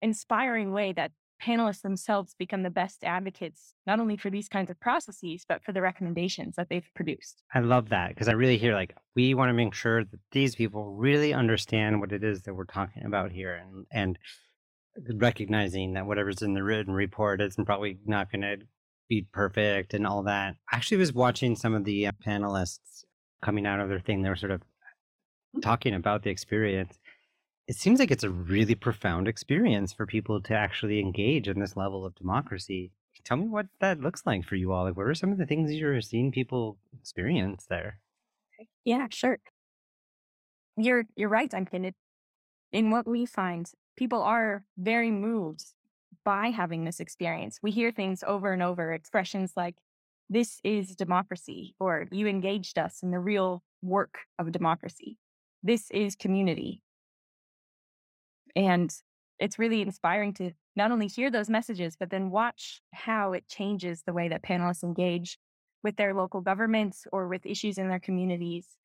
inspiring 0.01 0.71
way 0.71 0.93
that 0.93 1.11
panelists 1.41 1.81
themselves 1.81 2.35
become 2.37 2.63
the 2.63 2.69
best 2.69 3.03
advocates, 3.03 3.75
not 3.85 3.99
only 3.99 4.17
for 4.17 4.29
these 4.29 4.49
kinds 4.49 4.69
of 4.69 4.79
processes, 4.79 5.45
but 5.47 5.63
for 5.63 5.71
the 5.71 5.81
recommendations 5.81 6.55
that 6.55 6.67
they've 6.69 6.89
produced. 6.95 7.43
I 7.53 7.59
love 7.59 7.89
that 7.89 8.09
because 8.09 8.27
I 8.27 8.33
really 8.33 8.57
hear 8.57 8.73
like 8.73 8.95
we 9.15 9.33
want 9.33 9.49
to 9.49 9.53
make 9.53 9.73
sure 9.73 10.03
that 10.03 10.19
these 10.31 10.55
people 10.55 10.95
really 10.95 11.33
understand 11.33 11.99
what 11.99 12.11
it 12.11 12.23
is 12.23 12.43
that 12.43 12.53
we're 12.53 12.65
talking 12.65 13.05
about 13.05 13.31
here 13.31 13.53
and, 13.53 13.85
and 13.91 14.19
recognizing 15.19 15.93
that 15.93 16.07
whatever's 16.07 16.41
in 16.41 16.53
the 16.53 16.63
written 16.63 16.93
report 16.93 17.41
isn't 17.41 17.65
probably 17.65 17.99
not 18.05 18.31
going 18.31 18.41
to 18.41 18.57
be 19.09 19.27
perfect 19.31 19.93
and 19.93 20.05
all 20.05 20.23
that. 20.23 20.55
I 20.71 20.75
actually 20.75 20.97
was 20.97 21.13
watching 21.13 21.55
some 21.55 21.73
of 21.73 21.85
the 21.85 22.07
uh, 22.07 22.11
panelists 22.25 23.03
coming 23.41 23.65
out 23.65 23.79
of 23.79 23.89
their 23.89 23.99
thing. 23.99 24.21
They 24.21 24.29
were 24.29 24.35
sort 24.35 24.51
of 24.51 24.61
talking 25.61 25.93
about 25.93 26.23
the 26.23 26.29
experience 26.29 26.99
it 27.67 27.75
seems 27.75 27.99
like 27.99 28.11
it's 28.11 28.23
a 28.23 28.29
really 28.29 28.75
profound 28.75 29.27
experience 29.27 29.91
for 29.91 30.05
people 30.05 30.41
to 30.41 30.53
actually 30.53 30.99
engage 30.99 31.49
in 31.49 31.59
this 31.59 31.75
level 31.75 32.05
of 32.05 32.15
democracy. 32.15 32.91
Tell 33.25 33.37
me 33.37 33.47
what 33.49 33.65
that 33.81 33.99
looks 33.99 34.25
like 34.25 34.45
for 34.45 34.55
you 34.55 34.71
all. 34.71 34.85
Like, 34.85 34.95
what 34.95 35.05
are 35.07 35.13
some 35.13 35.33
of 35.33 35.37
the 35.37 35.45
things 35.45 35.73
you're 35.73 35.99
seeing 36.01 36.31
people 36.31 36.77
experience 36.97 37.65
there? 37.69 37.99
Yeah, 38.85 39.07
sure. 39.11 39.39
You're 40.77 41.05
you're 41.17 41.29
right, 41.29 41.49
Duncan. 41.49 41.93
in 42.71 42.89
what 42.89 43.05
we 43.05 43.25
find, 43.25 43.69
people 43.97 44.21
are 44.21 44.63
very 44.77 45.11
moved 45.11 45.65
by 46.27 46.49
having 46.51 46.83
this 46.83 46.99
experience. 46.99 47.59
We 47.63 47.71
hear 47.71 47.91
things 47.93 48.23
over 48.27 48.51
and 48.53 48.61
over, 48.61 48.93
expressions 48.93 49.53
like 49.57 49.77
"This 50.29 50.59
is 50.65 50.97
democracy," 50.97 51.75
or 51.79 52.07
"You 52.11 52.27
engaged 52.27 52.77
us 52.77 53.01
in 53.01 53.11
the 53.11 53.19
real 53.19 53.63
work 53.81 54.19
of 54.37 54.51
democracy." 54.51 55.17
This 55.63 55.89
is 55.91 56.17
community. 56.17 56.83
And 58.57 58.93
it's 59.39 59.59
really 59.59 59.81
inspiring 59.81 60.33
to 60.35 60.51
not 60.75 60.91
only 60.91 61.07
hear 61.07 61.31
those 61.31 61.49
messages, 61.49 61.95
but 61.95 62.09
then 62.09 62.29
watch 62.31 62.81
how 62.93 63.33
it 63.33 63.47
changes 63.47 64.03
the 64.03 64.13
way 64.13 64.27
that 64.29 64.43
panelists 64.43 64.83
engage 64.83 65.39
with 65.83 65.95
their 65.95 66.13
local 66.13 66.41
governments 66.41 67.07
or 67.13 67.29
with 67.29 67.45
issues 67.45 67.77
in 67.77 67.87
their 67.87 67.99
communities 68.01 68.77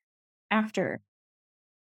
after. 0.51 1.03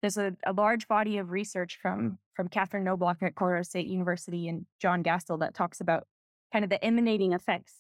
There's 0.02 0.18
a, 0.18 0.36
a 0.45 0.54
large 0.54 0.88
body 0.88 1.18
of 1.18 1.32
research 1.32 1.78
from 1.82 2.18
from 2.34 2.47
Katherine 2.47 2.84
Knobloch 2.84 3.22
at 3.22 3.36
Colorado 3.36 3.64
State 3.64 3.88
University 3.88 4.47
and 4.47 4.66
John 4.80 5.04
Gastil 5.04 5.39
that 5.39 5.54
talks 5.54 5.82
about 5.82 6.08
kind 6.52 6.64
of 6.64 6.70
the 6.70 6.84
emanating 6.84 7.34
effects 7.34 7.74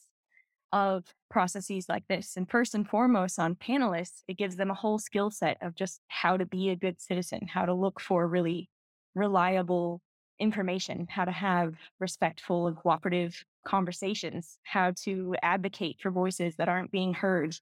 of 0.71 1.05
processes 1.29 1.87
like 1.89 2.07
this. 2.07 2.37
And 2.37 2.49
first 2.49 2.75
and 2.75 2.87
foremost, 2.87 3.39
on 3.39 3.55
panelists, 3.55 4.23
it 4.27 4.37
gives 4.37 4.55
them 4.55 4.71
a 4.71 4.75
whole 4.75 4.99
skill 4.99 5.31
set 5.31 5.57
of 5.61 5.75
just 5.75 6.01
how 6.07 6.37
to 6.37 6.45
be 6.45 6.69
a 6.69 6.75
good 6.75 7.01
citizen, 7.01 7.47
how 7.47 7.65
to 7.65 7.73
look 7.73 7.99
for 7.99 8.27
really 8.27 8.69
reliable 9.15 10.01
information, 10.39 11.07
how 11.09 11.25
to 11.25 11.31
have 11.31 11.75
respectful 11.99 12.67
and 12.67 12.77
cooperative 12.77 13.43
conversations, 13.65 14.57
how 14.63 14.91
to 15.03 15.35
advocate 15.43 15.97
for 16.01 16.09
voices 16.09 16.55
that 16.55 16.69
aren't 16.69 16.91
being 16.91 17.13
heard 17.13 17.55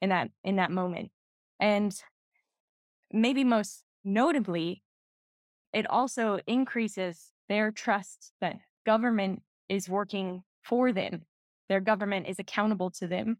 in 0.00 0.10
that 0.10 0.30
in 0.44 0.56
that 0.56 0.70
moment. 0.70 1.10
And 1.60 1.94
maybe 3.12 3.44
most 3.44 3.84
notably, 4.06 4.82
it 5.72 5.88
also 5.90 6.38
increases 6.46 7.32
their 7.48 7.70
trust 7.70 8.32
that 8.40 8.56
government 8.86 9.42
is 9.68 9.88
working 9.88 10.42
for 10.62 10.92
them. 10.92 11.22
Their 11.68 11.80
government 11.80 12.26
is 12.28 12.38
accountable 12.38 12.90
to 12.92 13.06
them. 13.06 13.38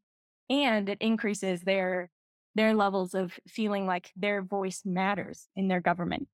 And 0.50 0.88
it 0.88 0.98
increases 1.00 1.62
their 1.62 2.10
their 2.54 2.74
levels 2.74 3.12
of 3.14 3.38
feeling 3.46 3.86
like 3.86 4.12
their 4.16 4.40
voice 4.40 4.82
matters 4.84 5.48
in 5.56 5.68
their 5.68 5.80
government. 5.80 6.28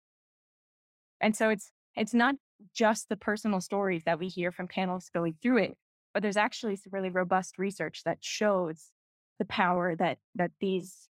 And 1.20 1.37
so 1.37 1.51
it's 1.51 1.70
it's 1.97 2.14
not 2.14 2.37
just 2.74 3.09
the 3.09 3.16
personal 3.16 3.61
stories 3.61 4.05
that 4.05 4.18
we 4.18 4.28
hear 4.28 4.53
from 4.53 4.68
panelists 4.68 5.12
going 5.12 5.35
through 5.43 5.59
it, 5.59 5.76
but 6.14 6.22
there's 6.22 6.37
actually 6.37 6.76
some 6.76 6.91
really 6.93 7.11
robust 7.11 7.59
research 7.59 8.03
that 8.05 8.18
shows 8.20 8.91
the 9.39 9.45
power 9.45 9.97
that 9.97 10.18
that 10.35 10.53
these 10.61 11.09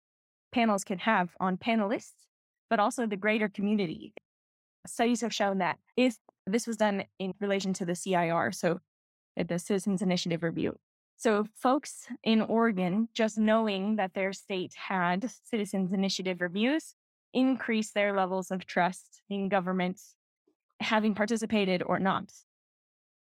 panels 0.51 0.83
can 0.83 0.99
have 0.99 1.29
on 1.39 1.57
panelists, 1.57 2.25
but 2.69 2.79
also 2.79 3.05
the 3.05 3.15
greater 3.15 3.49
community. 3.49 4.13
Studies 4.85 5.21
have 5.21 5.33
shown 5.33 5.57
that 5.59 5.77
if 5.95 6.17
this 6.45 6.67
was 6.67 6.77
done 6.77 7.03
in 7.19 7.33
relation 7.39 7.73
to 7.73 7.85
the 7.85 7.95
CIR, 7.95 8.51
so 8.51 8.79
the 9.35 9.59
Citizens 9.59 10.01
Initiative 10.01 10.43
Review. 10.43 10.77
So, 11.19 11.47
folks 11.55 12.07
in 12.23 12.41
Oregon, 12.41 13.09
just 13.13 13.37
knowing 13.37 13.95
that 13.95 14.13
their 14.13 14.33
state 14.33 14.73
had 14.75 15.29
Citizens 15.43 15.91
Initiative 15.91 16.41
reviews, 16.41 16.93
increase 17.33 17.91
their 17.91 18.15
levels 18.15 18.51
of 18.51 18.65
trust 18.65 19.21
in 19.29 19.49
governments 19.49 20.15
having 20.79 21.15
participated 21.15 21.83
or 21.83 21.99
not. 21.99 22.31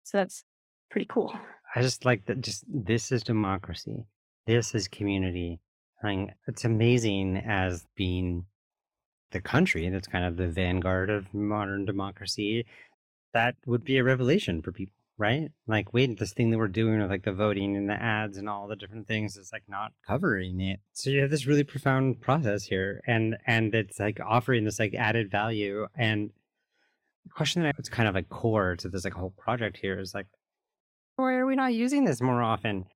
So 0.04 0.18
that's 0.18 0.44
pretty 0.90 1.06
cool. 1.08 1.32
I 1.74 1.82
just 1.82 2.04
like 2.04 2.26
that 2.26 2.40
just 2.40 2.64
this 2.66 3.12
is 3.12 3.22
democracy. 3.22 4.04
this 4.46 4.74
is 4.74 4.88
community. 4.88 5.60
I 6.02 6.06
mean, 6.08 6.34
it's 6.46 6.64
amazing 6.64 7.36
as 7.38 7.84
being 7.96 8.46
the 9.30 9.40
country 9.40 9.88
that's 9.88 10.08
kind 10.08 10.24
of 10.24 10.36
the 10.36 10.48
vanguard 10.48 11.10
of 11.10 11.32
modern 11.34 11.84
democracy. 11.84 12.66
That 13.34 13.56
would 13.66 13.84
be 13.84 13.98
a 13.98 14.04
revelation 14.04 14.62
for 14.62 14.72
people, 14.72 14.94
right? 15.18 15.50
Like, 15.66 15.92
wait, 15.92 16.18
this 16.18 16.32
thing 16.32 16.50
that 16.50 16.58
we're 16.58 16.68
doing 16.68 17.00
with 17.00 17.10
like 17.10 17.24
the 17.24 17.32
voting 17.32 17.76
and 17.76 17.88
the 17.88 18.00
ads 18.02 18.38
and 18.38 18.48
all 18.48 18.66
the 18.66 18.76
different 18.76 19.06
things 19.06 19.36
is 19.36 19.50
like 19.52 19.64
not 19.68 19.92
covering 20.06 20.60
it. 20.60 20.80
So 20.92 21.10
you 21.10 21.20
have 21.20 21.30
this 21.30 21.46
really 21.46 21.64
profound 21.64 22.20
process 22.20 22.64
here, 22.64 23.02
and 23.06 23.36
and 23.46 23.74
it's 23.74 24.00
like 24.00 24.18
offering 24.26 24.64
this 24.64 24.78
like 24.78 24.94
added 24.94 25.30
value. 25.30 25.86
And 25.94 26.30
the 27.24 27.30
question 27.30 27.62
that 27.62 27.76
it's 27.78 27.90
kind 27.90 28.08
of 28.08 28.14
like 28.14 28.30
core 28.30 28.76
to 28.76 28.88
this 28.88 29.04
like 29.04 29.12
whole 29.12 29.34
project 29.36 29.76
here 29.76 29.98
is 30.00 30.14
like, 30.14 30.26
why 31.16 31.34
are 31.34 31.46
we 31.46 31.56
not 31.56 31.74
using 31.74 32.04
this 32.04 32.22
more 32.22 32.42
often? 32.42 32.86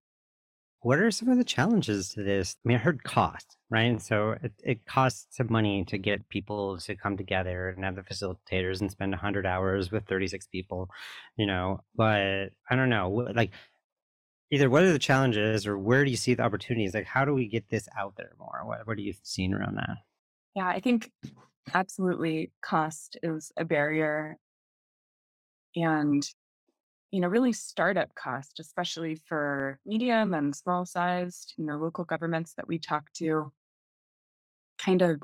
What 0.82 0.98
are 0.98 1.10
some 1.12 1.28
of 1.28 1.38
the 1.38 1.44
challenges 1.44 2.08
to 2.14 2.24
this? 2.24 2.56
I 2.64 2.68
mean, 2.68 2.76
I 2.76 2.80
heard 2.80 3.04
cost, 3.04 3.56
right? 3.70 3.82
And 3.82 4.02
So 4.02 4.32
it, 4.42 4.52
it 4.64 4.86
costs 4.86 5.36
some 5.36 5.46
money 5.50 5.84
to 5.84 5.96
get 5.96 6.28
people 6.28 6.78
to 6.78 6.96
come 6.96 7.16
together 7.16 7.68
and 7.68 7.84
have 7.84 7.94
the 7.94 8.02
facilitators 8.02 8.80
and 8.80 8.90
spend 8.90 9.12
100 9.12 9.46
hours 9.46 9.92
with 9.92 10.06
36 10.06 10.48
people, 10.48 10.90
you 11.36 11.46
know. 11.46 11.84
But 11.94 12.50
I 12.68 12.76
don't 12.76 12.90
know, 12.90 13.08
like, 13.10 13.52
either 14.50 14.68
what 14.68 14.82
are 14.82 14.92
the 14.92 14.98
challenges 14.98 15.66
or 15.66 15.78
where 15.78 16.04
do 16.04 16.10
you 16.10 16.16
see 16.16 16.34
the 16.34 16.42
opportunities? 16.42 16.94
Like, 16.94 17.06
how 17.06 17.24
do 17.24 17.32
we 17.34 17.48
get 17.48 17.68
this 17.70 17.88
out 17.96 18.16
there 18.16 18.32
more? 18.38 18.62
What, 18.64 18.86
what 18.86 18.98
are 18.98 19.00
you 19.00 19.14
seeing 19.22 19.54
around 19.54 19.76
that? 19.76 19.98
Yeah, 20.54 20.66
I 20.68 20.80
think 20.80 21.10
absolutely 21.72 22.52
cost 22.62 23.16
is 23.22 23.52
a 23.56 23.64
barrier. 23.64 24.36
And 25.74 26.22
you 27.12 27.20
know, 27.20 27.28
really 27.28 27.52
startup 27.52 28.14
cost, 28.14 28.58
especially 28.58 29.20
for 29.26 29.78
medium 29.84 30.32
and 30.32 30.56
small 30.56 30.86
sized, 30.86 31.52
you 31.58 31.66
know, 31.66 31.76
local 31.76 32.04
governments 32.04 32.54
that 32.56 32.66
we 32.66 32.78
talk 32.78 33.12
to, 33.12 33.52
kind 34.78 35.02
of 35.02 35.22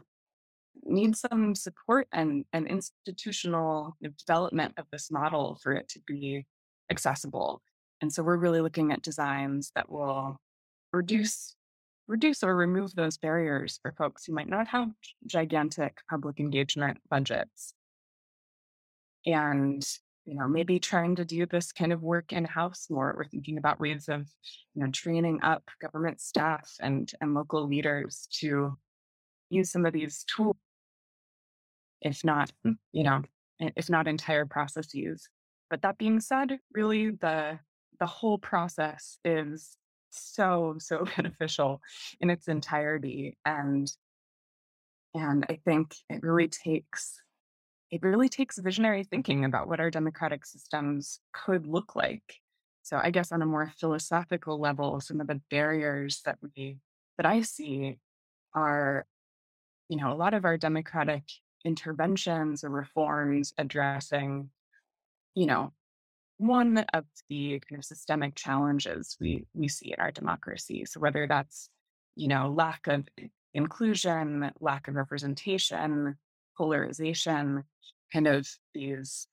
need 0.85 1.17
some 1.17 1.55
support 1.55 2.07
and, 2.13 2.45
and 2.53 2.67
institutional 2.67 3.97
development 4.27 4.75
of 4.77 4.85
this 4.93 5.11
model 5.11 5.59
for 5.63 5.73
it 5.73 5.89
to 5.89 6.01
be 6.07 6.45
accessible. 6.91 7.63
And 8.03 8.13
so 8.13 8.23
we're 8.23 8.37
really 8.37 8.61
looking 8.61 8.93
at 8.93 9.03
designs 9.03 9.73
that 9.75 9.91
will 9.91 10.37
reduce 10.93 11.55
reduce 12.07 12.43
or 12.43 12.57
remove 12.57 12.95
those 12.95 13.19
barriers 13.19 13.79
for 13.83 13.93
folks 13.93 14.25
who 14.25 14.33
might 14.33 14.49
not 14.49 14.67
have 14.67 14.89
gigantic 15.27 15.99
public 16.09 16.41
engagement 16.41 16.97
budgets. 17.11 17.75
And 19.27 19.87
you 20.29 20.35
know, 20.35 20.47
maybe 20.47 20.79
trying 20.79 21.17
to 21.17 21.25
do 21.25 21.47
this 21.47 21.73
kind 21.73 21.91
of 21.91 22.03
work 22.03 22.35
in 22.35 22.45
house 22.45 22.89
more. 22.91 23.15
We're 23.17 23.25
thinking 23.25 23.57
about 23.57 23.81
ways 23.81 24.11
of, 24.11 24.29
you 24.75 24.85
know, 24.85 24.91
training 24.91 25.41
up 25.43 25.63
government 25.81 26.21
staff 26.21 26.71
and 26.81 27.11
and 27.23 27.33
local 27.33 27.67
leaders 27.67 28.29
to 28.41 28.77
use 29.49 29.71
some 29.71 29.87
of 29.87 29.95
these 29.95 30.25
tools, 30.25 30.57
if 32.03 32.23
not, 32.25 32.53
mm, 32.67 32.77
you 32.93 33.05
know, 33.05 33.23
if 33.59 33.89
not 33.89 34.07
entire 34.07 34.45
processes. 34.45 35.27
But 35.71 35.81
that 35.81 35.97
being 35.97 36.21
said, 36.21 36.59
really 36.75 37.11
the 37.11 37.59
the 37.99 38.07
whole 38.07 38.37
process 38.37 39.19
is 39.25 39.79
so 40.11 40.77
so 40.79 41.07
beneficial 41.17 41.81
in 42.21 42.29
its 42.29 42.49
entirety 42.49 43.37
and 43.45 43.91
and 45.15 45.45
i 45.51 45.59
think 45.65 45.95
it 46.09 46.23
really 46.23 46.49
takes 46.49 47.21
it 47.91 48.03
really 48.03 48.29
takes 48.29 48.59
visionary 48.59 49.05
thinking 49.05 49.45
about 49.45 49.69
what 49.69 49.81
our 49.81 49.91
democratic 49.91 50.45
systems 50.45 51.21
could 51.33 51.67
look 51.67 51.97
like. 51.97 52.37
So 52.83 52.99
I 53.03 53.11
guess 53.11 53.33
on 53.33 53.43
a 53.43 53.47
more 53.47 53.73
philosophical 53.79 54.61
level, 54.61 55.01
some 55.01 55.21
of 55.21 55.27
the 55.27 55.41
barriers 55.51 56.23
that 56.25 56.39
we 56.43 56.79
that 57.17 57.27
I 57.27 57.43
see 57.43 57.99
are, 58.55 59.07
you 59.89 59.97
know, 59.97 60.13
a 60.13 60.17
lot 60.17 60.35
of 60.35 60.45
our 60.45 60.57
democratic 60.57 61.25
interventions 61.65 62.63
or 62.63 62.71
reforms 62.71 63.53
addressing, 63.59 64.51
you 65.35 65.47
know, 65.47 65.73
one 66.39 66.79
of 66.95 67.05
the 67.29 67.61
kind 67.69 67.79
of 67.79 67.85
systemic 67.85 68.35
challenges 68.37 69.17
we 69.21 69.45
we 69.55 69.69
see 69.69 69.93
in 69.93 70.01
our 70.01 70.13
democracy. 70.13 70.85
So 70.85 71.01
whether 71.01 71.27
that's, 71.27 71.69
you 72.17 72.29
know, 72.29 72.53
lack 72.57 72.87
of 72.87 73.07
inclusion, 73.55 74.51
lack 74.61 74.89
of 74.89 74.95
representation, 74.95 76.17
polarization, 76.59 77.65
kind 78.13 78.27
of 78.27 78.49
these 78.75 79.29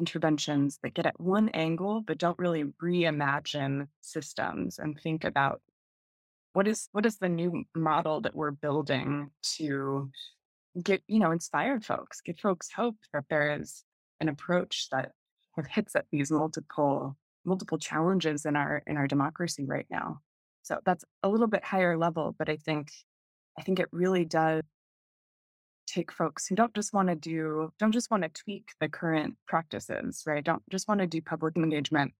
interventions 0.00 0.78
that 0.82 0.94
get 0.94 1.06
at 1.06 1.20
one 1.20 1.50
angle 1.50 2.00
but 2.00 2.18
don't 2.18 2.38
really 2.38 2.64
reimagine 2.82 3.86
systems 4.00 4.78
and 4.78 4.98
think 4.98 5.24
about 5.24 5.60
what 6.54 6.66
is 6.66 6.88
what 6.92 7.04
is 7.06 7.18
the 7.18 7.28
new 7.28 7.64
model 7.76 8.22
that 8.22 8.34
we're 8.34 8.50
building 8.50 9.30
to 9.42 10.10
get 10.82 11.02
you 11.06 11.20
know 11.20 11.30
inspire 11.30 11.78
folks 11.80 12.22
give 12.22 12.38
folks 12.38 12.70
hope 12.74 12.96
that 13.12 13.24
there 13.28 13.60
is 13.60 13.84
an 14.20 14.28
approach 14.28 14.88
that 14.90 15.12
hits 15.68 15.94
at 15.94 16.06
these 16.10 16.30
multiple 16.30 17.14
multiple 17.44 17.78
challenges 17.78 18.46
in 18.46 18.56
our 18.56 18.82
in 18.86 18.96
our 18.96 19.06
democracy 19.06 19.66
right 19.66 19.86
now. 19.90 20.20
So 20.62 20.78
that's 20.84 21.04
a 21.22 21.28
little 21.28 21.46
bit 21.46 21.64
higher 21.64 21.96
level 21.98 22.34
but 22.38 22.48
i 22.48 22.56
think 22.56 22.92
i 23.58 23.62
think 23.62 23.80
it 23.80 23.88
really 23.92 24.24
does 24.24 24.62
take 25.92 26.12
folks 26.12 26.46
who 26.46 26.54
don't 26.54 26.74
just 26.74 26.92
want 26.92 27.08
to 27.08 27.14
do, 27.14 27.72
don't 27.78 27.92
just 27.92 28.10
want 28.10 28.22
to 28.22 28.28
tweak 28.28 28.68
the 28.80 28.88
current 28.88 29.36
practices, 29.46 30.22
right? 30.26 30.44
Don't 30.44 30.62
just 30.70 30.88
want 30.88 31.00
to 31.00 31.06
do 31.06 31.20
public 31.20 31.56
engagement 31.56 32.12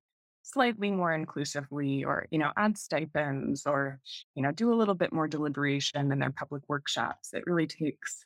slightly 0.43 0.91
more 0.91 1.13
inclusively 1.13 2.05
or, 2.05 2.27
you 2.31 2.39
know, 2.39 2.51
add 2.57 2.77
stipends 2.79 3.67
or, 3.67 4.01
you 4.35 4.43
know, 4.43 4.53
do 4.53 4.73
a 4.73 4.75
little 4.75 4.95
bit 4.95 5.13
more 5.13 5.29
deliberation 5.29 6.11
in 6.13 6.19
their 6.19 6.33
public 6.33 6.63
workshops. 6.69 7.33
It 7.33 7.45
really 7.47 7.67
takes 7.67 8.25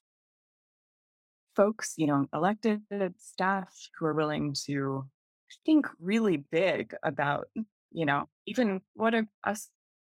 folks, 1.56 1.94
you 1.96 2.06
know, 2.06 2.26
elected 2.32 2.82
staff 3.18 3.72
who 3.98 4.06
are 4.06 4.14
willing 4.14 4.54
to 4.66 5.06
think 5.64 5.86
really 6.00 6.36
big 6.36 6.94
about, 7.02 7.46
you 7.92 8.06
know, 8.06 8.28
even 8.46 8.80
what 8.94 9.14
a, 9.14 9.26
a 9.44 9.56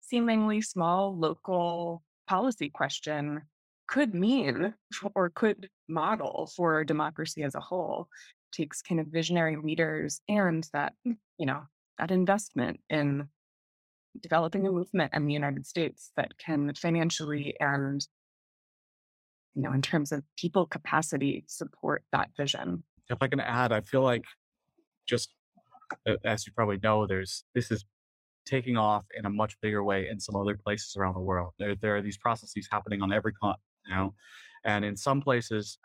seemingly 0.00 0.60
small 0.60 1.16
local 1.16 2.02
policy 2.26 2.70
question 2.70 3.42
could 3.88 4.14
mean 4.14 4.74
or 5.14 5.30
could 5.30 5.68
model 5.88 6.50
for 6.54 6.84
democracy 6.84 7.42
as 7.42 7.54
a 7.54 7.60
whole 7.60 8.08
takes 8.52 8.80
kind 8.82 9.00
of 9.00 9.06
visionary 9.08 9.56
leaders 9.56 10.20
and 10.28 10.68
that 10.72 10.92
mm, 11.06 11.16
you 11.38 11.46
know 11.46 11.62
that 11.98 12.10
investment 12.10 12.80
in 12.88 13.28
developing 14.22 14.66
a 14.66 14.70
movement 14.70 15.12
in 15.14 15.26
the 15.26 15.32
united 15.32 15.66
states 15.66 16.12
that 16.16 16.32
can 16.38 16.72
financially 16.74 17.54
and 17.60 18.06
you 19.54 19.62
know 19.62 19.72
in 19.72 19.82
terms 19.82 20.12
of 20.12 20.22
people 20.36 20.66
capacity 20.66 21.44
support 21.46 22.04
that 22.12 22.30
vision. 22.36 22.82
If 23.10 23.18
i 23.20 23.28
can 23.28 23.40
add 23.40 23.72
i 23.72 23.80
feel 23.80 24.02
like 24.02 24.24
just 25.06 25.34
as 26.24 26.46
you 26.46 26.52
probably 26.52 26.78
know 26.82 27.06
there's 27.06 27.44
this 27.54 27.70
is 27.70 27.84
taking 28.48 28.76
off 28.76 29.04
in 29.16 29.26
a 29.26 29.30
much 29.30 29.60
bigger 29.60 29.84
way 29.84 30.08
in 30.08 30.18
some 30.18 30.34
other 30.34 30.56
places 30.56 30.96
around 30.96 31.14
the 31.14 31.20
world. 31.20 31.52
There, 31.58 31.74
there 31.76 31.96
are 31.96 32.02
these 32.02 32.16
processes 32.16 32.66
happening 32.70 33.02
on 33.02 33.12
every 33.12 33.32
con- 33.34 33.56
now. 33.88 34.14
And 34.64 34.84
in 34.84 34.96
some 34.96 35.20
places, 35.20 35.78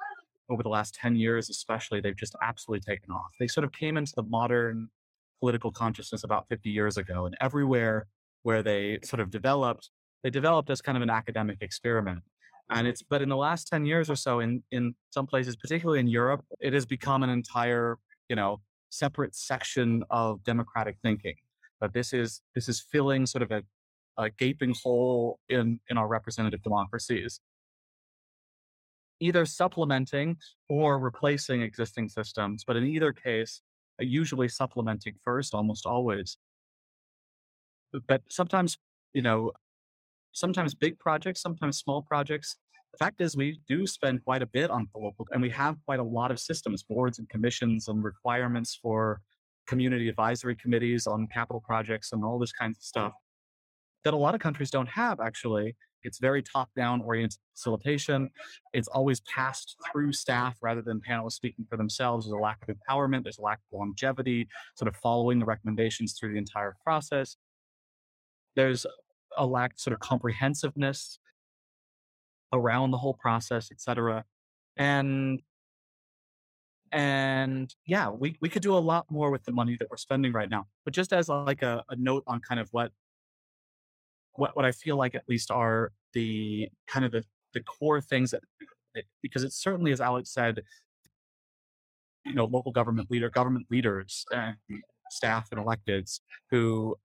over 0.49 0.63
the 0.63 0.69
last 0.69 0.95
10 0.95 1.15
years, 1.15 1.49
especially, 1.49 2.01
they've 2.01 2.15
just 2.15 2.35
absolutely 2.41 2.81
taken 2.81 3.11
off. 3.11 3.31
They 3.39 3.47
sort 3.47 3.63
of 3.63 3.71
came 3.71 3.97
into 3.97 4.13
the 4.15 4.23
modern 4.23 4.89
political 5.39 5.71
consciousness 5.71 6.23
about 6.23 6.47
50 6.49 6.69
years 6.69 6.97
ago. 6.97 7.25
And 7.25 7.35
everywhere 7.41 8.07
where 8.43 8.61
they 8.61 8.99
sort 9.03 9.19
of 9.19 9.29
developed, 9.29 9.89
they 10.23 10.29
developed 10.29 10.69
as 10.69 10.81
kind 10.81 10.97
of 10.97 11.01
an 11.01 11.09
academic 11.09 11.57
experiment. 11.61 12.19
And 12.69 12.87
it's, 12.87 13.01
but 13.01 13.21
in 13.21 13.29
the 13.29 13.37
last 13.37 13.67
10 13.67 13.85
years 13.85 14.09
or 14.09 14.15
so, 14.15 14.39
in, 14.39 14.63
in 14.71 14.95
some 15.09 15.27
places, 15.27 15.55
particularly 15.55 15.99
in 15.99 16.07
Europe, 16.07 16.45
it 16.59 16.73
has 16.73 16.85
become 16.85 17.23
an 17.23 17.29
entire, 17.29 17.97
you 18.29 18.35
know, 18.35 18.61
separate 18.89 19.35
section 19.35 20.03
of 20.09 20.43
democratic 20.43 20.97
thinking. 21.01 21.35
But 21.79 21.93
this 21.93 22.13
is, 22.13 22.41
this 22.55 22.69
is 22.69 22.79
filling 22.79 23.25
sort 23.25 23.41
of 23.41 23.51
a, 23.51 23.63
a 24.17 24.29
gaping 24.29 24.73
hole 24.81 25.39
in, 25.49 25.79
in 25.89 25.97
our 25.97 26.07
representative 26.07 26.61
democracies 26.63 27.39
either 29.23 29.45
supplementing 29.45 30.37
or 30.69 30.99
replacing 30.99 31.61
existing 31.61 32.09
systems, 32.09 32.63
but 32.65 32.75
in 32.75 32.85
either 32.85 33.13
case, 33.13 33.61
uh, 34.01 34.03
usually 34.03 34.49
supplementing 34.49 35.15
first, 35.23 35.53
almost 35.53 35.85
always. 35.85 36.37
But 38.07 38.21
sometimes, 38.29 38.77
you 39.13 39.21
know, 39.21 39.51
sometimes 40.33 40.73
big 40.73 40.99
projects, 40.99 41.41
sometimes 41.41 41.77
small 41.77 42.01
projects. 42.01 42.57
The 42.91 42.97
fact 42.97 43.21
is, 43.21 43.35
we 43.35 43.59
do 43.67 43.87
spend 43.87 44.23
quite 44.23 44.41
a 44.41 44.45
bit 44.45 44.69
on 44.69 44.87
the 44.93 44.99
local, 44.99 45.27
and 45.31 45.41
we 45.41 45.49
have 45.51 45.77
quite 45.85 45.99
a 45.99 46.03
lot 46.03 46.31
of 46.31 46.39
systems, 46.39 46.83
boards 46.83 47.17
and 47.19 47.29
commissions, 47.29 47.87
and 47.87 48.03
requirements 48.03 48.77
for 48.81 49.21
community 49.67 50.09
advisory 50.09 50.55
committees 50.55 51.07
on 51.07 51.27
capital 51.27 51.61
projects 51.65 52.11
and 52.11 52.23
all 52.25 52.37
this 52.37 52.51
kinds 52.51 52.77
of 52.77 52.83
stuff 52.83 53.13
that 54.03 54.13
a 54.13 54.17
lot 54.17 54.35
of 54.35 54.41
countries 54.41 54.69
don't 54.69 54.89
have 54.89 55.19
actually 55.19 55.75
it's 56.03 56.19
very 56.19 56.41
top 56.43 56.69
down 56.75 57.01
oriented 57.01 57.39
facilitation. 57.55 58.29
It's 58.73 58.87
always 58.87 59.21
passed 59.21 59.77
through 59.91 60.13
staff 60.13 60.57
rather 60.61 60.81
than 60.81 61.01
panelists 61.01 61.33
speaking 61.33 61.65
for 61.69 61.77
themselves. 61.77 62.25
There's 62.25 62.33
a 62.33 62.37
lack 62.37 62.67
of 62.67 62.75
empowerment, 62.75 63.23
there's 63.23 63.37
a 63.37 63.41
lack 63.41 63.59
of 63.59 63.79
longevity, 63.79 64.47
sort 64.75 64.87
of 64.89 64.95
following 64.97 65.39
the 65.39 65.45
recommendations 65.45 66.13
through 66.13 66.33
the 66.33 66.37
entire 66.37 66.75
process. 66.83 67.37
There's 68.55 68.85
a 69.37 69.45
lack 69.45 69.79
sort 69.79 69.93
of 69.93 69.99
comprehensiveness 69.99 71.19
around 72.51 72.91
the 72.91 72.97
whole 72.97 73.15
process, 73.15 73.69
et 73.71 73.81
cetera. 73.81 74.25
And 74.77 75.41
and 76.91 77.73
yeah, 77.87 78.09
we, 78.09 78.37
we 78.39 78.49
could 78.49 78.61
do 78.61 78.75
a 78.75 78.77
lot 78.77 79.07
more 79.09 79.31
with 79.31 79.43
the 79.45 79.51
money 79.51 79.75
that 79.79 79.89
we're 79.89 79.97
spending 79.97 80.31
right 80.31 80.49
now. 80.49 80.67
But 80.85 80.93
just 80.93 81.11
as 81.11 81.27
like 81.27 81.63
a, 81.63 81.83
a 81.89 81.95
note 81.95 82.23
on 82.27 82.39
kind 82.39 82.59
of 82.59 82.69
what 82.69 82.91
what 84.35 84.55
what 84.55 84.65
I 84.65 84.71
feel 84.71 84.97
like 84.97 85.15
at 85.15 85.27
least 85.27 85.51
are 85.51 85.91
the 86.13 86.69
kind 86.87 87.05
of 87.05 87.11
the, 87.11 87.23
the 87.53 87.61
core 87.61 88.01
things 88.01 88.31
that 88.31 88.41
because 89.21 89.43
it 89.43 89.53
certainly, 89.53 89.91
as 89.91 90.01
Alex 90.01 90.31
said, 90.31 90.61
you 92.25 92.33
know, 92.33 92.45
local 92.45 92.71
government 92.71 93.09
leader, 93.09 93.29
government 93.29 93.67
leaders, 93.69 94.25
and 94.31 94.55
staff 95.09 95.49
and 95.51 95.63
electeds 95.63 96.19
who 96.51 96.95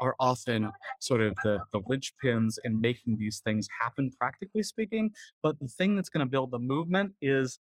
are 0.00 0.14
often 0.18 0.70
sort 1.00 1.20
of 1.20 1.34
the, 1.44 1.60
the 1.72 1.80
linchpins 1.82 2.54
in 2.64 2.80
making 2.80 3.18
these 3.18 3.40
things 3.44 3.68
happen, 3.80 4.10
practically 4.18 4.62
speaking. 4.62 5.10
But 5.42 5.58
the 5.60 5.68
thing 5.68 5.94
that's 5.94 6.08
going 6.08 6.26
to 6.26 6.30
build 6.30 6.50
the 6.50 6.58
movement 6.58 7.12
is, 7.20 7.58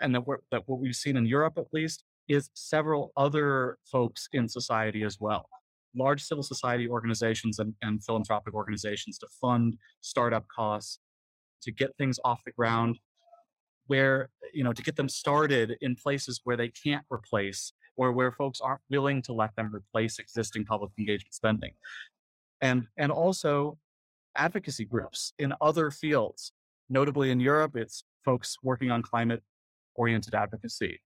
and 0.00 0.14
that, 0.14 0.22
that 0.52 0.62
what 0.66 0.78
we've 0.78 0.94
seen 0.94 1.16
in 1.16 1.26
Europe 1.26 1.58
at 1.58 1.66
least, 1.72 2.04
is 2.28 2.48
several 2.54 3.12
other 3.16 3.78
folks 3.90 4.28
in 4.32 4.48
society 4.48 5.02
as 5.02 5.18
well. 5.20 5.48
Large 5.96 6.22
civil 6.22 6.42
society 6.42 6.88
organizations 6.88 7.58
and, 7.58 7.74
and 7.82 8.02
philanthropic 8.04 8.54
organizations 8.54 9.18
to 9.18 9.28
fund 9.40 9.76
startup 10.00 10.46
costs, 10.48 10.98
to 11.62 11.72
get 11.72 11.96
things 11.96 12.18
off 12.24 12.40
the 12.44 12.52
ground, 12.52 12.98
where, 13.86 14.30
you 14.52 14.64
know, 14.64 14.72
to 14.72 14.82
get 14.82 14.96
them 14.96 15.08
started 15.08 15.76
in 15.80 15.94
places 15.94 16.40
where 16.44 16.56
they 16.56 16.68
can't 16.68 17.04
replace 17.10 17.72
or 17.96 18.12
where 18.12 18.32
folks 18.32 18.60
aren't 18.60 18.80
willing 18.90 19.22
to 19.22 19.32
let 19.32 19.54
them 19.56 19.74
replace 19.74 20.18
existing 20.18 20.64
public 20.64 20.90
engagement 20.98 21.34
spending. 21.34 21.70
And, 22.60 22.86
and 22.96 23.12
also 23.12 23.78
advocacy 24.36 24.84
groups 24.84 25.32
in 25.38 25.52
other 25.60 25.90
fields. 25.90 26.52
Notably 26.88 27.30
in 27.30 27.40
Europe, 27.40 27.76
it's 27.76 28.04
folks 28.24 28.56
working 28.62 28.90
on 28.90 29.02
climate 29.02 29.42
oriented 29.94 30.34
advocacy 30.34 31.00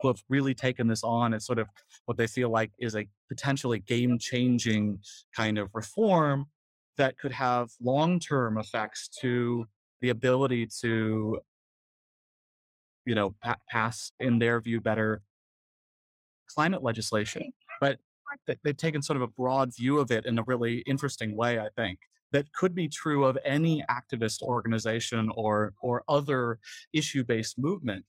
who 0.00 0.08
have 0.08 0.22
really 0.28 0.54
taken 0.54 0.86
this 0.86 1.02
on 1.02 1.34
as 1.34 1.46
sort 1.46 1.58
of 1.58 1.68
what 2.06 2.16
they 2.16 2.26
feel 2.26 2.50
like 2.50 2.70
is 2.78 2.96
a 2.96 3.06
potentially 3.28 3.78
game 3.80 4.18
changing 4.18 4.98
kind 5.34 5.58
of 5.58 5.70
reform 5.74 6.46
that 6.96 7.18
could 7.18 7.32
have 7.32 7.70
long 7.80 8.20
term 8.20 8.58
effects 8.58 9.08
to 9.20 9.66
the 10.00 10.10
ability 10.10 10.68
to 10.80 11.38
you 13.06 13.14
know 13.14 13.34
pa- 13.42 13.56
pass 13.68 14.12
in 14.20 14.38
their 14.38 14.60
view 14.60 14.80
better 14.80 15.22
climate 16.48 16.82
legislation, 16.82 17.52
but 17.80 17.98
they've 18.62 18.76
taken 18.76 19.02
sort 19.02 19.16
of 19.16 19.22
a 19.22 19.26
broad 19.26 19.74
view 19.74 19.98
of 19.98 20.10
it 20.10 20.26
in 20.26 20.38
a 20.38 20.42
really 20.44 20.78
interesting 20.86 21.36
way, 21.36 21.58
I 21.58 21.68
think. 21.76 21.98
That 22.32 22.52
could 22.52 22.74
be 22.74 22.88
true 22.88 23.24
of 23.24 23.38
any 23.44 23.84
activist 23.88 24.42
organization 24.42 25.30
or 25.36 25.72
or 25.80 26.02
other 26.08 26.58
issue-based 26.92 27.58
movement 27.58 28.04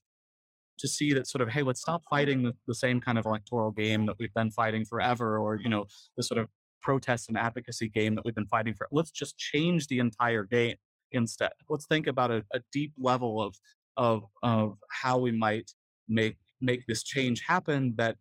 to 0.78 0.88
see 0.88 1.12
that 1.12 1.26
sort 1.26 1.42
of, 1.42 1.48
hey, 1.48 1.62
let's 1.62 1.80
stop 1.80 2.02
fighting 2.08 2.42
the, 2.42 2.54
the 2.66 2.74
same 2.74 3.00
kind 3.00 3.18
of 3.18 3.26
electoral 3.26 3.70
game 3.70 4.06
that 4.06 4.16
we've 4.18 4.34
been 4.34 4.50
fighting 4.50 4.84
forever, 4.84 5.38
or 5.38 5.56
you 5.56 5.68
know, 5.68 5.86
the 6.16 6.22
sort 6.22 6.38
of 6.38 6.48
protest 6.82 7.28
and 7.28 7.38
advocacy 7.38 7.88
game 7.88 8.14
that 8.14 8.24
we've 8.24 8.34
been 8.34 8.46
fighting 8.46 8.74
for. 8.74 8.88
Let's 8.92 9.10
just 9.10 9.36
change 9.36 9.88
the 9.88 9.98
entire 9.98 10.44
game 10.44 10.76
instead. 11.12 11.52
Let's 11.68 11.86
think 11.86 12.06
about 12.06 12.30
a, 12.30 12.44
a 12.52 12.60
deep 12.72 12.92
level 12.98 13.42
of 13.42 13.56
of 13.96 14.24
of 14.42 14.78
how 14.90 15.18
we 15.18 15.32
might 15.32 15.72
make 16.08 16.36
make 16.60 16.86
this 16.86 17.02
change 17.02 17.42
happen 17.46 17.94
that 17.96 18.16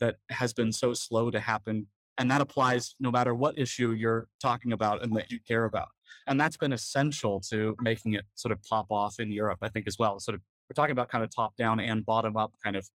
that 0.00 0.16
has 0.30 0.52
been 0.52 0.72
so 0.72 0.94
slow 0.94 1.30
to 1.30 1.40
happen. 1.40 1.86
And 2.18 2.30
that 2.30 2.40
applies 2.40 2.94
no 2.98 3.10
matter 3.12 3.34
what 3.34 3.58
issue 3.58 3.92
you're 3.92 4.26
talking 4.42 4.72
about 4.72 5.02
and 5.02 5.14
that 5.16 5.30
you 5.30 5.38
care 5.46 5.64
about. 5.64 5.88
And 6.26 6.40
that's 6.40 6.56
been 6.56 6.72
essential 6.72 7.40
to 7.50 7.76
making 7.80 8.14
it 8.14 8.24
sort 8.34 8.52
of 8.52 8.62
pop 8.62 8.86
off 8.90 9.20
in 9.20 9.30
Europe, 9.30 9.58
I 9.62 9.68
think, 9.68 9.86
as 9.86 9.96
well. 9.98 10.18
Sort 10.18 10.34
of, 10.34 10.40
we're 10.68 10.74
talking 10.74 10.92
about 10.92 11.08
kind 11.08 11.24
of 11.24 11.34
top 11.34 11.56
down 11.56 11.80
and 11.80 12.04
bottom 12.04 12.36
up 12.36 12.52
kind 12.62 12.76
of 12.76 12.88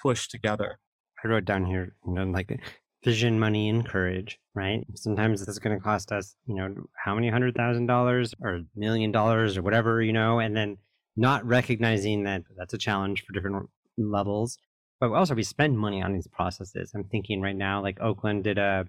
push 0.00 0.28
together. 0.28 0.78
I 1.24 1.28
wrote 1.28 1.44
down 1.44 1.64
here, 1.64 1.94
you 2.06 2.12
know, 2.12 2.24
like 2.24 2.50
eh, 2.50 2.56
vision, 3.04 3.38
money, 3.38 3.68
and 3.68 3.86
courage, 3.86 4.38
right? 4.54 4.84
Sometimes 4.94 5.40
this 5.40 5.48
is 5.48 5.58
going 5.58 5.76
to 5.76 5.82
cost 5.82 6.12
us, 6.12 6.36
you 6.46 6.54
know, 6.54 6.74
how 7.04 7.14
many 7.14 7.30
hundred 7.30 7.54
thousand 7.54 7.86
dollars 7.86 8.34
or 8.42 8.60
million 8.74 9.12
dollars 9.12 9.56
or 9.56 9.62
whatever, 9.62 10.02
you 10.02 10.12
know, 10.12 10.38
and 10.38 10.56
then 10.56 10.78
not 11.16 11.44
recognizing 11.46 12.24
that 12.24 12.42
that's 12.56 12.74
a 12.74 12.78
challenge 12.78 13.24
for 13.24 13.32
different 13.32 13.68
levels 13.96 14.58
but 15.00 15.12
also 15.12 15.34
we 15.34 15.42
spend 15.42 15.78
money 15.78 16.02
on 16.02 16.12
these 16.12 16.26
processes. 16.26 16.92
I'm 16.94 17.04
thinking 17.04 17.40
right 17.40 17.56
now, 17.56 17.82
like 17.82 18.00
Oakland 18.00 18.44
did 18.44 18.58
a 18.58 18.86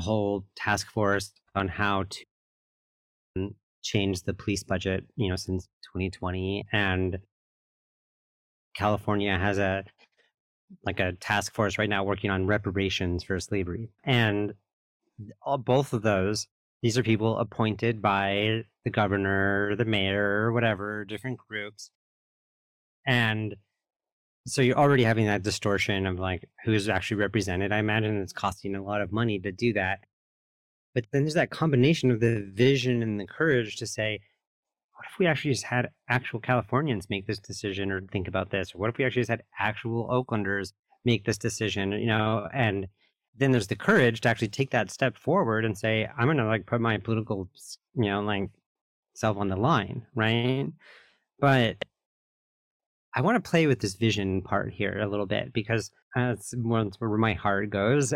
whole 0.00 0.44
task 0.56 0.90
force 0.90 1.32
on 1.54 1.68
how 1.68 2.04
to 2.04 2.24
change 3.82 4.22
the 4.22 4.34
police 4.34 4.62
budget, 4.62 5.04
you 5.16 5.28
know, 5.28 5.36
since 5.36 5.66
2020, 5.92 6.66
and 6.72 7.18
California 8.74 9.36
has 9.38 9.58
a 9.58 9.84
like 10.84 11.00
a 11.00 11.12
task 11.12 11.54
force 11.54 11.78
right 11.78 11.88
now 11.88 12.04
working 12.04 12.30
on 12.30 12.46
reparations 12.46 13.24
for 13.24 13.40
slavery, 13.40 13.90
and 14.04 14.54
all, 15.42 15.58
both 15.58 15.92
of 15.92 16.02
those. 16.02 16.46
These 16.82 16.96
are 16.96 17.02
people 17.02 17.38
appointed 17.38 18.00
by 18.00 18.64
the 18.84 18.90
governor, 18.90 19.74
the 19.76 19.84
mayor, 19.84 20.44
or 20.44 20.52
whatever, 20.52 21.04
different 21.04 21.38
groups. 21.38 21.90
And 23.06 23.56
so 24.46 24.62
you're 24.62 24.78
already 24.78 25.04
having 25.04 25.26
that 25.26 25.42
distortion 25.42 26.06
of 26.06 26.18
like 26.18 26.48
who's 26.64 26.88
actually 26.88 27.18
represented. 27.18 27.72
I 27.72 27.78
imagine 27.78 28.20
it's 28.20 28.32
costing 28.32 28.76
a 28.76 28.82
lot 28.82 29.00
of 29.00 29.12
money 29.12 29.38
to 29.40 29.52
do 29.52 29.72
that. 29.74 30.00
But 30.98 31.12
then 31.12 31.22
there's 31.22 31.34
that 31.34 31.50
combination 31.50 32.10
of 32.10 32.18
the 32.18 32.44
vision 32.52 33.02
and 33.04 33.20
the 33.20 33.26
courage 33.26 33.76
to 33.76 33.86
say, 33.86 34.18
what 34.96 35.06
if 35.08 35.16
we 35.16 35.26
actually 35.28 35.52
just 35.52 35.64
had 35.64 35.90
actual 36.08 36.40
Californians 36.40 37.08
make 37.08 37.24
this 37.24 37.38
decision 37.38 37.92
or 37.92 38.00
think 38.00 38.26
about 38.26 38.50
this? 38.50 38.74
Or 38.74 38.78
what 38.78 38.90
if 38.90 38.98
we 38.98 39.04
actually 39.04 39.22
just 39.22 39.30
had 39.30 39.44
actual 39.60 40.08
Oaklanders 40.08 40.72
make 41.04 41.24
this 41.24 41.38
decision, 41.38 41.92
you 41.92 42.06
know? 42.06 42.48
And 42.52 42.88
then 43.36 43.52
there's 43.52 43.68
the 43.68 43.76
courage 43.76 44.22
to 44.22 44.28
actually 44.28 44.48
take 44.48 44.70
that 44.70 44.90
step 44.90 45.16
forward 45.16 45.64
and 45.64 45.78
say, 45.78 46.08
I'm 46.18 46.36
to 46.36 46.44
like 46.44 46.66
put 46.66 46.80
my 46.80 46.98
political, 46.98 47.48
you 47.94 48.06
know, 48.06 48.20
like 48.22 48.50
self 49.14 49.36
on 49.36 49.46
the 49.46 49.56
line, 49.56 50.04
right? 50.16 50.66
But 51.38 51.76
I 53.14 53.20
want 53.20 53.42
to 53.42 53.50
play 53.50 53.68
with 53.68 53.78
this 53.78 53.94
vision 53.94 54.42
part 54.42 54.72
here 54.72 54.98
a 54.98 55.08
little 55.08 55.26
bit 55.26 55.52
because 55.52 55.92
uh, 56.16 56.34
that's 56.34 56.54
where 56.98 57.18
my 57.18 57.34
heart 57.34 57.70
goes. 57.70 58.12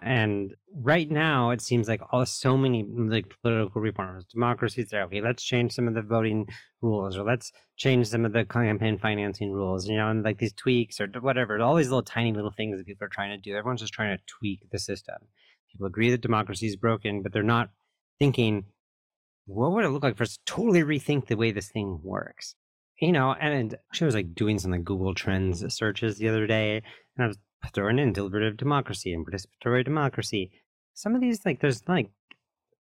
And 0.00 0.54
right 0.74 1.10
now, 1.10 1.50
it 1.50 1.62
seems 1.62 1.88
like 1.88 2.02
all 2.12 2.26
so 2.26 2.56
many 2.56 2.84
mm, 2.84 3.10
like 3.10 3.34
political 3.42 3.80
reforms, 3.80 4.26
are 4.36 5.02
okay. 5.02 5.20
Let's 5.22 5.42
change 5.42 5.72
some 5.72 5.88
of 5.88 5.94
the 5.94 6.02
voting 6.02 6.46
rules, 6.82 7.16
or 7.16 7.24
let's 7.24 7.50
change 7.76 8.08
some 8.08 8.26
of 8.26 8.32
the 8.32 8.44
campaign 8.44 8.98
financing 8.98 9.52
rules. 9.52 9.88
You 9.88 9.96
know, 9.96 10.10
and 10.10 10.22
like 10.22 10.38
these 10.38 10.52
tweaks 10.52 11.00
or 11.00 11.06
whatever. 11.20 11.58
All 11.60 11.76
these 11.76 11.88
little 11.88 12.02
tiny 12.02 12.32
little 12.32 12.52
things 12.54 12.76
that 12.76 12.86
people 12.86 13.06
are 13.06 13.10
trying 13.10 13.30
to 13.30 13.38
do. 13.38 13.56
Everyone's 13.56 13.80
just 13.80 13.94
trying 13.94 14.16
to 14.16 14.22
tweak 14.26 14.60
the 14.70 14.78
system. 14.78 15.16
People 15.72 15.86
agree 15.86 16.10
that 16.10 16.20
democracy 16.20 16.66
is 16.66 16.76
broken, 16.76 17.22
but 17.22 17.32
they're 17.32 17.42
not 17.42 17.70
thinking, 18.18 18.64
what 19.46 19.72
would 19.72 19.84
it 19.84 19.90
look 19.90 20.02
like 20.02 20.16
for 20.16 20.24
us 20.24 20.36
to 20.36 20.44
totally 20.44 20.82
rethink 20.82 21.26
the 21.26 21.36
way 21.36 21.52
this 21.52 21.68
thing 21.68 22.00
works? 22.02 22.54
you 23.00 23.12
know, 23.12 23.34
and 23.34 23.76
she 23.92 24.04
was 24.04 24.14
like 24.14 24.34
doing 24.34 24.58
some 24.58 24.70
like 24.70 24.84
Google 24.84 25.14
Trends 25.14 25.64
searches 25.74 26.16
the 26.16 26.28
other 26.28 26.46
day, 26.46 26.82
and 27.16 27.24
I 27.24 27.26
was 27.28 27.38
throwing 27.72 27.98
in 27.98 28.12
deliberative 28.12 28.56
democracy 28.56 29.12
and 29.12 29.26
participatory 29.26 29.84
democracy. 29.84 30.50
Some 30.94 31.14
of 31.14 31.20
these, 31.20 31.44
like, 31.44 31.60
there's 31.60 31.86
like 31.88 32.10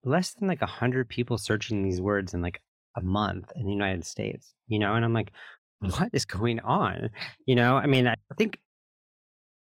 less 0.03 0.33
than 0.33 0.47
like 0.47 0.61
a 0.61 0.67
hundred 0.67 1.09
people 1.09 1.37
searching 1.37 1.83
these 1.83 2.01
words 2.01 2.33
in 2.33 2.41
like 2.41 2.61
a 2.95 3.01
month 3.01 3.51
in 3.55 3.65
the 3.65 3.71
United 3.71 4.05
States, 4.05 4.53
you 4.67 4.79
know, 4.79 4.93
and 4.93 5.03
I'm 5.03 5.13
like, 5.13 5.31
what 5.79 6.09
is 6.13 6.25
going 6.25 6.59
on? 6.61 7.09
You 7.45 7.55
know, 7.55 7.75
I 7.75 7.85
mean, 7.87 8.07
I 8.07 8.15
think 8.37 8.59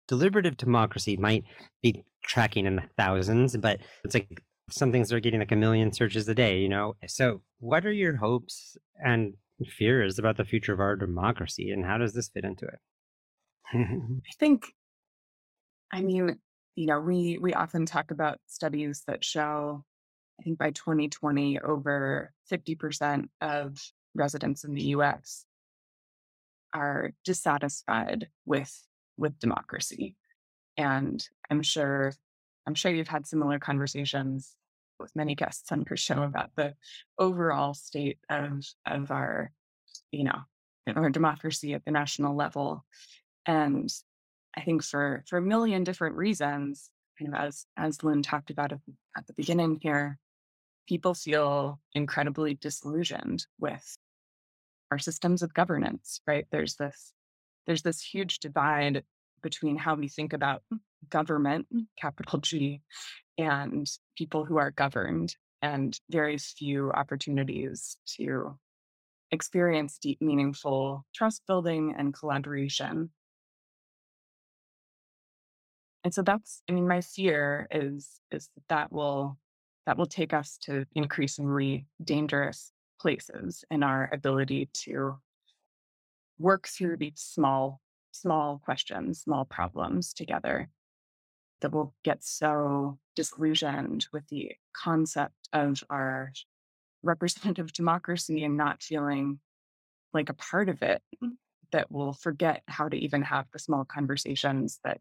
deliberative 0.09 0.57
democracy 0.57 1.17
might 1.17 1.45
be 1.83 2.05
tracking 2.25 2.67
in 2.67 2.77
the 2.77 2.83
thousands, 2.97 3.57
but 3.57 3.81
it's 4.05 4.15
like 4.15 4.43
some 4.71 4.93
things 4.93 5.13
are 5.13 5.21
getting 5.21 5.41
like 5.41 5.53
a 5.53 5.57
million 5.57 5.93
searches 5.93 6.29
a 6.29 6.35
day, 6.35 6.59
you 6.59 6.69
know. 6.69 6.97
So, 7.07 7.43
what 7.59 7.87
are 7.87 7.93
your 7.93 8.17
hopes 8.17 8.77
and 9.05 9.35
fears 9.67 10.19
about 10.19 10.37
the 10.37 10.45
future 10.45 10.73
of 10.73 10.81
our 10.81 10.97
democracy, 10.97 11.71
and 11.71 11.85
how 11.85 11.99
does 11.99 12.13
this 12.13 12.29
fit 12.29 12.45
into 12.45 12.67
it? 12.67 12.79
I 13.75 14.33
think, 14.39 14.67
I 15.93 16.03
mean, 16.03 16.39
you 16.77 16.87
know, 16.87 17.01
we 17.01 17.39
we 17.39 17.55
often 17.55 17.87
talk 17.87 18.11
about 18.11 18.39
studies 18.47 19.03
that 19.07 19.25
show, 19.25 19.85
I 20.41 20.43
think 20.43 20.59
by 20.59 20.71
2020, 20.71 21.61
over 21.61 22.33
50% 22.51 23.29
of 23.41 23.77
residents 24.15 24.65
in 24.65 24.75
the 24.75 24.85
U.S. 24.85 25.45
are 26.73 27.13
dissatisfied 27.25 28.29
with 28.47 28.73
with 29.17 29.39
democracy, 29.39 30.17
and 30.77 31.27
I'm 31.51 31.63
sure, 31.63 32.13
I'm 32.67 32.75
sure 32.75 32.93
you've 32.93 33.09
had 33.09 33.27
similar 33.27 33.59
conversations 33.59 34.55
with 34.99 35.15
many 35.17 35.35
guests 35.35 35.73
on 35.73 35.85
your 35.89 35.97
show 35.97 36.23
about 36.23 36.51
the 36.57 36.75
overall 37.19 37.75
state 37.75 38.19
of 38.29 38.65
of 38.87 39.11
our, 39.11 39.51
you 40.13 40.25
know, 40.25 40.41
our 40.95 41.11
democracy 41.11 41.75
at 41.75 41.85
the 41.85 41.91
national 41.91 42.37
level. 42.37 42.85
And 43.47 43.91
I 44.57 44.63
think 44.63 44.83
for 44.83 45.23
for 45.29 45.39
a 45.39 45.43
million 45.43 45.85
different 45.85 46.17
reasons, 46.17 46.91
kind 47.19 47.35
of 47.35 47.41
as 47.41 47.67
as 47.77 48.03
Linn 48.03 48.23
talked 48.23 48.51
about 48.51 48.73
at 48.73 49.27
the 49.27 49.33
beginning 49.35 49.79
here, 49.81 50.19
people 50.89 51.15
feel 51.15 51.79
incredibly 51.95 52.55
disillusioned 52.55 53.47
with 53.59 53.97
our 54.91 54.99
systems 54.99 55.43
of 55.43 55.55
governance, 55.55 56.21
right? 56.27 56.47
There's 56.51 56.75
this 56.77 57.13
there's 57.67 57.83
this 57.83 58.01
huge 58.03 58.39
divide 58.41 59.05
between 59.43 59.77
how 59.77 59.95
we 59.95 60.09
think 60.09 60.33
about 60.33 60.63
government, 61.09 61.67
capital 61.97 62.41
G, 62.41 62.83
and 63.39 63.89
people 64.17 64.45
who 64.45 64.59
are 64.59 64.71
governed, 64.71 65.35
and 65.63 65.99
very 66.11 66.39
few 66.39 66.91
opportunities 66.93 67.97
to 68.17 68.59
experience 69.31 69.99
deep, 69.99 70.21
meaningful 70.21 71.05
trust 71.15 71.43
building 71.47 71.95
and 71.97 72.13
collaboration. 72.13 73.11
And 76.05 76.15
so 76.15 76.23
that's, 76.23 76.63
I 76.69 76.73
mean, 76.73 76.89
my 76.89 77.01
fear 77.01 77.67
is 77.71 78.21
is 78.31 78.49
that 78.55 78.69
that 78.69 78.93
will 78.93 79.39
that 79.87 79.97
will 79.99 80.07
take 80.07 80.33
us 80.33 80.59
to 80.63 80.87
increasingly 80.95 81.87
dangerous 82.03 82.73
places 83.01 83.65
in 83.71 83.83
our 83.83 84.11
ability 84.13 84.69
to 84.73 85.19
work 86.39 86.69
through 86.69 86.97
these 86.97 87.15
small 87.17 87.81
small 88.13 88.61
questions, 88.65 89.21
small 89.21 89.45
problems 89.45 90.13
together 90.13 90.69
that 91.61 91.73
will 91.73 91.95
get 92.05 92.25
so 92.25 92.99
disillusioned 93.15 94.07
with 94.13 94.27
the 94.29 94.53
concept 94.73 95.49
of 95.53 95.83
our 95.91 96.33
representative 97.03 97.73
democracy 97.75 98.45
and 98.45 98.57
not 98.57 98.83
feeling 98.83 99.39
like 100.13 100.29
a 100.29 100.35
part 100.35 100.69
of 100.69 100.83
it 100.83 101.03
that 101.73 101.91
will 101.91 102.13
forget 102.13 102.63
how 102.67 102.89
to 102.89 102.97
even 102.97 103.23
have 103.23 103.47
the 103.53 103.59
small 103.59 103.85
conversations 103.85 104.81
that 104.85 105.01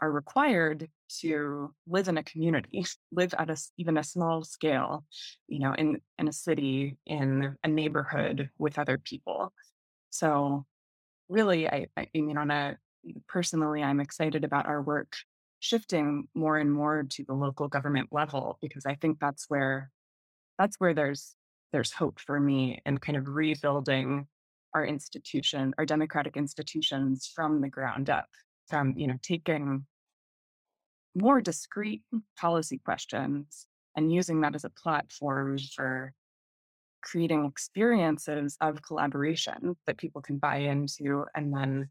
are 0.00 0.10
required 0.10 0.88
to 1.20 1.72
live 1.86 2.08
in 2.08 2.18
a 2.18 2.22
community, 2.22 2.84
live 3.12 3.34
at 3.38 3.50
a, 3.50 3.56
even 3.78 3.98
a 3.98 4.04
small 4.04 4.44
scale, 4.44 5.04
you 5.48 5.58
know, 5.58 5.74
in, 5.74 6.00
in 6.18 6.28
a 6.28 6.32
city, 6.32 6.96
in 7.06 7.56
a 7.64 7.68
neighborhood 7.68 8.50
with 8.58 8.78
other 8.78 8.98
people. 8.98 9.52
So 10.10 10.64
really, 11.28 11.68
I, 11.68 11.86
I 11.96 12.08
mean, 12.14 12.36
on 12.36 12.50
a 12.50 12.76
personally, 13.28 13.82
I'm 13.82 14.00
excited 14.00 14.44
about 14.44 14.66
our 14.66 14.82
work 14.82 15.16
shifting 15.60 16.26
more 16.34 16.56
and 16.56 16.72
more 16.72 17.04
to 17.04 17.24
the 17.24 17.34
local 17.34 17.68
government 17.68 18.08
level 18.10 18.58
because 18.60 18.86
I 18.86 18.94
think 18.94 19.18
that's 19.20 19.44
where 19.48 19.90
that's 20.58 20.76
where 20.78 20.94
there's 20.94 21.34
there's 21.72 21.92
hope 21.92 22.18
for 22.18 22.40
me 22.40 22.80
in 22.84 22.98
kind 22.98 23.16
of 23.16 23.28
rebuilding 23.28 24.26
our 24.74 24.84
institution, 24.84 25.74
our 25.78 25.84
democratic 25.84 26.36
institutions 26.36 27.30
from 27.34 27.60
the 27.60 27.68
ground 27.68 28.10
up, 28.10 28.28
from 28.70 28.94
you 28.96 29.06
know 29.06 29.18
taking 29.22 29.84
more 31.14 31.40
discrete 31.40 32.02
policy 32.38 32.78
questions 32.78 33.66
and 33.96 34.12
using 34.12 34.40
that 34.40 34.54
as 34.54 34.64
a 34.64 34.70
platform 34.70 35.58
for 35.74 36.14
creating 37.02 37.44
experiences 37.44 38.56
of 38.60 38.82
collaboration 38.82 39.76
that 39.86 39.98
people 39.98 40.22
can 40.22 40.38
buy 40.38 40.56
into 40.56 41.24
and 41.34 41.52
then 41.52 41.88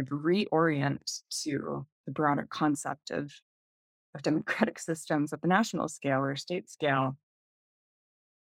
reorient 0.00 1.22
to 1.42 1.86
the 2.06 2.12
broader 2.12 2.46
concept 2.50 3.10
of, 3.10 3.32
of 4.14 4.22
democratic 4.22 4.78
systems 4.90 5.32
at 5.32 5.42
the 5.42 5.48
national 5.48 5.88
scale 5.88 6.20
or 6.20 6.36
state 6.36 6.68
scale. 6.68 7.16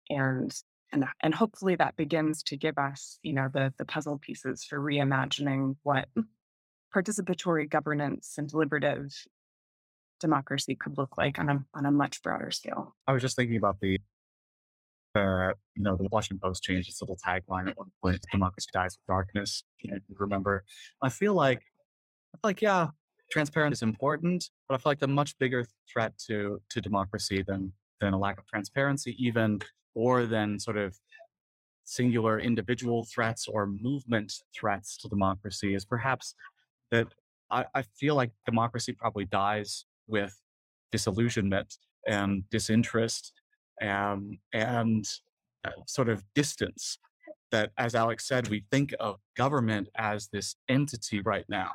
And 0.09 0.55
and 0.95 1.07
and 1.23 1.35
hopefully 1.35 1.77
that 1.77 1.97
begins 1.97 2.43
to 2.45 2.57
give 2.57 2.77
us, 2.77 3.19
you 3.23 3.33
know, 3.33 3.49
the 3.53 3.73
the 3.79 3.85
puzzle 3.85 4.19
pieces 4.19 4.65
for 4.65 4.79
reimagining 4.79 5.77
what 5.83 6.07
participatory 6.95 7.69
governance 7.69 8.35
and 8.39 8.49
deliberative 8.49 9.13
democracy 10.21 10.75
could 10.75 10.97
look 10.97 11.19
like 11.19 11.39
on 11.39 11.49
a 11.49 11.65
on 11.75 11.87
a 11.87 11.91
much 11.91 12.23
broader 12.23 12.51
scale. 12.51 12.95
I 13.07 13.13
was 13.13 13.23
just 13.23 13.37
thinking 13.37 13.57
about 13.57 13.81
the 13.81 13.99
uh, 15.15 15.53
you 15.75 15.83
know, 15.83 15.97
the 15.97 16.09
Washington 16.11 16.41
Post 16.43 16.63
changed 16.63 16.89
its 16.89 17.01
little 17.03 17.19
tagline 17.27 17.69
at 17.69 17.77
one 17.77 17.91
point, 18.03 18.25
democracy 18.31 18.69
dies 18.73 18.97
with 18.97 19.07
darkness. 19.07 19.65
Remember? 20.19 20.65
I 21.03 21.09
feel 21.09 21.35
like, 21.35 21.59
I 21.59 22.39
feel 22.39 22.41
like, 22.45 22.63
yeah, 22.63 22.89
transparency 23.31 23.75
is 23.75 23.83
important, 23.83 24.49
but 24.69 24.75
I 24.75 24.79
feel 24.79 24.91
like 24.91 25.01
the 25.01 25.09
much 25.09 25.39
bigger 25.39 25.67
threat 25.91 26.17
to, 26.29 26.61
to 26.71 26.81
democracy 26.81 27.45
than, 27.47 27.73
than 28.01 28.15
a 28.15 28.19
lack 28.19 28.39
of 28.39 28.47
transparency, 28.47 29.15
even, 29.19 29.61
or 29.95 30.25
than 30.25 30.59
sort 30.59 30.79
of 30.79 30.99
singular 31.85 32.39
individual 32.39 33.05
threats 33.05 33.49
or 33.49 33.67
movement 33.67 34.33
threats 34.59 34.97
to 34.97 35.09
democracy 35.09 35.75
is 35.75 35.85
perhaps 35.85 36.35
that 36.93 37.09
I, 37.51 37.65
I 37.75 37.83
feel 37.83 38.15
like 38.15 38.31
democracy 38.47 38.93
probably 38.93 39.25
dies 39.25 39.85
with 40.07 40.39
disillusionment 40.93 41.75
and 42.07 42.49
disinterest 42.51 43.33
and, 43.81 44.39
and 44.53 45.05
uh, 45.65 45.71
sort 45.87 46.09
of 46.09 46.23
distance 46.35 46.99
that, 47.51 47.71
as 47.77 47.95
Alex 47.95 48.29
said, 48.29 48.49
we 48.49 48.65
think 48.71 48.95
of 49.01 49.17
government 49.37 49.89
as 49.97 50.29
this 50.29 50.55
entity 50.69 51.21
right 51.21 51.45
now. 51.49 51.71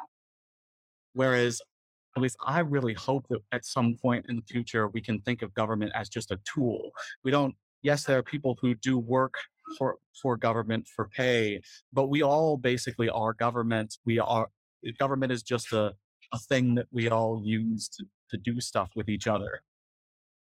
Whereas, 1.14 1.62
at 2.16 2.22
least 2.24 2.38
I 2.46 2.60
really 2.62 2.94
hope 2.94 3.28
that 3.30 3.42
at 3.52 3.66
some 3.66 3.96
point 4.02 4.26
in 4.28 4.38
the 4.38 4.42
future, 4.42 4.88
we 4.88 5.02
can 5.02 5.20
think 5.22 5.42
of 5.42 5.54
government 5.54 5.92
as 5.94 6.10
just 6.10 6.32
a 6.32 6.40
tool. 6.52 6.92
We 7.24 7.32
don't, 7.32 7.54
yes, 7.84 8.06
there 8.06 8.18
are 8.18 8.24
people 8.24 8.58
who 8.62 8.74
do 8.76 8.98
work 8.98 9.36
for, 9.78 9.98
for 10.20 10.36
government 10.36 10.88
for 10.88 11.08
pay, 11.10 11.62
but 11.94 12.08
we 12.08 12.24
all 12.24 12.58
basically 12.58 13.10
are 13.10 13.34
government. 13.34 13.98
We 14.06 14.18
are, 14.20 14.48
government 14.94 15.32
is 15.32 15.44
just 15.44 15.74
a, 15.74 15.94
a 16.34 16.40
thing 16.40 16.76
that 16.76 16.88
we 16.92 17.10
all 17.10 17.42
use 17.44 17.88
to, 17.90 18.06
to 18.32 18.38
do 18.38 18.60
stuff 18.60 18.90
with 18.96 19.10
each 19.10 19.28
other 19.28 19.62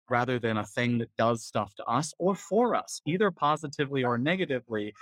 rather 0.09 0.37
than 0.37 0.57
a 0.57 0.65
thing 0.65 0.97
that 0.97 1.09
does 1.17 1.43
stuff 1.43 1.73
to 1.75 1.83
us 1.85 2.13
or 2.19 2.35
for 2.35 2.75
us, 2.75 3.01
either 3.07 3.31
positively 3.31 4.03
or 4.03 4.17
negatively. 4.17 4.93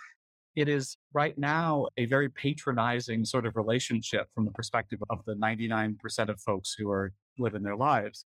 It 0.56 0.70
is 0.70 0.98
right 1.14 1.38
now 1.38 1.88
a 1.98 2.06
very 2.06 2.30
patronizing 2.30 3.26
sort 3.26 3.46
of 3.46 3.56
relationship 3.56 4.28
from 4.36 4.46
the 4.46 4.52
perspective 4.52 5.00
of 5.10 5.20
the 5.26 5.34
99% 5.34 5.98
of 6.30 6.40
folks 6.42 6.76
who 6.78 6.90
are 6.92 7.12
living 7.38 7.64
their 7.64 7.76
lives. 7.76 8.26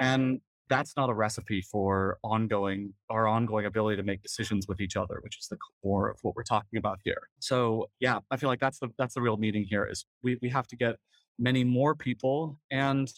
And 0.00 0.40
that's 0.68 0.96
not 0.96 1.10
a 1.10 1.14
recipe 1.14 1.60
for 1.60 2.18
ongoing 2.24 2.92
our 3.08 3.26
ongoing 3.26 3.66
ability 3.66 3.96
to 3.96 4.02
make 4.02 4.22
decisions 4.22 4.66
with 4.66 4.80
each 4.80 4.96
other, 4.96 5.18
which 5.22 5.38
is 5.38 5.46
the 5.48 5.56
core 5.82 6.08
of 6.08 6.18
what 6.22 6.34
we're 6.34 6.42
talking 6.42 6.78
about 6.78 6.98
here. 7.04 7.28
So 7.38 7.88
yeah, 8.00 8.18
I 8.30 8.36
feel 8.36 8.48
like 8.48 8.60
that's 8.60 8.78
the 8.78 8.88
that's 8.98 9.14
the 9.14 9.22
real 9.22 9.36
meaning 9.36 9.64
here 9.68 9.84
is 9.84 10.04
we, 10.22 10.38
we 10.42 10.48
have 10.50 10.66
to 10.68 10.76
get 10.76 10.96
many 11.38 11.64
more 11.64 11.94
people 11.94 12.58
and 12.70 13.12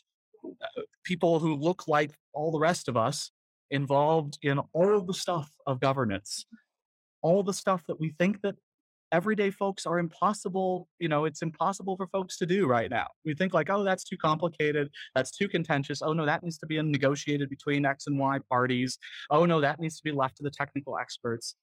uh, 0.44 0.82
people 1.04 1.38
who 1.38 1.54
look 1.54 1.88
like 1.88 2.12
all 2.32 2.50
the 2.50 2.58
rest 2.58 2.88
of 2.88 2.96
us 2.96 3.30
involved 3.70 4.38
in 4.42 4.58
all 4.72 5.00
the 5.00 5.14
stuff 5.14 5.50
of 5.66 5.80
governance, 5.80 6.46
all 7.22 7.42
the 7.42 7.52
stuff 7.52 7.84
that 7.86 8.00
we 8.00 8.14
think 8.18 8.40
that 8.42 8.56
everyday 9.12 9.50
folks 9.50 9.86
are 9.86 9.98
impossible, 9.98 10.88
you 10.98 11.08
know, 11.08 11.24
it's 11.24 11.42
impossible 11.42 11.96
for 11.96 12.06
folks 12.08 12.36
to 12.38 12.46
do 12.46 12.66
right 12.66 12.90
now. 12.90 13.06
We 13.24 13.34
think 13.34 13.54
like, 13.54 13.70
oh, 13.70 13.84
that's 13.84 14.04
too 14.04 14.16
complicated, 14.16 14.90
that's 15.14 15.30
too 15.30 15.48
contentious. 15.48 16.02
Oh 16.02 16.12
no, 16.12 16.26
that 16.26 16.42
needs 16.42 16.58
to 16.58 16.66
be 16.66 16.80
negotiated 16.80 17.48
between 17.48 17.86
X 17.86 18.06
and 18.06 18.18
Y 18.18 18.38
parties. 18.50 18.98
Oh 19.30 19.44
no, 19.44 19.60
that 19.60 19.80
needs 19.80 19.96
to 19.96 20.04
be 20.04 20.12
left 20.12 20.36
to 20.36 20.42
the 20.42 20.50
technical 20.50 20.98
experts. 20.98 21.54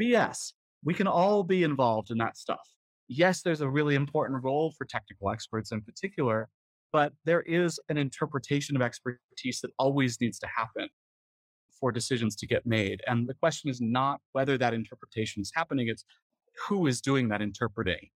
BS. 0.00 0.52
We 0.84 0.94
can 0.94 1.06
all 1.06 1.44
be 1.44 1.62
involved 1.62 2.10
in 2.10 2.18
that 2.18 2.36
stuff. 2.36 2.68
Yes, 3.08 3.42
there's 3.42 3.60
a 3.60 3.68
really 3.68 3.94
important 3.94 4.42
role 4.42 4.72
for 4.76 4.84
technical 4.84 5.30
experts 5.30 5.70
in 5.70 5.80
particular, 5.82 6.48
but 6.92 7.12
there 7.24 7.42
is 7.42 7.78
an 7.88 7.98
interpretation 7.98 8.74
of 8.74 8.82
expertise 8.82 9.60
that 9.60 9.70
always 9.78 10.20
needs 10.20 10.38
to 10.40 10.46
happen 10.46 10.88
for 11.78 11.92
decisions 11.92 12.36
to 12.36 12.46
get 12.46 12.64
made. 12.64 13.00
And 13.06 13.28
the 13.28 13.34
question 13.34 13.68
is 13.68 13.80
not 13.80 14.20
whether 14.32 14.56
that 14.56 14.72
interpretation 14.72 15.42
is 15.42 15.52
happening, 15.54 15.88
it's 15.88 16.04
who 16.68 16.86
is 16.86 17.00
doing 17.00 17.28
that 17.28 17.42
interpreting. 17.42 18.08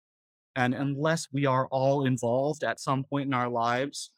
And 0.54 0.74
unless 0.74 1.28
we 1.32 1.46
are 1.46 1.66
all 1.68 2.06
involved 2.06 2.64
at 2.64 2.80
some 2.80 3.04
point 3.04 3.26
in 3.26 3.34
our 3.34 3.48
lives, 3.48 4.10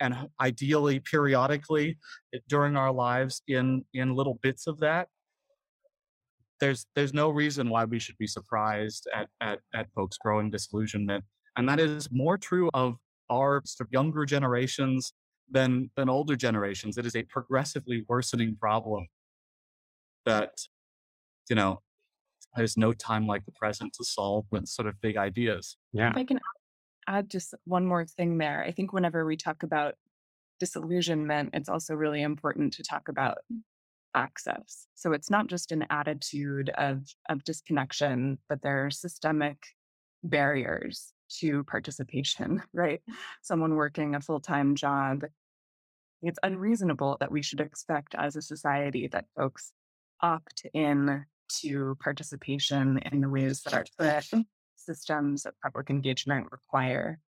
and 0.00 0.14
ideally 0.40 1.00
periodically 1.00 1.98
eh, 2.34 2.38
during 2.48 2.76
our 2.76 2.92
lives 2.92 3.42
in 3.48 3.84
in 3.94 4.14
little 4.14 4.38
bits 4.42 4.66
of 4.66 4.78
that, 4.80 5.08
there's 6.60 6.86
there's 6.94 7.14
no 7.14 7.30
reason 7.30 7.68
why 7.68 7.84
we 7.84 7.98
should 7.98 8.18
be 8.18 8.26
surprised 8.26 9.08
at 9.14 9.28
at, 9.40 9.60
at 9.74 9.90
folks 9.94 10.18
growing 10.18 10.50
disillusionment. 10.50 11.24
And 11.56 11.68
that 11.68 11.80
is 11.80 12.08
more 12.12 12.38
true 12.38 12.70
of 12.74 12.96
are 13.30 13.62
younger 13.90 14.24
generations 14.24 15.12
than 15.50 15.90
than 15.96 16.08
older 16.08 16.36
generations. 16.36 16.98
It 16.98 17.06
is 17.06 17.16
a 17.16 17.22
progressively 17.24 18.04
worsening 18.08 18.56
problem 18.60 19.06
that 20.24 20.60
you 21.48 21.56
know 21.56 21.82
there's 22.58 22.76
no 22.76 22.92
time 22.92 23.26
like 23.26 23.44
the 23.44 23.52
present 23.52 23.92
to 23.94 24.04
solve 24.04 24.46
with 24.50 24.66
sort 24.66 24.88
of 24.88 25.00
big 25.00 25.16
ideas. 25.16 25.76
Yeah. 25.92 26.10
If 26.10 26.16
I 26.16 26.24
can 26.24 26.40
add 27.06 27.30
just 27.30 27.54
one 27.64 27.86
more 27.86 28.04
thing 28.04 28.38
there, 28.38 28.64
I 28.64 28.72
think 28.72 28.92
whenever 28.92 29.24
we 29.24 29.36
talk 29.36 29.62
about 29.62 29.94
disillusionment, 30.60 31.50
it's 31.52 31.68
also 31.68 31.94
really 31.94 32.22
important 32.22 32.72
to 32.74 32.82
talk 32.82 33.08
about 33.08 33.38
access. 34.14 34.86
So 34.94 35.12
it's 35.12 35.30
not 35.30 35.46
just 35.46 35.70
an 35.72 35.86
attitude 35.90 36.70
of 36.70 37.04
of 37.28 37.44
disconnection, 37.44 38.38
but 38.48 38.62
there 38.62 38.86
are 38.86 38.90
systemic 38.90 39.58
barriers 40.24 41.12
to 41.40 41.62
participation, 41.64 42.62
right? 42.72 43.00
Someone 43.42 43.76
working 43.76 44.14
a 44.14 44.20
full 44.20 44.40
time 44.40 44.74
job 44.74 45.24
it's 46.22 46.38
unreasonable 46.42 47.16
that 47.20 47.30
we 47.30 47.42
should 47.42 47.60
expect 47.60 48.14
as 48.16 48.36
a 48.36 48.42
society 48.42 49.08
that 49.08 49.26
folks 49.36 49.72
opt 50.20 50.66
in 50.74 51.24
to 51.48 51.96
participation 52.00 52.98
in 53.10 53.20
the 53.20 53.28
ways 53.28 53.62
that 53.62 53.74
our 53.74 54.44
systems 54.76 55.44
of 55.44 55.54
public 55.62 55.90
engagement 55.90 56.46
require 56.50 57.20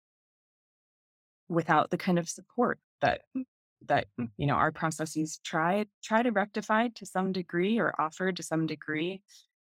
without 1.48 1.90
the 1.90 1.98
kind 1.98 2.20
of 2.20 2.30
support 2.30 2.80
that 3.02 3.22
mm, 3.36 3.44
that 3.88 4.06
mm, 4.20 4.30
you 4.38 4.46
know 4.46 4.54
our 4.54 4.72
processes 4.72 5.40
try 5.44 5.86
try 6.04 6.22
to 6.22 6.32
rectify 6.32 6.88
to 6.90 7.06
some 7.06 7.32
degree 7.32 7.80
or 7.80 8.00
offer 8.00 8.32
to 8.32 8.44
some 8.44 8.68
degree 8.68 9.22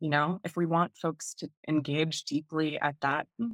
you 0.00 0.10
know 0.10 0.40
if 0.44 0.56
we 0.56 0.66
want 0.66 0.96
folks 0.96 1.34
to 1.34 1.48
engage 1.68 2.24
deeply 2.24 2.78
at 2.80 2.96
that 3.00 3.26
mm, 3.40 3.52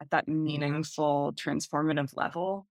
at 0.00 0.10
that 0.10 0.26
meaningful 0.26 1.32
transformative 1.36 2.16
level 2.16 2.66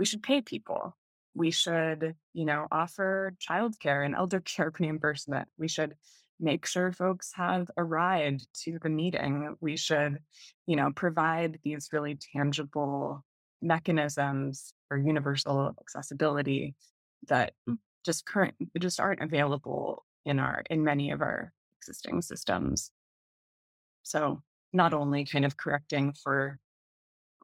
we 0.00 0.06
should 0.06 0.22
pay 0.22 0.40
people. 0.40 0.96
We 1.34 1.50
should 1.50 2.14
you 2.32 2.44
know 2.46 2.66
offer 2.72 3.34
childcare 3.38 4.04
and 4.04 4.14
elder 4.14 4.40
care 4.52 4.72
reimbursement. 4.80 5.46
We 5.58 5.68
should 5.68 5.94
make 6.40 6.66
sure 6.66 6.92
folks 6.92 7.32
have 7.34 7.70
a 7.76 7.84
ride 7.84 8.42
to 8.54 8.78
the 8.82 8.88
meeting 8.88 9.54
we 9.60 9.76
should 9.76 10.18
you 10.66 10.76
know 10.76 10.90
provide 10.94 11.58
these 11.62 11.88
really 11.92 12.18
tangible 12.34 13.24
mechanisms 13.62 14.72
for 14.88 14.96
universal 14.96 15.74
accessibility 15.80 16.74
that 17.28 17.52
mm. 17.68 17.76
just 18.04 18.26
current 18.26 18.54
just 18.78 19.00
aren't 19.00 19.22
available 19.22 20.04
in 20.24 20.38
our 20.38 20.62
in 20.70 20.84
many 20.84 21.10
of 21.10 21.20
our 21.20 21.52
existing 21.78 22.22
systems. 22.22 22.90
So 24.02 24.42
not 24.72 24.94
only 24.94 25.24
kind 25.24 25.44
of 25.44 25.56
correcting 25.56 26.12
for 26.12 26.58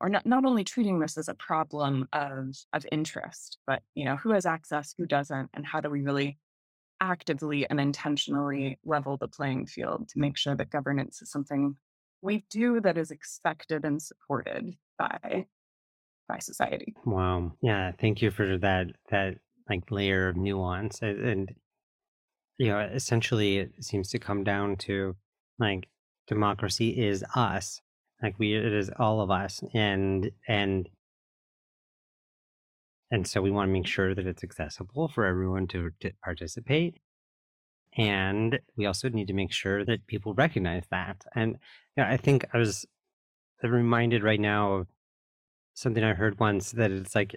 or 0.01 0.09
not, 0.11 0.27
not 0.27 0.45
only 0.45 0.63
treating 0.63 0.99
this 0.99 1.17
as 1.17 1.29
a 1.29 1.35
problem 1.35 2.09
of 2.13 2.55
of 2.73 2.87
interest, 2.93 3.59
but 3.67 3.83
you 3.95 4.05
know, 4.05 4.17
who 4.17 4.31
has 4.31 4.47
access, 4.47 4.95
who 4.97 5.07
doesn't, 5.07 5.51
and 5.55 5.67
how 5.67 5.81
do 5.81 5.91
we 5.91 6.03
really 6.03 6.39
actively 7.01 7.69
and 7.69 7.81
intentionally 7.81 8.79
level 8.85 9.17
the 9.17 9.29
playing 9.29 9.67
field 9.67 10.09
to 10.09 10.19
make 10.19 10.37
sure 10.37 10.55
that 10.55 10.71
governance 10.71 11.23
is 11.23 11.31
something 11.31 11.77
we 12.23 12.45
do 12.51 12.81
that 12.81 12.99
is 12.99 13.11
expected 13.11 13.85
and 13.85 14.01
supported 14.01 14.75
by 14.99 15.47
by 16.29 16.39
society. 16.39 16.95
Wow. 17.05 17.53
Yeah. 17.63 17.93
Thank 18.01 18.21
you 18.21 18.31
for 18.31 18.59
that 18.59 18.87
that 19.11 19.39
like 19.69 19.91
layer 19.91 20.29
of 20.29 20.37
nuance 20.37 21.01
and, 21.03 21.55
you 22.59 22.69
know 22.69 22.81
essentially 22.81 23.59
it 23.59 23.85
seems 23.85 24.09
to 24.11 24.19
come 24.19 24.43
down 24.43 24.77
to 24.77 25.15
like 25.59 25.89
democracy 26.27 26.89
is 26.89 27.23
us 27.35 27.83
like 28.23 28.35
we 28.39 28.55
it 28.55 28.73
is 28.73 28.91
all 28.99 29.21
of 29.21 29.31
us 29.31 29.63
and 29.75 30.31
and 30.49 30.89
and 33.11 33.27
so 33.27 33.41
we 33.41 33.51
want 33.51 33.69
to 33.69 33.73
make 33.73 33.87
sure 33.87 34.15
that 34.15 34.27
it's 34.27 34.45
accessible 34.45 35.09
for 35.09 35.25
everyone 35.25 35.67
to, 35.67 35.91
to 36.01 36.11
participate 36.23 36.99
and 37.97 38.59
we 38.77 38.85
also 38.87 39.09
need 39.09 39.29
to 39.29 39.33
make 39.33 39.53
sure 39.53 39.85
that 39.85 40.07
people 40.07 40.35
recognize 40.35 40.85
that 40.91 41.25
and 41.35 41.57
yeah, 41.97 42.09
i 42.09 42.17
think 42.17 42.45
i 42.53 42.59
was 42.59 42.87
reminded 43.63 44.23
right 44.23 44.41
now 44.41 44.73
of 44.73 44.87
something 45.75 46.05
i 46.05 46.15
heard 46.15 46.39
once 46.39 46.73
that 46.73 46.91
it's 46.91 47.15
like 47.15 47.37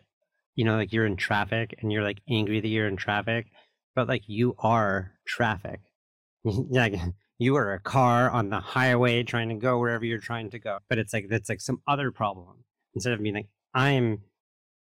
you 0.60 0.66
know, 0.66 0.76
like 0.76 0.92
you're 0.92 1.06
in 1.06 1.16
traffic 1.16 1.74
and 1.80 1.90
you're 1.90 2.04
like 2.04 2.20
angry 2.30 2.60
that 2.60 2.68
you're 2.68 2.90
in 2.90 2.98
traffic, 2.98 3.48
but 3.96 4.10
like 4.10 4.24
you 4.28 4.56
are 4.60 5.14
traffic. 5.26 5.80
like 6.44 6.96
you 7.38 7.56
are 7.56 7.72
a 7.72 7.80
car 7.80 8.30
on 8.30 8.50
the 8.50 8.60
highway 8.60 9.24
trying 9.24 9.48
to 9.48 9.56
go 9.56 9.80
wherever 9.80 10.04
you're 10.04 10.18
trying 10.20 10.50
to 10.50 10.60
go. 10.60 10.80
But 10.90 10.98
it's 10.98 11.14
like 11.14 11.28
that's 11.30 11.48
like 11.48 11.62
some 11.62 11.82
other 11.88 12.12
problem. 12.12 12.66
Instead 12.94 13.14
of 13.14 13.24
being 13.24 13.36
like, 13.36 13.48
I'm 13.74 14.20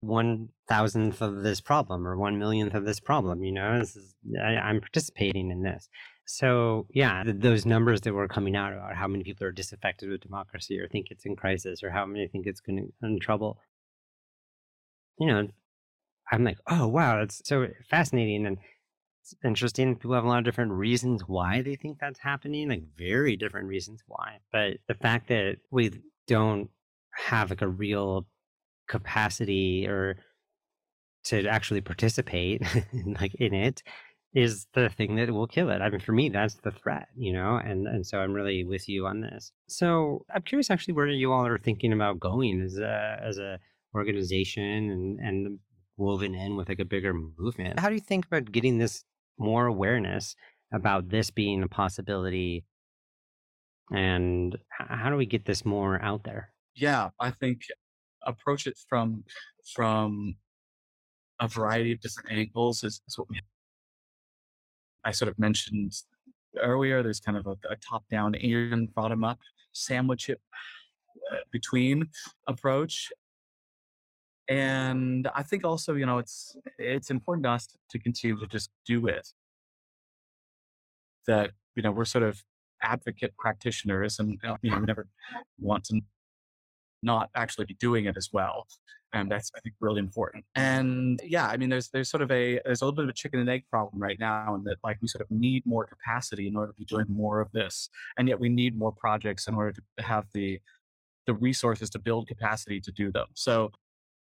one 0.04 0.50
thousandth 0.68 1.22
of 1.22 1.44
this 1.44 1.62
problem 1.62 2.08
or 2.08 2.18
one 2.18 2.38
millionth 2.38 2.74
of 2.74 2.86
this 2.86 3.00
problem, 3.00 3.44
you 3.44 3.52
know, 3.52 3.80
this 3.80 3.96
is, 3.96 4.16
I, 4.42 4.56
I'm 4.56 4.82
participating 4.82 5.50
in 5.52 5.64
this. 5.64 5.90
So 6.26 6.88
yeah, 6.90 7.24
th- 7.24 7.38
those 7.40 7.66
numbers 7.66 8.02
that 8.02 8.14
were 8.14 8.28
coming 8.28 8.56
out 8.56 8.74
about 8.74 8.96
how 8.96 9.08
many 9.08 9.24
people 9.24 9.48
are 9.48 9.52
disaffected 9.52 10.10
with 10.10 10.22
democracy 10.22 10.80
or 10.80 10.88
think 10.88 11.08
it's 11.10 11.26
in 11.26 11.36
crisis 11.36 11.84
or 11.84 11.90
how 11.90 12.06
many 12.06 12.28
think 12.28 12.46
it's 12.48 12.62
going 12.62 12.78
to 13.02 13.08
in 13.08 13.20
trouble, 13.20 13.60
you 15.20 15.28
know, 15.28 15.48
I'm 16.32 16.44
like, 16.44 16.58
oh 16.68 16.88
wow, 16.88 17.20
that's 17.20 17.42
so 17.46 17.68
fascinating 17.90 18.46
and 18.46 18.58
it's 19.22 19.36
interesting. 19.44 19.96
People 19.96 20.16
have 20.16 20.26
a 20.26 20.28
lot 20.28 20.40
of 20.40 20.46
different 20.46 20.74
reasons 20.74 21.24
why 21.28 21.62
they 21.62 21.76
think 21.76 21.98
that's 22.00 22.20
happening, 22.20 22.70
like 22.70 22.84
very 22.98 23.38
different 23.38 23.68
reasons 23.68 24.04
why. 24.08 24.40
But 24.52 24.78
the 24.88 24.96
fact 24.96 25.30
that 25.30 25.58
we 25.72 25.92
don't 26.28 26.70
have 27.16 27.50
like 27.50 27.62
a 27.62 27.68
real 27.68 28.26
capacity 28.88 29.88
or 29.88 30.18
to 31.26 31.48
actually 31.48 31.82
participate 31.82 32.62
like 33.22 33.34
in 33.36 33.54
it 33.54 33.82
is 34.34 34.66
the 34.74 34.90
thing 34.90 35.16
that 35.16 35.30
will 35.32 35.48
kill 35.48 35.70
it. 35.70 35.82
I 35.82 35.90
mean, 35.90 36.00
for 36.00 36.12
me, 36.12 36.30
that's 36.30 36.56
the 36.56 36.72
threat, 36.72 37.08
you 37.16 37.34
know, 37.34 37.62
and 37.64 37.88
and 37.88 38.06
so 38.06 38.20
I'm 38.20 38.34
really 38.34 38.64
with 38.64 38.90
you 38.90 39.06
on 39.06 39.22
this. 39.22 39.52
So 39.68 40.26
I'm 40.34 40.42
curious, 40.42 40.72
actually, 40.72 40.96
where 40.96 41.08
you 41.08 41.32
all 41.32 41.46
are 41.46 41.60
thinking 41.60 41.94
about 41.94 42.20
going 42.20 42.62
as 42.62 42.78
a 42.78 43.20
as 43.24 43.38
a 43.38 43.60
organization 43.96 44.90
and 44.90 45.20
and 45.20 45.60
woven 45.98 46.34
in 46.34 46.56
with 46.56 46.70
like 46.70 46.80
a 46.80 46.86
bigger 46.86 47.14
movement. 47.14 47.80
How 47.80 47.90
do 47.90 47.96
you 47.96 48.02
think 48.02 48.26
about 48.26 48.52
getting 48.52 48.80
this 48.80 49.04
more 49.38 49.68
awareness 49.68 50.36
about 50.74 51.10
this 51.10 51.30
being 51.30 51.62
a 51.62 51.68
possibility? 51.68 52.66
And 53.92 54.58
how 54.70 55.12
do 55.12 55.18
we 55.18 55.28
get 55.28 55.46
this 55.46 55.64
more 55.64 56.02
out 56.02 56.24
there? 56.24 56.54
Yeah, 56.76 57.10
I 57.20 57.30
think 57.30 57.62
approach 58.26 58.68
it 58.68 58.78
from 58.90 59.24
from 59.74 60.36
a 61.40 61.48
variety 61.48 61.92
of 61.92 62.00
different 62.02 62.32
angles 62.32 62.84
is, 62.84 63.02
is 63.08 63.18
what 63.18 63.30
we 63.30 63.40
I 65.04 65.12
sort 65.12 65.30
of 65.30 65.38
mentioned 65.38 65.94
earlier. 66.62 67.04
There's 67.04 67.20
kind 67.20 67.38
of 67.38 67.46
a, 67.48 67.58
a 67.70 67.76
top 67.76 68.04
down 68.10 68.36
and 68.36 68.94
bottom 68.94 69.24
up 69.24 69.40
sandwich 69.74 70.30
it 70.30 70.40
uh, 71.32 71.38
between 71.52 72.08
approach 72.48 73.12
and 74.50 75.28
I 75.34 75.44
think 75.44 75.64
also, 75.64 75.96
you 75.96 76.06
know, 76.06 76.18
it's 76.18 76.56
it's 76.78 77.10
important 77.10 77.46
to 77.46 77.52
us 77.52 77.68
to 77.90 78.00
continue 78.00 78.38
to 78.40 78.48
just 78.48 78.70
do 78.86 79.08
it. 79.08 79.30
That 81.28 81.52
you 81.76 81.84
know 81.84 81.92
we're 81.92 82.06
sort 82.06 82.26
of 82.26 82.44
advocate 82.82 83.36
practitioners, 83.38 84.20
and 84.20 84.38
you 84.44 84.50
know 84.50 84.58
we 84.62 84.86
never 84.86 85.08
want 85.60 85.86
to 85.86 86.02
not 87.04 87.30
actually 87.36 87.66
be 87.66 87.76
doing 87.76 88.06
it 88.06 88.18
as 88.18 88.30
well, 88.32 88.68
and 89.14 89.30
that's 89.30 89.52
I 89.56 89.60
think 89.60 89.76
really 89.80 90.00
important. 90.00 90.46
And 90.56 91.22
yeah, 91.24 91.48
I 91.48 91.58
mean, 91.58 91.70
there's 91.70 91.90
there's 91.90 92.10
sort 92.10 92.24
of 92.24 92.32
a 92.32 92.60
there's 92.66 92.82
a 92.82 92.86
little 92.86 92.96
bit 92.96 93.04
of 93.04 93.10
a 93.10 93.14
chicken 93.14 93.40
and 93.40 93.50
egg 93.50 93.66
problem 93.70 94.02
right 94.02 94.20
now, 94.20 94.56
and 94.56 94.66
that 94.66 94.78
like 94.84 94.98
we 95.02 95.08
sort 95.08 95.22
of 95.22 95.32
need 95.32 95.66
more 95.66 95.86
capacity 95.86 96.48
in 96.48 96.56
order 96.56 96.72
to 96.72 96.78
be 96.78 96.86
doing 96.86 97.06
more 97.10 97.40
of 97.42 97.52
this, 97.52 97.90
and 98.18 98.28
yet 98.28 98.40
we 98.40 98.50
need 98.50 98.78
more 98.78 98.92
projects 98.92 99.48
in 99.48 99.56
order 99.56 99.72
to 99.72 100.04
have 100.04 100.26
the 100.34 100.60
the 101.26 101.34
resources 101.34 101.90
to 101.92 102.00
build 102.00 102.28
capacity 102.28 102.82
to 102.82 102.92
do 102.92 103.12
them. 103.12 103.28
So 103.34 103.72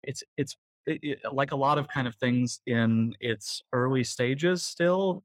it's 0.03 0.23
it's 0.37 0.55
it, 0.85 0.99
it, 1.01 1.19
like 1.31 1.51
a 1.51 1.55
lot 1.55 1.77
of 1.77 1.87
kind 1.87 2.07
of 2.07 2.15
things 2.15 2.59
in 2.67 3.15
its 3.19 3.63
early 3.73 4.03
stages 4.03 4.63
still 4.63 5.23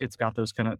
it's 0.00 0.16
got 0.16 0.34
those 0.34 0.50
kind 0.50 0.68
of 0.68 0.78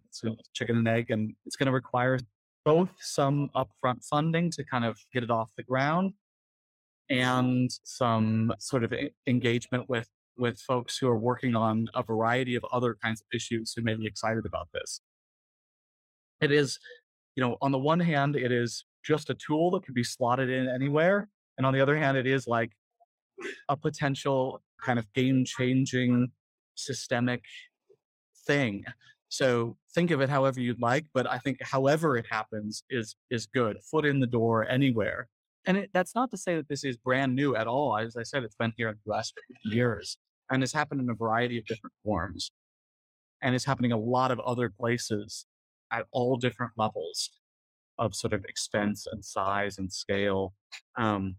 chicken 0.53 0.77
and 0.77 0.87
egg 0.87 1.11
and 1.11 1.33
it's 1.45 1.55
going 1.55 1.67
to 1.67 1.71
require 1.71 2.19
both 2.63 2.89
some 2.99 3.49
upfront 3.55 4.03
funding 4.03 4.51
to 4.51 4.63
kind 4.63 4.85
of 4.85 4.99
get 5.13 5.23
it 5.23 5.31
off 5.31 5.51
the 5.57 5.63
ground 5.63 6.13
mm-hmm. 7.11 7.21
and 7.21 7.71
some 7.83 8.53
sort 8.59 8.83
of 8.83 8.93
engagement 9.27 9.89
with 9.89 10.07
with 10.37 10.59
folks 10.59 10.97
who 10.97 11.07
are 11.07 11.17
working 11.17 11.55
on 11.55 11.87
a 11.93 12.01
variety 12.01 12.55
of 12.55 12.65
other 12.71 12.95
kinds 13.03 13.21
of 13.21 13.27
issues 13.33 13.73
who 13.75 13.83
may 13.83 13.95
be 13.95 14.07
excited 14.07 14.45
about 14.45 14.69
this 14.73 15.01
it 16.39 16.51
is 16.51 16.79
you 17.35 17.43
know 17.43 17.57
on 17.61 17.71
the 17.71 17.77
one 17.77 17.99
hand 17.99 18.35
it 18.35 18.51
is 18.51 18.85
just 19.03 19.29
a 19.29 19.35
tool 19.35 19.71
that 19.71 19.83
can 19.83 19.93
be 19.93 20.03
slotted 20.03 20.49
in 20.49 20.69
anywhere 20.69 21.27
and 21.61 21.65
on 21.67 21.73
the 21.73 21.81
other 21.81 21.95
hand, 21.95 22.17
it 22.17 22.25
is 22.25 22.47
like 22.47 22.71
a 23.69 23.77
potential 23.77 24.63
kind 24.83 24.97
of 24.97 25.11
game 25.13 25.45
changing 25.45 26.31
systemic 26.73 27.43
thing. 28.47 28.83
So 29.31 29.77
think 29.95 30.11
of 30.11 30.19
it 30.19 30.29
however 30.29 30.59
you'd 30.59 30.81
like, 30.81 31.05
but 31.13 31.25
I 31.25 31.37
think 31.37 31.59
however 31.61 32.17
it 32.17 32.25
happens 32.29 32.83
is 32.89 33.15
is 33.29 33.45
good. 33.45 33.77
Foot 33.89 34.05
in 34.05 34.19
the 34.19 34.27
door 34.27 34.67
anywhere. 34.69 35.29
And 35.65 35.77
it, 35.77 35.89
that's 35.93 36.13
not 36.13 36.31
to 36.31 36.37
say 36.37 36.57
that 36.57 36.67
this 36.67 36.83
is 36.83 36.97
brand 36.97 37.33
new 37.33 37.55
at 37.55 37.65
all. 37.65 37.97
As 37.97 38.17
I 38.17 38.23
said, 38.23 38.43
it's 38.43 38.55
been 38.55 38.73
here 38.75 38.89
in 38.89 38.97
the 39.05 39.11
last 39.11 39.33
years 39.63 40.17
and 40.51 40.61
it's 40.61 40.73
happened 40.73 40.99
in 40.99 41.09
a 41.09 41.13
variety 41.13 41.57
of 41.57 41.65
different 41.65 41.93
forms. 42.03 42.51
And 43.41 43.55
it's 43.55 43.63
happening 43.63 43.93
a 43.93 43.97
lot 43.97 44.31
of 44.31 44.39
other 44.41 44.69
places 44.69 45.45
at 45.93 46.07
all 46.11 46.35
different 46.35 46.73
levels 46.75 47.29
of 47.97 48.13
sort 48.13 48.33
of 48.33 48.43
expense 48.43 49.07
and 49.09 49.23
size 49.23 49.77
and 49.77 49.93
scale. 49.93 50.53
Um, 50.97 51.37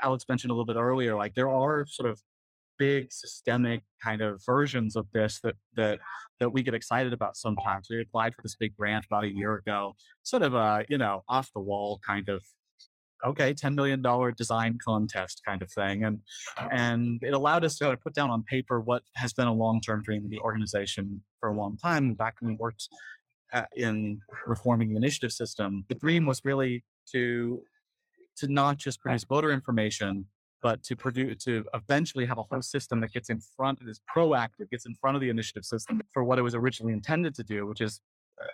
Alex 0.00 0.24
mentioned 0.28 0.52
a 0.52 0.54
little 0.54 0.64
bit 0.64 0.76
earlier, 0.76 1.16
like 1.16 1.34
there 1.34 1.50
are 1.50 1.86
sort 1.88 2.08
of 2.08 2.20
big 2.78 3.12
systemic 3.12 3.82
kind 4.02 4.20
of 4.20 4.42
versions 4.44 4.96
of 4.96 5.06
this 5.12 5.40
that 5.42 5.56
that 5.76 5.98
that 6.40 6.50
we 6.50 6.62
get 6.62 6.74
excited 6.74 7.12
about 7.12 7.36
sometimes. 7.36 7.88
We 7.90 8.00
applied 8.00 8.34
for 8.34 8.42
this 8.42 8.56
big 8.56 8.76
grant 8.76 9.06
about 9.06 9.24
a 9.24 9.34
year 9.34 9.54
ago, 9.54 9.94
sort 10.22 10.42
of 10.42 10.54
a 10.54 10.84
you 10.88 10.98
know 10.98 11.22
off 11.28 11.50
the 11.54 11.60
wall 11.60 12.00
kind 12.06 12.28
of 12.28 12.42
okay, 13.24 13.54
$10 13.54 13.74
million 13.74 14.02
design 14.36 14.78
contest 14.84 15.42
kind 15.44 15.62
of 15.62 15.70
thing. 15.70 16.04
And, 16.04 16.20
and 16.70 17.20
it 17.22 17.34
allowed 17.34 17.64
us 17.64 17.76
to 17.78 17.96
put 17.96 18.14
down 18.14 18.30
on 18.30 18.42
paper 18.44 18.80
what 18.80 19.02
has 19.14 19.32
been 19.32 19.46
a 19.46 19.52
long-term 19.52 20.02
dream 20.02 20.24
of 20.24 20.30
the 20.30 20.38
organization 20.40 21.22
for 21.40 21.48
a 21.48 21.56
long 21.56 21.76
time. 21.76 22.14
Back 22.14 22.36
when 22.40 22.52
we 22.52 22.56
worked 22.56 22.88
at, 23.52 23.68
in 23.74 24.20
reforming 24.46 24.90
the 24.90 24.96
initiative 24.96 25.32
system, 25.32 25.84
the 25.88 25.94
dream 25.94 26.26
was 26.26 26.40
really 26.44 26.84
to, 27.12 27.62
to 28.38 28.48
not 28.48 28.76
just 28.76 29.00
produce 29.00 29.24
voter 29.24 29.50
information, 29.50 30.26
but 30.62 30.82
to 30.82 30.96
produce 30.96 31.44
to 31.44 31.64
eventually 31.74 32.26
have 32.26 32.38
a 32.38 32.42
whole 32.42 32.62
system 32.62 33.00
that 33.00 33.12
gets 33.12 33.30
in 33.30 33.40
front 33.56 33.80
and 33.80 33.88
is 33.88 34.00
proactive 34.14 34.70
gets 34.70 34.86
in 34.86 34.94
front 34.94 35.16
of 35.16 35.20
the 35.20 35.28
initiative 35.28 35.64
system 35.64 36.00
for 36.12 36.24
what 36.24 36.38
it 36.38 36.42
was 36.42 36.54
originally 36.54 36.92
intended 36.92 37.34
to 37.34 37.44
do 37.44 37.66
which 37.66 37.80
is 37.80 38.00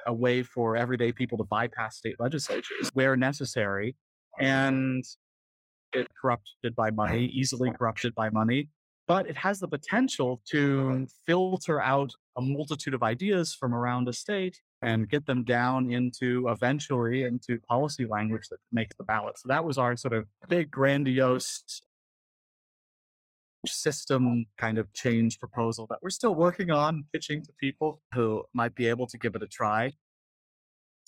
a 0.07 0.12
way 0.12 0.42
for 0.42 0.76
everyday 0.76 1.12
people 1.12 1.36
to 1.38 1.44
bypass 1.44 1.96
state 1.96 2.16
legislatures 2.18 2.90
where 2.94 3.16
necessary 3.16 3.96
and 4.38 5.05
it 5.92 6.09
corrupted 6.20 6.74
by 6.74 6.90
money, 6.90 7.26
easily 7.26 7.70
corrupted 7.70 8.14
by 8.14 8.30
money, 8.30 8.68
but 9.07 9.26
it 9.28 9.36
has 9.36 9.61
the 9.61 9.68
potential 9.68 10.40
to 10.50 11.07
filter 11.26 11.80
out 11.80 12.12
a 12.36 12.40
multitude 12.40 12.94
of 12.94 13.03
ideas 13.03 13.55
from 13.55 13.74
around 13.74 14.09
a 14.09 14.12
state 14.12 14.61
and 14.80 15.09
get 15.09 15.26
them 15.26 15.44
down 15.44 15.90
into 15.92 16.48
eventually 16.48 17.24
into 17.24 17.59
policy 17.68 18.07
language 18.07 18.48
that 18.50 18.59
makes 18.72 18.96
the 18.96 19.05
ballot. 19.05 19.38
So 19.38 19.48
that 19.48 19.64
was 19.64 19.76
our 19.76 19.96
sort 19.96 20.14
of 20.14 20.26
big 20.48 20.70
grandiose 20.70 21.82
system 23.66 24.46
kind 24.58 24.78
of 24.78 24.92
change 24.92 25.38
proposal 25.38 25.86
that 25.88 25.98
we're 26.02 26.10
still 26.10 26.34
working 26.34 26.70
on 26.70 27.04
pitching 27.12 27.42
to 27.42 27.52
people 27.60 28.00
who 28.14 28.44
might 28.54 28.74
be 28.74 28.86
able 28.86 29.06
to 29.06 29.18
give 29.18 29.34
it 29.34 29.42
a 29.42 29.46
try. 29.46 29.92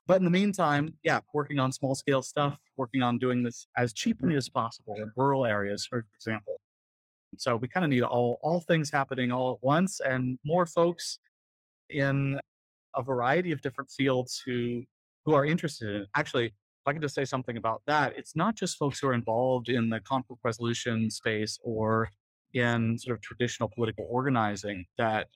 But 0.07 0.19
in 0.19 0.25
the 0.25 0.31
meantime, 0.31 0.95
yeah, 1.03 1.21
working 1.33 1.59
on 1.59 1.73
small 1.73 1.95
scale 1.95 2.23
stuff, 2.23 2.59
working 2.77 3.03
on 3.03 3.19
doing 3.19 3.43
this 3.43 3.67
as 3.77 3.93
cheaply 3.93 4.37
as 4.37 4.49
possible 4.49 4.95
in 4.99 5.11
rural 5.17 5.47
areas, 5.47 5.87
for 5.87 6.07
example. 6.17 6.61
So 7.39 7.57
we 7.57 7.69
kind 7.69 7.85
of 7.85 7.91
need 7.91 8.03
all 8.03 8.39
all 8.43 8.61
things 8.61 8.91
happening 8.91 9.33
all 9.33 9.55
at 9.55 9.59
once 9.63 10.01
and 10.01 10.39
more 10.45 10.67
folks 10.67 11.19
in 11.91 12.39
a 12.95 13.03
variety 13.03 13.51
of 13.51 13.61
different 13.63 13.91
fields 13.91 14.41
who 14.45 14.85
who 15.25 15.35
are 15.35 15.45
interested 15.45 15.89
in 15.89 16.03
it. 16.03 16.09
Actually, 16.15 16.47
if 16.47 16.53
I 16.87 16.93
can 16.93 17.03
just 17.03 17.15
say 17.15 17.25
something 17.25 17.57
about 17.57 17.83
that, 17.87 18.17
it's 18.17 18.37
not 18.37 18.57
just 18.57 18.77
folks 18.77 19.01
who 19.01 19.09
are 19.09 19.15
involved 19.15 19.69
in 19.71 19.89
the 19.89 20.01
conflict 20.01 20.43
resolution 20.45 21.11
space 21.11 21.59
or 21.63 22.11
in 22.55 22.99
sort 22.99 23.17
of 23.17 23.23
traditional 23.23 23.69
political 23.69 24.07
organizing 24.09 24.87
that 24.97 25.29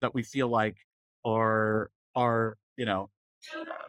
that 0.00 0.14
we 0.14 0.22
feel 0.22 0.48
like 0.48 0.76
are 1.24 1.90
are 2.16 2.56
you 2.76 2.86
know 2.86 3.10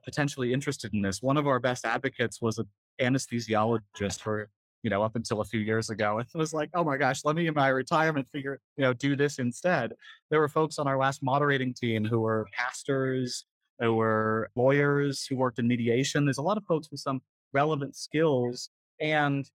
potentially 0.03 0.53
interested 0.53 0.93
in 0.93 1.01
this. 1.01 1.21
One 1.21 1.37
of 1.37 1.47
our 1.47 1.59
best 1.59 1.85
advocates 1.85 2.41
was 2.41 2.57
an 2.57 2.67
anesthesiologist 3.01 4.21
for, 4.21 4.49
you 4.83 4.89
know, 4.89 5.03
up 5.03 5.15
until 5.15 5.41
a 5.41 5.45
few 5.45 5.59
years 5.59 5.89
ago. 5.89 6.19
It 6.19 6.27
was 6.35 6.53
like, 6.53 6.69
oh 6.73 6.83
my 6.83 6.97
gosh, 6.97 7.25
let 7.25 7.35
me 7.35 7.47
in 7.47 7.53
my 7.53 7.69
retirement 7.69 8.27
figure, 8.31 8.59
you 8.77 8.83
know, 8.83 8.93
do 8.93 9.15
this 9.15 9.39
instead. 9.39 9.93
There 10.29 10.39
were 10.39 10.49
folks 10.49 10.79
on 10.79 10.87
our 10.87 10.97
last 10.97 11.23
moderating 11.23 11.73
team 11.73 12.05
who 12.05 12.19
were 12.19 12.47
pastors, 12.53 13.45
who 13.79 13.93
were 13.95 14.49
lawyers, 14.55 15.25
who 15.25 15.35
worked 15.35 15.59
in 15.59 15.67
mediation. 15.67 16.25
There's 16.25 16.37
a 16.37 16.43
lot 16.43 16.57
of 16.57 16.65
folks 16.65 16.89
with 16.91 16.99
some 16.99 17.21
relevant 17.53 17.95
skills 17.95 18.69
and 18.99 19.49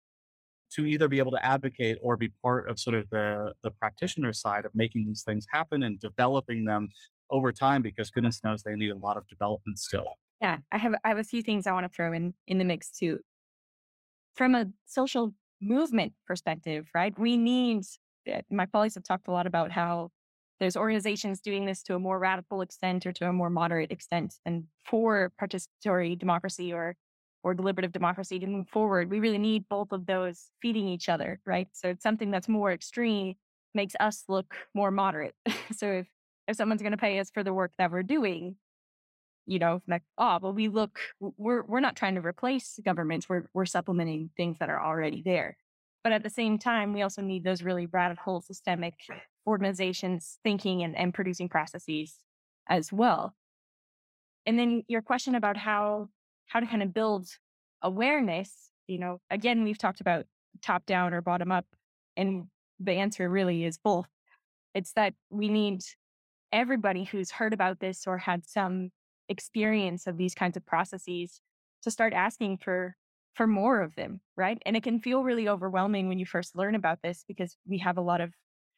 to 0.75 0.87
either 0.87 1.09
be 1.09 1.19
able 1.19 1.31
to 1.33 1.45
advocate 1.45 1.99
or 2.03 2.17
be 2.17 2.31
part 2.43 2.69
of 2.69 2.79
sort 2.79 2.97
of 2.97 3.09
the 3.11 3.53
the 3.63 3.71
practitioner 3.71 4.33
side 4.33 4.65
of 4.65 4.75
making 4.75 5.07
these 5.07 5.23
things 5.23 5.47
happen 5.51 5.83
and 5.83 6.01
developing 6.01 6.65
them 6.65 6.89
over 7.31 7.53
time 7.53 7.83
because 7.83 8.11
goodness 8.11 8.43
knows 8.45 8.63
they 8.63 8.75
need 8.75 8.91
a 8.91 8.97
lot 8.97 9.17
of 9.17 9.27
development 9.29 9.79
still. 9.79 10.19
Yeah, 10.41 10.59
I 10.73 10.79
have 10.79 10.95
I 11.05 11.09
have 11.09 11.19
a 11.19 11.25
few 11.25 11.43
things 11.43 11.67
I 11.67 11.73
want 11.73 11.85
to 11.85 11.95
throw 11.95 12.13
in 12.13 12.35
in 12.47 12.59
the 12.59 12.65
mix 12.65 12.91
too. 12.91 13.21
From 14.35 14.55
a 14.55 14.67
social 14.87 15.35
movement 15.61 16.13
perspective, 16.27 16.89
right? 16.95 17.17
We 17.19 17.37
need 17.37 17.85
eh, 18.27 18.43
my 18.51 18.67
colleagues 18.67 18.95
have 18.95 19.05
talked 19.05 19.29
a 19.29 19.33
lot 19.33 19.47
about 19.47 19.71
how 19.71 20.11
there's 20.61 20.77
organizations 20.77 21.41
doing 21.41 21.67
this 21.67 21.83
to 21.85 21.95
a 21.95 21.99
more 21.99 22.19
radical 22.19 22.61
extent 22.61 23.07
or 23.07 23.13
to 23.13 23.29
a 23.29 23.33
more 23.33 23.51
moderate 23.51 23.91
extent. 23.91 24.35
And 24.45 24.65
for 24.85 25.33
participatory 25.41 26.19
democracy 26.19 26.73
or 26.73 26.97
or 27.45 27.55
deliberative 27.55 27.93
democracy 27.93 28.39
to 28.39 28.47
move 28.47 28.67
forward, 28.71 29.11
we 29.11 29.21
really 29.21 29.39
need 29.39 29.69
both 29.69 29.93
of 29.93 30.07
those 30.07 30.51
feeding 30.63 30.89
each 30.89 31.11
other, 31.11 31.39
right? 31.45 31.69
So 31.73 31.89
it's 31.91 32.03
something 32.03 32.31
that's 32.31 32.49
more 32.49 32.73
extreme 32.73 33.35
makes 33.75 33.95
us 34.01 34.25
look 34.29 34.55
more 34.73 34.91
moderate. 34.91 35.35
so 35.77 35.93
if 35.93 36.07
if 36.49 36.57
someone's 36.57 36.83
going 36.83 36.93
to 36.93 36.99
pay 36.99 37.19
us 37.21 37.31
for 37.31 37.43
the 37.43 37.55
work 37.55 37.73
that 37.79 37.91
we're 37.91 38.03
doing, 38.03 38.57
you 39.47 39.59
know, 39.59 39.81
like, 39.89 40.03
oh, 40.19 40.39
well, 40.43 40.53
we 40.53 40.69
look, 40.69 40.99
we're 41.21 41.63
we're 41.63 41.81
not 41.81 41.97
trying 41.97 42.15
to 42.15 42.21
replace 42.23 42.81
governments. 42.85 43.29
We're 43.29 43.45
we're 43.53 43.67
supplementing 43.67 44.31
things 44.37 44.59
that 44.59 44.71
are 44.71 44.83
already 44.83 45.23
there. 45.23 45.57
But 46.03 46.13
at 46.13 46.23
the 46.23 46.31
same 46.31 46.59
time, 46.59 46.93
we 46.93 47.03
also 47.03 47.23
need 47.23 47.45
those 47.45 47.63
really 47.63 47.87
radical 47.87 48.41
systemic 48.41 48.95
organizations 49.47 50.39
thinking 50.43 50.83
and, 50.83 50.97
and 50.97 51.13
producing 51.13 51.49
processes 51.49 52.17
as 52.69 52.93
well. 52.93 53.35
And 54.47 54.59
then 54.59 54.85
your 54.89 55.01
question 55.03 55.35
about 55.35 55.57
how 55.57 56.09
how 56.47 56.61
to 56.61 56.67
kind 56.67 56.83
of 56.83 56.95
build 56.95 57.29
awareness, 57.83 58.71
you 58.87 58.99
know, 58.99 59.21
again, 59.31 59.65
we've 59.65 59.79
talked 59.79 60.01
about 60.01 60.27
top 60.63 60.87
down 60.87 61.13
or 61.13 61.21
bottom 61.21 61.51
up. 61.53 61.67
And 62.17 62.45
the 62.81 62.93
answer 62.93 63.29
really 63.29 63.65
is 63.65 63.79
both. 63.79 64.09
It's 64.75 64.93
that 64.93 65.15
we 65.31 65.49
need 65.49 65.83
everybody 66.53 67.05
who's 67.05 67.33
heard 67.33 67.53
about 67.53 67.81
this 67.81 68.07
or 68.07 68.19
had 68.19 68.47
some 68.47 68.91
experience 69.29 70.07
of 70.07 70.17
these 70.17 70.35
kinds 70.35 70.57
of 70.57 70.65
processes 70.65 71.41
to 71.83 71.91
start 71.91 72.13
asking 72.13 72.59
for 72.59 72.97
for 73.35 73.47
more 73.47 73.81
of 73.81 73.95
them 73.97 74.21
right 74.37 74.59
and 74.67 74.77
it 74.77 74.83
can 74.83 75.01
feel 75.01 75.25
really 75.25 75.49
overwhelming 75.49 76.09
when 76.09 76.19
you 76.19 76.27
first 76.27 76.55
learn 76.55 76.75
about 76.75 76.99
this 77.03 77.25
because 77.27 77.57
we 77.67 77.79
have 77.79 77.97
a 77.97 78.03
lot 78.03 78.21
of 78.21 78.33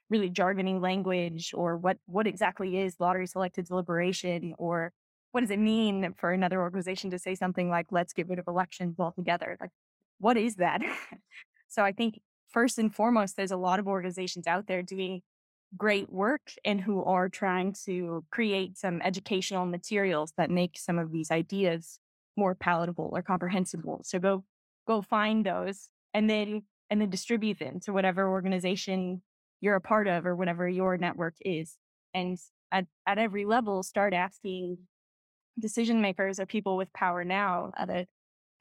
really 0.08 0.30
jargony 0.30 0.80
language 0.80 1.52
or 1.54 1.76
what 1.76 1.98
what 2.06 2.26
exactly 2.26 2.78
is 2.78 2.96
lottery 3.00 3.26
selected 3.26 3.66
deliberation 3.66 4.54
or 4.56 4.92
what 5.32 5.40
does 5.40 5.50
it 5.50 5.58
mean 5.58 6.14
for 6.16 6.30
another 6.30 6.60
organization 6.60 7.10
to 7.10 7.18
say 7.18 7.34
something 7.34 7.68
like 7.68 7.86
let's 7.90 8.12
get 8.12 8.28
rid 8.28 8.38
of 8.38 8.46
elections 8.46 8.96
altogether 8.98 9.56
like 9.60 9.70
what 10.18 10.36
is 10.36 10.56
that 10.56 10.80
so 11.68 11.82
i 11.82 11.92
think 11.92 12.20
first 12.48 12.78
and 12.78 12.94
foremost 12.94 13.36
there's 13.36 13.50
a 13.50 13.56
lot 13.56 13.78
of 13.78 13.86
organizations 13.86 14.46
out 14.46 14.66
there 14.66 14.82
doing 14.82 15.20
great 15.76 16.10
work 16.10 16.52
and 16.64 16.80
who 16.80 17.02
are 17.04 17.28
trying 17.28 17.74
to 17.84 18.24
create 18.30 18.78
some 18.78 19.00
educational 19.02 19.66
materials 19.66 20.32
that 20.36 20.50
make 20.50 20.78
some 20.78 20.98
of 20.98 21.12
these 21.12 21.30
ideas 21.30 21.98
more 22.36 22.54
palatable 22.54 23.10
or 23.12 23.22
comprehensible. 23.22 24.00
So 24.04 24.18
go 24.18 24.44
go 24.86 25.02
find 25.02 25.44
those 25.44 25.88
and 26.14 26.30
then 26.30 26.62
and 26.90 27.00
then 27.00 27.10
distribute 27.10 27.58
them 27.58 27.80
to 27.80 27.92
whatever 27.92 28.28
organization 28.30 29.22
you're 29.60 29.74
a 29.74 29.80
part 29.80 30.06
of 30.06 30.26
or 30.26 30.36
whatever 30.36 30.68
your 30.68 30.96
network 30.96 31.34
is. 31.40 31.76
And 32.14 32.38
at, 32.70 32.86
at 33.06 33.18
every 33.18 33.44
level, 33.44 33.82
start 33.82 34.14
asking 34.14 34.78
decision 35.58 36.00
makers 36.00 36.38
or 36.38 36.46
people 36.46 36.76
with 36.76 36.92
power 36.92 37.24
now 37.24 37.72
at 37.76 37.90
a 37.90 38.06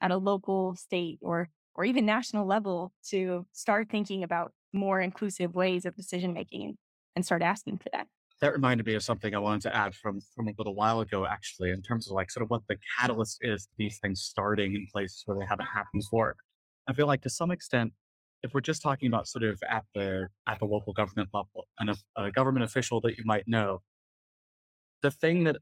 at 0.00 0.10
a 0.10 0.16
local, 0.16 0.74
state, 0.76 1.18
or 1.22 1.48
or 1.74 1.84
even 1.84 2.06
national 2.06 2.46
level 2.46 2.92
to 3.10 3.46
start 3.52 3.88
thinking 3.90 4.22
about 4.22 4.52
more 4.72 5.00
inclusive 5.00 5.54
ways 5.54 5.84
of 5.84 5.94
decision 5.94 6.32
making 6.32 6.76
and 7.14 7.24
start 7.24 7.42
asking 7.42 7.78
for 7.78 7.88
that. 7.92 8.06
That 8.40 8.52
reminded 8.52 8.86
me 8.86 8.94
of 8.94 9.02
something 9.02 9.34
I 9.34 9.38
wanted 9.38 9.62
to 9.62 9.74
add 9.74 9.94
from 9.94 10.20
from 10.34 10.48
a 10.48 10.52
little 10.58 10.74
while 10.74 11.00
ago, 11.00 11.26
actually, 11.26 11.70
in 11.70 11.82
terms 11.82 12.08
of 12.08 12.14
like 12.14 12.30
sort 12.30 12.42
of 12.42 12.50
what 12.50 12.62
the 12.68 12.76
catalyst 12.98 13.38
is 13.40 13.68
these 13.78 13.98
things 13.98 14.20
starting 14.20 14.74
in 14.74 14.86
places 14.92 15.22
where 15.24 15.38
they 15.38 15.46
haven't 15.46 15.66
happened 15.66 16.02
before. 16.02 16.36
I 16.88 16.92
feel 16.92 17.06
like 17.06 17.22
to 17.22 17.30
some 17.30 17.50
extent, 17.50 17.92
if 18.42 18.54
we're 18.54 18.60
just 18.60 18.82
talking 18.82 19.08
about 19.08 19.26
sort 19.26 19.44
of 19.44 19.58
at 19.68 19.84
the 19.94 20.28
at 20.46 20.58
the 20.58 20.66
local 20.66 20.92
government 20.92 21.30
level 21.32 21.66
and 21.78 21.90
a, 21.90 21.96
a 22.16 22.30
government 22.30 22.64
official 22.64 23.00
that 23.02 23.16
you 23.16 23.24
might 23.24 23.48
know, 23.48 23.80
the 25.02 25.10
thing 25.10 25.44
that 25.44 25.56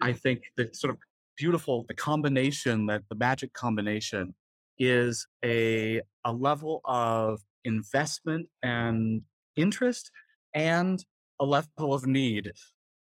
I 0.00 0.12
think 0.12 0.42
the 0.56 0.70
sort 0.72 0.92
of 0.94 0.98
beautiful, 1.36 1.84
the 1.88 1.94
combination 1.94 2.86
that 2.86 3.02
the 3.08 3.14
magic 3.14 3.52
combination 3.52 4.34
is 4.78 5.26
a 5.44 6.00
a 6.24 6.32
level 6.32 6.80
of 6.84 7.40
investment 7.64 8.48
and 8.62 9.22
interest 9.56 10.10
and 10.54 11.04
a 11.40 11.44
level 11.44 11.94
of 11.94 12.06
need. 12.06 12.52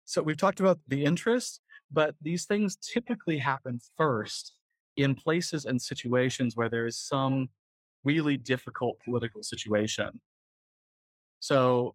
So 0.04 0.22
we've 0.22 0.36
talked 0.36 0.60
about 0.60 0.78
the 0.88 1.04
interest, 1.04 1.60
but 1.90 2.14
these 2.20 2.46
things 2.46 2.76
typically 2.76 3.38
happen 3.38 3.80
first 3.96 4.54
in 4.96 5.14
places 5.14 5.64
and 5.64 5.80
situations 5.80 6.56
where 6.56 6.68
there 6.68 6.86
is 6.86 6.98
some 6.98 7.48
really 8.04 8.36
difficult 8.36 8.98
political 9.04 9.42
situation. 9.42 10.20
So 11.40 11.94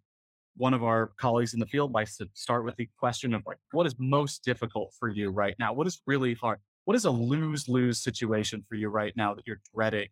one 0.56 0.74
of 0.74 0.84
our 0.84 1.12
colleagues 1.18 1.54
in 1.54 1.60
the 1.60 1.66
field 1.66 1.92
likes 1.92 2.16
to 2.18 2.28
start 2.34 2.64
with 2.64 2.76
the 2.76 2.88
question 2.98 3.34
of 3.34 3.42
like, 3.46 3.58
what 3.72 3.86
is 3.86 3.94
most 3.98 4.44
difficult 4.44 4.92
for 4.98 5.08
you 5.08 5.30
right 5.30 5.54
now? 5.58 5.72
What 5.72 5.86
is 5.86 6.00
really 6.06 6.34
hard? 6.34 6.58
What 6.84 6.96
is 6.96 7.06
a 7.06 7.10
lose 7.10 7.68
lose 7.68 8.02
situation 8.02 8.64
for 8.68 8.74
you 8.74 8.88
right 8.88 9.12
now 9.16 9.34
that 9.34 9.46
you're 9.46 9.60
dreading? 9.74 10.08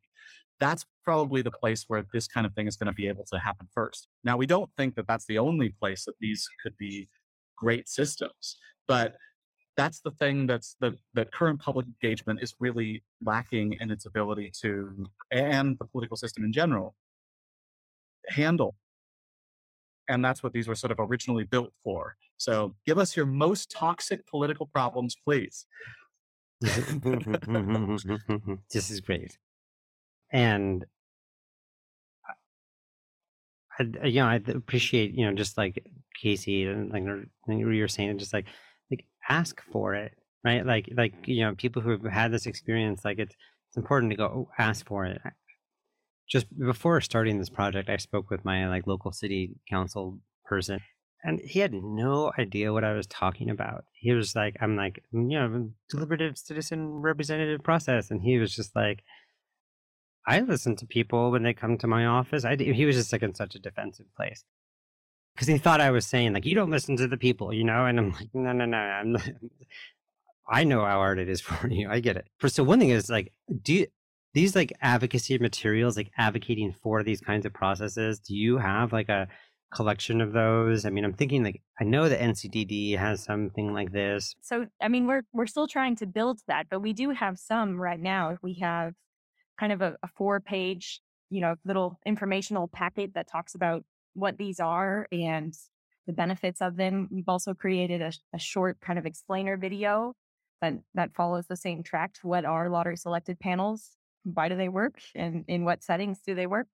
that's 0.62 0.86
probably 1.05 1.43
the 1.43 1.51
place 1.51 1.86
where 1.88 2.05
this 2.12 2.28
kind 2.28 2.47
of 2.47 2.55
thing 2.55 2.68
is 2.68 2.76
going 2.76 2.86
to 2.86 2.93
be 2.93 3.09
able 3.09 3.24
to 3.24 3.36
happen 3.36 3.66
first. 3.74 4.07
Now, 4.22 4.36
we 4.36 4.47
don't 4.47 4.70
think 4.76 4.95
that 4.95 5.09
that's 5.09 5.26
the 5.26 5.38
only 5.38 5.70
place 5.70 6.05
that 6.05 6.14
these 6.20 6.49
could 6.62 6.76
be 6.78 7.09
great 7.57 7.88
systems, 7.88 8.59
but 8.86 9.16
that's 9.76 10.01
the 10.01 10.12
thing 10.12 10.47
that's 10.47 10.76
the 10.80 10.95
that 11.14 11.32
current 11.32 11.59
public 11.59 11.86
engagement 11.86 12.40
is 12.43 12.55
really 12.61 13.03
lacking 13.24 13.72
in 13.80 13.90
its 13.90 14.07
ability 14.07 14.53
to 14.61 15.07
and 15.32 15.76
the 15.78 15.84
political 15.86 16.16
system 16.16 16.45
in 16.45 16.53
general 16.53 16.95
handle 18.28 18.76
and 20.09 20.24
that's 20.24 20.42
what 20.42 20.53
these 20.53 20.68
were 20.68 20.74
sort 20.74 20.90
of 20.90 20.98
originally 21.00 21.44
built 21.44 21.72
for. 21.82 22.16
So 22.36 22.74
give 22.86 22.98
us 22.98 23.16
your 23.16 23.26
most 23.26 23.70
toxic 23.70 24.26
political 24.26 24.66
problems 24.66 25.16
please. 25.24 25.66
This 28.72 28.90
is 28.90 29.00
great. 29.00 29.36
And 30.30 30.84
I, 33.78 34.07
you 34.07 34.20
know 34.20 34.26
i 34.26 34.34
appreciate 34.34 35.14
you 35.14 35.24
know 35.24 35.32
just 35.32 35.57
like 35.57 35.82
Kacey 36.22 36.66
and 36.70 36.90
like 36.92 37.05
you 37.48 37.66
were 37.66 37.88
saying 37.88 38.18
just 38.18 38.34
like 38.34 38.44
like 38.90 39.07
ask 39.30 39.62
for 39.72 39.94
it 39.94 40.12
right? 40.44 40.64
Like 40.64 40.88
like 40.96 41.14
you 41.26 41.44
know 41.44 41.55
people 41.55 41.82
who 41.82 41.90
have 41.90 42.05
had 42.05 42.32
this 42.32 42.46
experience 42.46 43.05
like 43.05 43.18
it's 43.18 43.34
it's 43.68 43.76
important 43.76 44.11
to 44.11 44.16
go 44.16 44.24
"Oh, 44.24 44.48
ask 44.59 44.86
for 44.86 45.05
it 45.07 45.20
just 46.29 46.47
before 46.59 47.01
starting 47.01 47.39
this 47.39 47.51
project 47.51 47.89
i 47.89 47.97
spoke 47.97 48.31
with 48.31 48.45
my 48.45 48.68
like 48.68 48.87
local 48.87 49.12
city 49.12 49.55
council 49.68 50.18
person 50.45 50.81
and 51.25 51.41
he 51.41 51.61
had 51.61 51.73
no 51.73 52.33
idea 52.39 52.73
what 52.73 52.85
i 52.85 52.93
was 52.93 53.07
talking 53.07 53.51
about 53.51 53.85
he 53.93 54.12
was 54.12 54.35
like 54.35 54.57
i'm 54.61 54.77
like 54.77 55.03
"Mm, 55.14 55.31
you 55.31 55.39
know 55.39 55.70
deliberative 55.91 56.39
citizen 56.39 56.89
representative 56.89 57.62
process 57.62 58.11
and 58.11 58.23
he 58.23 58.39
was 58.39 58.55
just 58.55 58.75
like 58.75 59.03
i 60.27 60.41
listen 60.41 60.77
to 60.77 60.87
people 60.87 61.31
when 61.31 61.43
they 61.43 61.55
come 61.55 61.79
to 61.79 61.87
my 61.87 62.07
office 62.07 62.45
i 62.45 62.57
he 62.57 62.85
was 62.85 62.97
just 62.97 63.12
like 63.12 63.23
in 63.23 63.35
such 63.35 63.55
a 63.55 63.59
defensive 63.59 64.07
place 64.16 64.45
because 65.35 65.49
he 65.49 65.59
thought 65.59 65.81
I 65.81 65.91
was 65.91 66.07
saying 66.07 66.33
like 66.33 66.45
you 66.45 66.55
don't 66.55 66.70
listen 66.70 66.97
to 66.97 67.09
the 67.09 67.16
people, 67.16 67.53
you 67.53 67.64
know, 67.64 67.87
and 67.87 67.99
I'm 67.99 68.11
like 68.12 68.29
no 68.35 68.53
no 68.53 68.64
no 68.64 68.77
I'm 68.77 69.16
I 70.49 70.64
know 70.64 70.85
how 70.85 70.97
hard 70.97 71.18
it 71.18 71.29
is 71.29 71.41
for 71.41 71.68
you. 71.68 71.89
I 71.91 72.01
get 72.01 72.16
it. 72.16 72.29
So 72.47 72.64
one 72.64 72.79
thing 72.79 72.91
is 72.91 73.09
like 73.09 73.33
do 73.62 73.75
you, 73.75 73.87
these 74.35 74.57
like 74.57 74.72
advocacy 74.80 75.39
materials 75.39 75.97
like 75.97 76.11
advocating 76.16 76.74
for 76.83 77.03
these 77.03 77.20
kinds 77.20 77.47
of 77.47 77.53
processes. 77.53 78.20
Do 78.20 78.35
you 78.35 78.59
have 78.59 78.93
like 78.93 79.09
a 79.09 79.28
collection 79.74 80.20
of 80.20 80.33
those? 80.33 80.85
I 80.85 80.91
mean, 80.91 81.05
I'm 81.05 81.12
thinking 81.12 81.45
like 81.45 81.61
I 81.80 81.85
know 81.85 82.09
the 82.09 82.16
NCDD 82.16 82.97
has 82.99 83.22
something 83.22 83.72
like 83.72 83.93
this. 83.93 84.35
So, 84.41 84.66
I 84.80 84.89
mean, 84.89 85.07
we're 85.07 85.22
we're 85.33 85.47
still 85.47 85.66
trying 85.66 85.97
to 85.97 86.07
build 86.07 86.41
that, 86.49 86.66
but 86.70 86.80
we 86.80 86.93
do 86.93 87.11
have 87.11 87.39
some 87.39 87.80
right 87.80 88.01
now. 88.01 88.39
We 88.43 88.55
have 88.61 88.95
kind 89.59 89.72
of 89.72 89.83
a, 89.83 89.97
a 90.03 90.09
four-page, 90.16 91.01
you 91.30 91.41
know, 91.41 91.57
little 91.64 91.99
informational 92.07 92.68
packet 92.68 93.14
that 93.14 93.28
talks 93.28 93.55
about 93.55 93.85
what 94.14 94.39
these 94.39 94.61
are 94.61 95.07
and 95.12 95.55
the 96.07 96.12
benefits 96.12 96.61
of 96.61 96.76
them. 96.76 97.09
We've 97.11 97.28
also 97.28 97.55
created 97.55 98.01
a, 98.01 98.12
a 98.35 98.39
short 98.39 98.80
kind 98.80 98.99
of 98.99 99.07
explainer 99.07 99.57
video 99.57 100.14
that 100.62 100.74
that 100.95 101.14
follows 101.14 101.47
the 101.49 101.57
same 101.57 101.83
track. 101.83 102.14
to 102.14 102.26
What 102.26 102.47
are 102.47 102.70
lottery 102.70 102.97
selected 102.97 103.39
panels? 103.39 103.91
Why 104.25 104.49
do 104.49 104.57
they 104.57 104.68
work? 104.68 105.01
And 105.14 105.45
in 105.49 105.64
what 105.64 105.83
settings 105.83 106.20
do 106.20 106.35
they 106.35 106.47
work? 106.47 106.66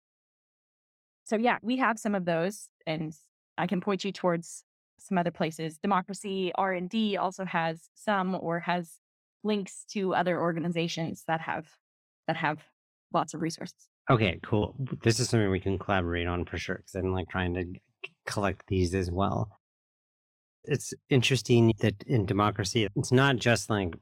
So 1.25 1.35
yeah, 1.35 1.57
we 1.61 1.77
have 1.77 1.99
some 1.99 2.15
of 2.15 2.25
those, 2.25 2.69
and 2.87 3.13
I 3.57 3.67
can 3.67 3.81
point 3.81 4.03
you 4.03 4.11
towards 4.11 4.63
some 4.99 5.17
other 5.17 5.31
places. 5.31 5.77
Democracy 5.77 6.51
R 6.55 6.73
and 6.73 6.89
D 6.89 7.17
also 7.17 7.45
has 7.45 7.89
some, 7.95 8.37
or 8.39 8.59
has 8.59 8.97
links 9.43 9.85
to 9.91 10.13
other 10.13 10.39
organizations 10.39 11.23
that 11.27 11.41
have 11.41 11.67
that 12.27 12.35
have 12.35 12.63
lots 13.13 13.33
of 13.33 13.41
resources. 13.41 13.87
Okay, 14.09 14.39
cool. 14.43 14.75
This 15.03 15.19
is 15.19 15.29
something 15.29 15.49
we 15.51 15.59
can 15.59 15.77
collaborate 15.77 16.27
on 16.27 16.45
for 16.45 16.57
sure 16.57 16.77
because 16.77 16.95
I'm 16.95 17.13
like 17.13 17.29
trying 17.29 17.53
to 17.53 17.65
collect 18.25 18.65
these 18.67 18.95
as 18.95 19.11
well. 19.11 19.59
It's 20.63 20.93
interesting 21.09 21.73
that 21.79 22.03
in 22.07 22.25
democracy, 22.25 22.87
it's 22.95 23.11
not 23.11 23.37
just 23.37 23.69
like, 23.69 23.95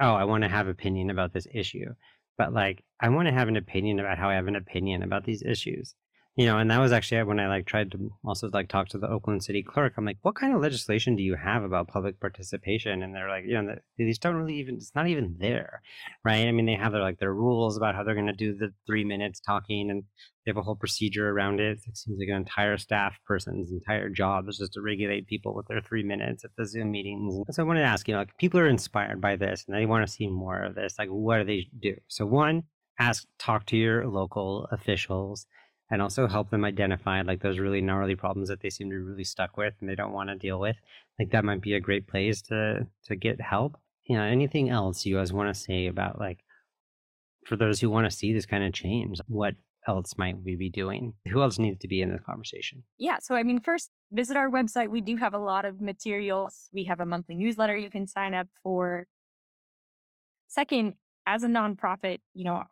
oh, 0.00 0.14
I 0.14 0.24
want 0.24 0.42
to 0.44 0.48
have 0.48 0.68
opinion 0.68 1.10
about 1.10 1.32
this 1.32 1.46
issue, 1.52 1.94
but 2.36 2.52
like 2.52 2.84
I 3.00 3.08
want 3.08 3.28
to 3.28 3.34
have 3.34 3.48
an 3.48 3.56
opinion 3.56 4.00
about 4.00 4.18
how 4.18 4.28
I 4.30 4.34
have 4.34 4.48
an 4.48 4.56
opinion 4.56 5.02
about 5.02 5.24
these 5.24 5.42
issues. 5.42 5.94
You 6.38 6.46
know, 6.46 6.58
and 6.58 6.70
that 6.70 6.78
was 6.78 6.92
actually 6.92 7.20
when 7.24 7.40
I 7.40 7.48
like 7.48 7.66
tried 7.66 7.90
to 7.90 8.12
also 8.24 8.48
like 8.52 8.68
talk 8.68 8.86
to 8.90 8.98
the 8.98 9.08
Oakland 9.08 9.42
City 9.42 9.60
clerk. 9.60 9.94
I'm 9.96 10.04
like, 10.04 10.18
what 10.22 10.36
kind 10.36 10.54
of 10.54 10.60
legislation 10.60 11.16
do 11.16 11.22
you 11.24 11.34
have 11.34 11.64
about 11.64 11.88
public 11.88 12.20
participation? 12.20 13.02
And 13.02 13.12
they're 13.12 13.28
like, 13.28 13.42
you 13.44 13.60
know, 13.60 13.74
these 13.96 14.20
don't 14.20 14.36
really 14.36 14.54
even. 14.54 14.76
It's 14.76 14.94
not 14.94 15.08
even 15.08 15.34
there, 15.40 15.82
right? 16.24 16.46
I 16.46 16.52
mean, 16.52 16.64
they 16.64 16.76
have 16.76 16.92
their 16.92 17.00
like 17.00 17.18
their 17.18 17.34
rules 17.34 17.76
about 17.76 17.96
how 17.96 18.04
they're 18.04 18.14
going 18.14 18.28
to 18.28 18.32
do 18.32 18.54
the 18.54 18.72
three 18.86 19.02
minutes 19.02 19.40
talking, 19.40 19.90
and 19.90 20.04
they 20.46 20.50
have 20.50 20.56
a 20.56 20.62
whole 20.62 20.76
procedure 20.76 21.28
around 21.28 21.58
it. 21.58 21.80
It 21.84 21.96
seems 21.96 22.20
like 22.20 22.28
an 22.28 22.36
entire 22.36 22.78
staff 22.78 23.18
person's 23.26 23.72
entire 23.72 24.08
job 24.08 24.48
is 24.48 24.58
just 24.58 24.74
to 24.74 24.80
regulate 24.80 25.26
people 25.26 25.56
with 25.56 25.66
their 25.66 25.80
three 25.80 26.04
minutes 26.04 26.44
at 26.44 26.52
the 26.56 26.66
Zoom 26.66 26.92
meetings. 26.92 27.34
So 27.50 27.64
I 27.64 27.66
wanted 27.66 27.80
to 27.80 27.86
ask, 27.86 28.06
you 28.06 28.14
know, 28.14 28.20
like 28.20 28.36
people 28.38 28.60
are 28.60 28.68
inspired 28.68 29.20
by 29.20 29.34
this 29.34 29.64
and 29.66 29.76
they 29.76 29.86
want 29.86 30.06
to 30.06 30.12
see 30.12 30.28
more 30.28 30.62
of 30.62 30.76
this. 30.76 31.00
Like, 31.00 31.08
what 31.08 31.38
do 31.38 31.44
they 31.46 31.66
do? 31.82 31.96
So 32.06 32.26
one, 32.26 32.62
ask, 33.00 33.26
talk 33.40 33.66
to 33.66 33.76
your 33.76 34.06
local 34.06 34.68
officials 34.70 35.44
and 35.90 36.02
also 36.02 36.26
help 36.26 36.50
them 36.50 36.64
identify 36.64 37.22
like 37.22 37.40
those 37.40 37.58
really 37.58 37.80
gnarly 37.80 38.14
problems 38.14 38.48
that 38.48 38.60
they 38.60 38.70
seem 38.70 38.90
to 38.90 38.96
be 38.96 39.02
really 39.02 39.24
stuck 39.24 39.56
with 39.56 39.74
and 39.80 39.88
they 39.88 39.94
don't 39.94 40.12
want 40.12 40.28
to 40.28 40.36
deal 40.36 40.58
with. 40.58 40.76
Like 41.18 41.30
that 41.30 41.44
might 41.44 41.60
be 41.60 41.74
a 41.74 41.80
great 41.80 42.06
place 42.06 42.42
to 42.42 42.86
to 43.06 43.16
get 43.16 43.40
help. 43.40 43.76
You 44.04 44.16
know, 44.16 44.24
anything 44.24 44.70
else 44.70 45.04
you 45.04 45.16
guys 45.16 45.32
want 45.32 45.54
to 45.54 45.60
say 45.60 45.86
about 45.86 46.18
like 46.18 46.44
for 47.46 47.56
those 47.56 47.80
who 47.80 47.90
want 47.90 48.10
to 48.10 48.16
see 48.16 48.32
this 48.32 48.46
kind 48.46 48.64
of 48.64 48.72
change, 48.72 49.18
what 49.26 49.54
else 49.88 50.14
might 50.18 50.36
we 50.44 50.54
be 50.54 50.68
doing? 50.68 51.14
Who 51.32 51.42
else 51.42 51.58
needs 51.58 51.78
to 51.80 51.88
be 51.88 52.02
in 52.02 52.10
this 52.10 52.20
conversation? 52.24 52.84
Yeah. 52.98 53.18
So, 53.20 53.34
I 53.34 53.42
mean, 53.42 53.60
first, 53.60 53.90
visit 54.12 54.36
our 54.36 54.50
website. 54.50 54.88
We 54.88 55.00
do 55.00 55.16
have 55.16 55.34
a 55.34 55.38
lot 55.38 55.64
of 55.64 55.80
materials. 55.80 56.68
We 56.72 56.84
have 56.84 57.00
a 57.00 57.06
monthly 57.06 57.34
newsletter 57.34 57.76
you 57.76 57.90
can 57.90 58.06
sign 58.06 58.34
up 58.34 58.48
for. 58.62 59.06
Second, 60.46 60.94
as 61.26 61.42
a 61.42 61.48
nonprofit, 61.48 62.18
you 62.34 62.44
know, 62.44 62.64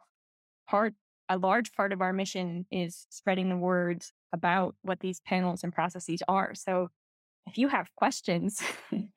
part, 0.68 0.94
a 1.28 1.38
large 1.38 1.72
part 1.72 1.92
of 1.92 2.00
our 2.00 2.12
mission 2.12 2.66
is 2.70 3.06
spreading 3.10 3.48
the 3.48 3.56
word 3.56 4.04
about 4.32 4.74
what 4.82 5.00
these 5.00 5.20
panels 5.20 5.64
and 5.64 5.72
processes 5.72 6.22
are. 6.28 6.54
So, 6.54 6.88
if 7.46 7.58
you 7.58 7.68
have 7.68 7.94
questions, 7.94 8.62
you 8.90 9.08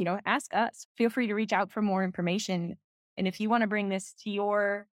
know, 0.00 0.18
ask 0.26 0.52
us. 0.52 0.86
Feel 0.98 1.10
free 1.10 1.28
to 1.28 1.34
reach 1.34 1.52
out 1.52 1.70
for 1.70 1.82
more 1.82 2.04
information. 2.04 2.76
And 3.16 3.28
if 3.28 3.40
you 3.40 3.48
want 3.48 3.62
to 3.62 3.68
bring 3.68 3.88
this 3.88 4.14
to 4.24 4.30
your 4.30 4.86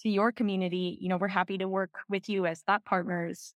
to 0.00 0.08
your 0.08 0.32
community, 0.32 0.98
you 1.00 1.08
know, 1.08 1.16
we're 1.16 1.28
happy 1.28 1.58
to 1.58 1.68
work 1.68 1.90
with 2.08 2.28
you 2.28 2.46
as 2.46 2.60
thought 2.60 2.84
partners 2.84 3.54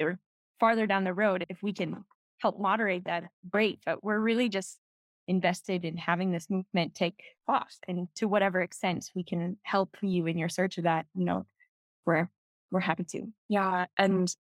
or 0.00 0.18
farther 0.58 0.86
down 0.86 1.04
the 1.04 1.14
road 1.14 1.46
if 1.48 1.62
we 1.62 1.72
can 1.72 2.04
help 2.38 2.58
moderate 2.60 3.04
that 3.04 3.24
great 3.50 3.78
but 3.84 4.02
we're 4.04 4.18
really 4.18 4.48
just 4.48 4.78
invested 5.28 5.84
in 5.84 5.96
having 5.96 6.30
this 6.30 6.48
movement 6.48 6.94
take 6.94 7.20
off 7.48 7.74
and 7.88 8.08
to 8.14 8.28
whatever 8.28 8.60
extent 8.60 9.10
we 9.14 9.24
can 9.24 9.56
help 9.62 9.96
you 10.02 10.26
in 10.26 10.38
your 10.38 10.48
search 10.48 10.78
of 10.78 10.84
that 10.84 11.06
you 11.14 11.24
know 11.24 11.46
we're 12.06 12.28
we're 12.70 12.80
happy 12.80 13.04
to 13.04 13.26
Yeah. 13.48 13.84
Mm. 13.84 13.86
And 13.98 14.36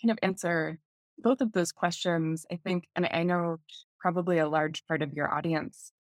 kind 0.00 0.10
of 0.12 0.18
answer 0.22 0.78
both 1.18 1.40
of 1.40 1.52
those 1.52 1.72
questions, 1.72 2.46
I 2.52 2.56
think, 2.56 2.86
and 2.94 3.08
I 3.10 3.24
know 3.24 3.58
probably 3.98 4.38
a 4.38 4.48
large 4.48 4.86
part 4.86 5.02
of 5.02 5.12
your 5.12 5.32
audience, 5.32 5.92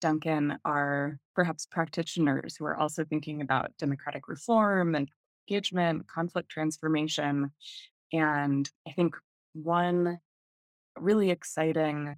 Duncan, 0.00 0.58
are 0.64 1.18
perhaps 1.34 1.66
practitioners 1.66 2.56
who 2.56 2.64
are 2.66 2.76
also 2.76 3.04
thinking 3.04 3.40
about 3.40 3.72
democratic 3.78 4.28
reform 4.28 4.94
and 4.94 5.08
engagement, 5.48 6.06
conflict 6.06 6.48
transformation. 6.48 7.50
And 8.12 8.70
I 8.86 8.92
think 8.92 9.16
one 9.52 10.18
really 10.96 11.30
exciting 11.30 12.14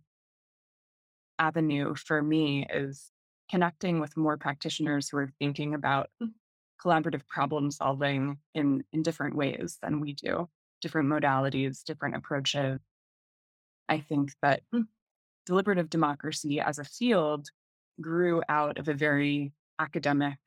avenue 1.39 1.95
for 1.95 2.23
me 2.23 2.66
is 2.73 3.11
connecting 3.51 4.01
with 4.01 4.16
more 4.16 4.36
practitioners 4.36 5.09
who 5.09 5.16
are 5.19 5.32
thinking 5.39 5.74
about 5.74 6.11
mm. 6.23 6.28
Collaborative 6.83 7.27
problem 7.27 7.71
solving 7.71 8.39
in, 8.55 8.85
in 8.93 9.03
different 9.03 9.35
ways 9.35 9.79
than 9.83 10.01
we 10.01 10.15
do, 10.15 10.49
different 10.81 11.09
modalities, 11.09 11.83
different 11.85 12.17
approaches. 12.17 12.79
I 13.89 14.01
think 14.01 14.33
that 14.43 14.63
hmm. 14.73 14.83
deliberative 15.47 15.91
democracy 15.91 16.61
as 16.61 16.79
a 16.79 16.85
field 16.85 17.49
grew 18.01 18.43
out 18.49 18.79
of 18.79 18.89
a 18.89 18.95
very 18.95 19.53
academic 19.79 20.39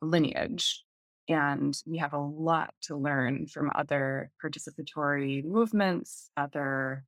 lineage. 0.00 0.84
And 1.28 1.76
we 1.86 1.98
have 1.98 2.12
a 2.12 2.18
lot 2.18 2.74
to 2.82 2.96
learn 2.96 3.46
from 3.46 3.70
other 3.74 4.30
participatory 4.42 5.44
movements, 5.44 6.30
other 6.36 7.04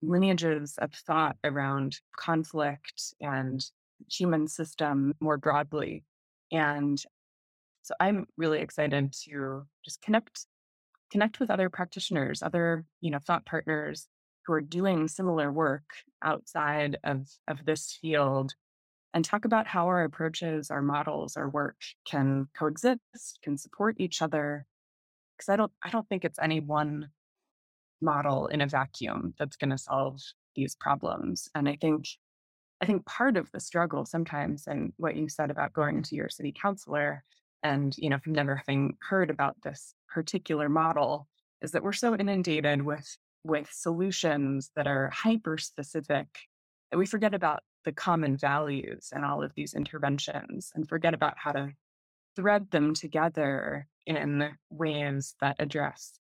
lineages 0.00 0.78
of 0.78 0.92
thought 0.92 1.36
around 1.44 1.98
conflict 2.16 3.14
and 3.20 3.64
human 4.10 4.48
system 4.48 5.14
more 5.20 5.36
broadly. 5.36 6.04
And 6.52 7.02
so 7.82 7.94
I'm 7.98 8.26
really 8.36 8.60
excited 8.60 9.12
to 9.24 9.64
just 9.84 10.00
connect 10.02 10.46
connect 11.10 11.40
with 11.40 11.50
other 11.50 11.68
practitioners, 11.68 12.42
other, 12.42 12.84
you 13.02 13.10
know, 13.10 13.18
thought 13.18 13.44
partners 13.44 14.06
who 14.46 14.54
are 14.54 14.62
doing 14.62 15.08
similar 15.08 15.52
work 15.52 15.84
outside 16.22 16.98
of 17.04 17.28
of 17.48 17.64
this 17.64 17.98
field 18.00 18.54
and 19.14 19.24
talk 19.24 19.44
about 19.44 19.66
how 19.66 19.86
our 19.88 20.04
approaches, 20.04 20.70
our 20.70 20.82
models, 20.82 21.36
our 21.36 21.48
work 21.48 21.76
can 22.06 22.48
coexist, 22.56 23.38
can 23.42 23.58
support 23.58 23.96
each 23.98 24.22
other. 24.22 24.66
Because 25.36 25.48
I 25.48 25.56
don't 25.56 25.72
I 25.82 25.90
don't 25.90 26.08
think 26.08 26.24
it's 26.24 26.38
any 26.38 26.60
one 26.60 27.08
model 28.00 28.46
in 28.48 28.60
a 28.60 28.66
vacuum 28.66 29.34
that's 29.38 29.56
going 29.56 29.70
to 29.70 29.78
solve 29.78 30.20
these 30.56 30.74
problems. 30.76 31.48
And 31.54 31.68
I 31.68 31.76
think 31.80 32.06
I 32.82 32.84
think 32.84 33.06
part 33.06 33.36
of 33.36 33.50
the 33.52 33.60
struggle 33.60 34.04
sometimes 34.04 34.66
and 34.66 34.92
what 34.96 35.14
you 35.14 35.28
said 35.28 35.52
about 35.52 35.72
going 35.72 36.02
to 36.02 36.16
your 36.16 36.28
city 36.28 36.52
councilor 36.52 37.22
and 37.62 37.96
you 37.96 38.10
know 38.10 38.18
from 38.18 38.32
never 38.32 38.56
having 38.56 38.96
heard 39.00 39.30
about 39.30 39.56
this 39.62 39.94
particular 40.08 40.68
model 40.68 41.28
is 41.62 41.70
that 41.70 41.84
we're 41.84 41.92
so 41.92 42.16
inundated 42.16 42.82
with 42.82 43.16
with 43.44 43.68
solutions 43.72 44.72
that 44.74 44.88
are 44.88 45.10
hyper 45.10 45.58
specific 45.58 46.26
that 46.90 46.98
we 46.98 47.06
forget 47.06 47.34
about 47.34 47.62
the 47.84 47.92
common 47.92 48.36
values 48.36 49.10
and 49.12 49.24
all 49.24 49.44
of 49.44 49.54
these 49.54 49.74
interventions 49.74 50.72
and 50.74 50.88
forget 50.88 51.14
about 51.14 51.34
how 51.36 51.52
to 51.52 51.72
thread 52.34 52.68
them 52.72 52.94
together 52.94 53.86
in 54.06 54.50
ways 54.70 55.36
that 55.40 55.54
address 55.60 56.18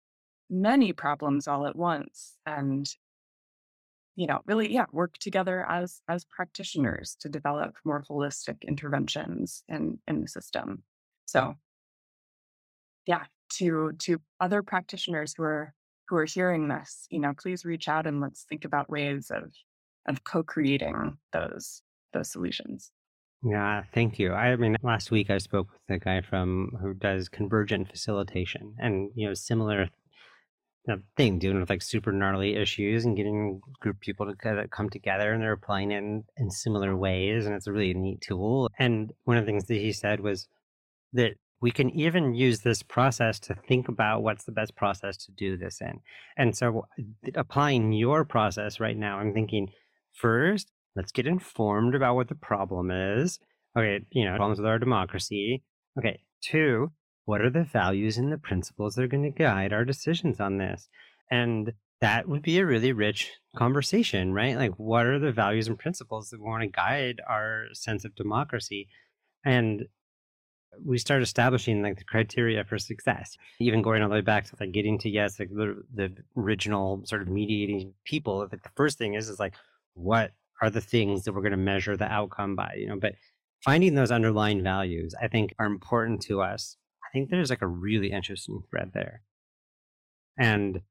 many 0.50 0.92
problems 0.92 1.48
all 1.48 1.68
at 1.68 1.76
once 1.76 2.36
and 2.48 2.96
you 4.18 4.26
know 4.28 4.42
really 4.46 4.74
yeah 4.74 4.86
work 4.92 5.18
together 5.20 5.66
as 5.70 6.02
as 6.10 6.26
practitioners 6.26 7.16
to 7.22 7.30
develop 7.30 7.76
more 7.86 8.04
holistic 8.10 8.58
interventions 8.68 9.64
in 9.70 10.00
in 10.08 10.22
the 10.22 10.28
system 10.28 10.84
so 11.26 11.56
yeah 13.06 13.24
to 13.50 13.94
to 14.00 14.20
other 14.42 14.62
practitioners 14.62 15.34
who 15.38 15.44
are 15.44 15.74
who 16.10 16.18
are 16.18 16.26
hearing 16.26 16.68
this 16.68 17.08
you 17.10 17.20
know 17.20 17.34
please 17.40 17.64
reach 17.64 17.88
out 17.88 18.08
and 18.08 18.20
let's 18.20 18.44
think 18.50 18.66
about 18.66 18.90
ways 18.90 19.32
of 19.32 19.54
of 20.08 20.24
co-creating 20.26 21.18
those 21.32 21.82
those 22.12 22.30
solutions 22.30 22.92
Yeah, 23.44 23.84
thank 23.94 24.18
you. 24.18 24.34
I 24.34 24.56
mean, 24.56 24.76
last 24.82 25.12
week 25.12 25.30
I 25.30 25.38
spoke 25.38 25.68
with 25.72 25.96
a 25.96 26.00
guy 26.00 26.22
from 26.22 26.72
who 26.82 26.96
does 26.96 27.30
convergent 27.30 27.88
facilitation, 27.88 28.76
and 28.80 29.12
you 29.14 29.28
know, 29.28 29.36
similar 29.36 29.90
know, 30.94 31.02
thing, 31.16 31.40
dealing 31.40 31.60
with 31.60 31.70
like 31.70 31.82
super 31.82 32.12
gnarly 32.12 32.56
issues 32.56 33.06
and 33.06 33.18
getting 33.18 33.62
group 33.80 34.00
people 34.00 34.26
to 34.26 34.68
come 34.70 34.90
together, 34.90 35.34
and 35.34 35.42
they're 35.42 35.54
applying 35.54 35.92
it 35.92 35.98
in, 35.98 36.24
in 36.38 36.50
similar 36.50 36.96
ways, 36.96 37.46
and 37.46 37.56
it's 37.56 37.68
a 37.68 37.72
really 37.72 37.94
neat 37.94 38.22
tool. 38.22 38.70
And 38.80 39.12
one 39.26 39.38
of 39.38 39.46
the 39.46 39.52
things 39.52 39.66
that 39.66 39.76
he 39.76 39.92
said 39.92 40.20
was 40.20 40.48
that 41.14 41.34
we 41.60 41.72
can 41.72 41.90
even 41.92 42.36
use 42.36 42.62
this 42.62 42.84
process 42.84 43.40
to 43.40 43.56
think 43.68 43.88
about 43.88 44.22
what's 44.22 44.44
the 44.44 44.52
best 44.52 44.76
process 44.76 45.18
to 45.18 45.32
do 45.32 45.58
this 45.58 45.82
in. 45.82 46.00
And 46.38 46.56
so, 46.56 46.86
applying 47.36 47.94
your 47.94 48.26
process 48.26 48.80
right 48.80 48.98
now, 48.98 49.20
I'm 49.20 49.34
thinking 49.34 49.70
first, 50.14 50.72
let's 50.96 51.12
get 51.12 51.28
informed 51.28 51.96
about 51.96 52.16
what 52.16 52.28
the 52.28 52.36
problem 52.36 52.92
is. 52.92 53.40
Okay, 53.78 54.04
you 54.12 54.26
know, 54.26 54.36
problems 54.36 54.60
with 54.60 54.68
our 54.68 54.80
democracy. 54.80 55.64
Okay, 55.98 56.20
two, 56.42 56.92
what 57.28 57.42
are 57.42 57.50
the 57.50 57.66
values 57.66 58.18
and 58.18 58.32
the 58.32 58.38
principles 58.38 58.96
that 58.96 59.04
are 59.04 59.08
going 59.08 59.22
to 59.22 59.30
guide 59.30 59.74
our 59.74 59.84
decisions 59.84 60.40
on 60.40 60.58
this? 60.58 60.88
And 61.30 61.74
that 62.00 62.30
would 62.30 62.42
be 62.42 62.58
a 62.58 62.66
really 62.66 62.94
rich 62.94 63.34
conversation, 63.58 64.34
right? 64.34 64.56
Like, 64.56 64.72
what 64.78 65.06
are 65.06 65.20
the 65.20 65.34
values 65.34 65.68
and 65.68 65.78
principles 65.78 66.30
that 66.30 66.40
we 66.40 66.48
want 66.48 66.62
to 66.62 66.68
guide 66.68 67.20
our 67.28 67.66
sense 67.74 68.06
of 68.06 68.16
democracy? 68.16 68.88
And 69.44 69.88
we 70.86 70.98
start 70.98 71.22
establishing 71.22 71.82
like 71.82 71.98
the 71.98 72.06
criteria 72.06 72.64
for 72.64 72.78
success, 72.78 73.36
even 73.60 73.82
going 73.82 74.02
all 74.02 74.08
the 74.08 74.16
way 74.16 74.22
back 74.22 74.46
to 74.46 74.56
like 74.58 74.72
getting 74.72 74.98
to 75.00 75.10
yes, 75.10 75.38
like 75.38 75.50
the, 75.50 75.84
the 75.94 76.16
original 76.38 77.02
sort 77.04 77.22
of 77.22 77.28
mediating 77.28 77.94
people. 78.06 78.48
Like 78.50 78.64
the 78.64 78.70
first 78.78 78.98
thing 78.98 79.16
is 79.16 79.28
is 79.28 79.38
like 79.38 79.56
what 79.96 80.32
are 80.62 80.70
the 80.70 80.80
things 80.80 81.24
that 81.24 81.34
we're 81.34 81.42
going 81.42 81.52
to 81.52 81.58
measure 81.58 81.98
the 81.98 82.10
outcome 82.10 82.56
by, 82.56 82.76
you 82.78 82.88
know? 82.88 82.98
But 82.98 83.16
finding 83.66 83.96
those 83.96 84.12
underlying 84.12 84.64
values, 84.64 85.14
I 85.22 85.28
think, 85.28 85.54
are 85.60 85.66
important 85.66 86.22
to 86.24 86.42
us. 86.42 86.78
Think 87.18 87.32
there's 87.32 87.50
like 87.50 87.64
a 87.64 87.68
really 87.68 88.12
interesting 88.12 88.62
thread 88.70 88.92
there, 88.94 89.22
and 90.38 90.82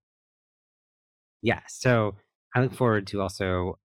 yeah, 1.41 1.61
so 1.69 2.17
I 2.53 2.61
look 2.63 2.75
forward 2.75 3.07
to 3.09 3.21
also 3.21 3.79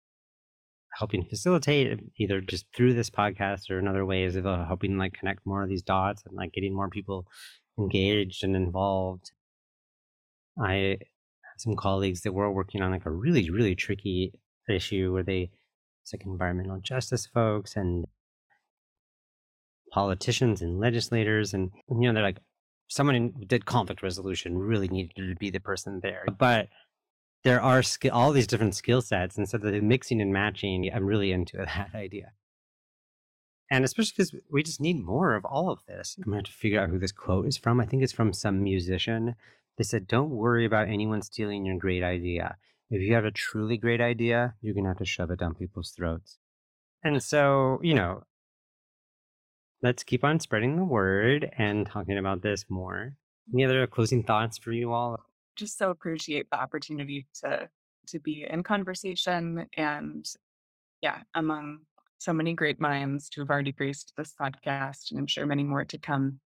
helping 0.97 1.24
facilitate 1.24 1.98
either 2.16 2.40
just 2.40 2.66
through 2.77 2.94
this 2.94 3.10
podcast 3.10 3.70
or 3.70 3.81
in 3.81 3.89
other 3.89 4.06
ways 4.06 4.36
of 4.36 4.47
uh, 4.47 4.65
helping 4.66 4.98
like 4.98 5.15
connect 5.15 5.44
more 5.44 5.65
of 5.65 5.69
these 5.69 5.82
dots 5.82 6.23
and 6.27 6.36
like 6.36 6.52
getting 6.52 6.74
more 6.74 6.89
people 6.89 7.27
engaged 7.77 8.44
and 8.44 8.55
involved. 8.55 9.32
I 10.60 10.98
have 11.01 11.59
some 11.59 11.74
colleagues 11.74 12.20
that 12.20 12.32
were 12.32 12.52
working 12.52 12.82
on 12.82 12.93
like 12.93 13.06
a 13.06 13.10
really, 13.10 13.51
really 13.51 13.74
tricky 13.74 14.32
issue 14.69 15.12
where 15.12 15.24
they, 15.24 15.51
it's 16.02 16.12
like 16.12 16.24
environmental 16.24 16.78
justice 16.81 17.27
folks 17.27 17.74
and 17.74 18.06
politicians 19.93 20.62
and 20.62 20.78
legislators. 20.78 21.55
And, 21.55 21.70
you 21.89 22.09
know, 22.09 22.12
they're 22.12 22.23
like, 22.23 22.39
someone 22.89 23.32
who 23.36 23.44
did 23.44 23.66
conflict 23.66 24.02
resolution 24.02 24.56
really 24.56 24.89
needed 24.89 25.15
to 25.16 25.35
be 25.36 25.51
the 25.51 25.60
person 25.60 26.01
there. 26.02 26.24
But 26.39 26.69
there 27.44 27.60
are 27.60 27.82
skill, 27.82 28.12
all 28.12 28.32
these 28.32 28.47
different 28.47 28.74
skill 28.74 29.02
sets. 29.02 29.36
And 29.36 29.48
so 29.48 29.59
the 29.59 29.81
mixing 29.81 30.20
and 30.20 30.32
matching, 30.32 30.90
I'm 30.93 31.06
really 31.06 31.32
into 31.32 31.56
that 31.59 31.90
idea. 31.94 32.32
And 33.70 33.85
especially 33.85 34.15
because 34.16 34.35
we 34.51 34.62
just 34.62 34.81
need 34.81 35.05
more 35.05 35.35
of 35.35 35.44
all 35.44 35.70
of 35.70 35.81
this. 35.86 36.16
I'm 36.19 36.24
going 36.24 36.43
to 36.43 36.48
have 36.48 36.55
to 36.55 36.59
figure 36.59 36.81
out 36.81 36.89
who 36.89 36.98
this 36.98 37.12
quote 37.12 37.47
is 37.47 37.59
from. 37.59 37.81
I 37.81 37.86
think 37.86 38.02
it's 38.02 38.15
from 38.15 38.32
some 38.32 38.62
musician. 38.62 39.35
They 39.77 39.85
said, 39.85 40.09
Don't 40.09 40.31
worry 40.31 40.65
about 40.65 40.89
anyone 40.89 41.20
stealing 41.20 41.66
your 41.66 41.77
great 41.77 42.02
idea. 42.02 42.56
If 42.90 43.02
you 43.02 43.15
have 43.15 43.27
a 43.27 43.31
truly 43.31 43.77
great 43.77 44.01
idea, 44.01 44.55
you're 44.62 44.73
going 44.73 44.85
to 44.85 44.90
have 44.90 44.98
to 44.98 45.05
shove 45.05 45.31
it 45.31 45.39
down 45.39 45.55
people's 45.55 45.90
throats. 45.90 46.39
And 47.05 47.23
so, 47.23 47.78
you 47.82 47.94
know, 47.94 48.23
let's 49.83 50.03
keep 50.03 50.25
on 50.25 50.41
spreading 50.41 50.77
the 50.77 50.85
word 50.85 51.51
and 51.59 51.87
talking 51.87 52.19
about 52.19 52.43
this 52.43 52.65
more. 52.69 53.15
Any 53.53 53.65
other 53.65 53.87
closing 53.87 54.23
thoughts 54.23 54.59
for 54.59 54.73
you 54.73 54.93
all? 54.93 55.21
just 55.59 55.77
so 55.77 55.91
appreciate 55.91 56.49
the 56.51 56.59
opportunity 56.59 57.27
to 57.43 57.69
to 58.07 58.19
be 58.21 58.47
in 58.49 58.63
conversation 58.63 59.67
and 59.77 60.25
yeah 61.03 61.19
among 61.35 61.81
so 62.19 62.33
many 62.33 62.55
great 62.55 62.81
minds 62.81 63.29
who 63.35 63.43
have 63.43 63.51
already 63.51 63.73
graced 63.73 64.15
this 64.17 64.33
podcast 64.41 65.11
and 65.11 65.19
i'm 65.19 65.27
sure 65.27 65.45
many 65.45 65.65
more 65.65 65.85
to 65.85 65.99
come 65.99 66.39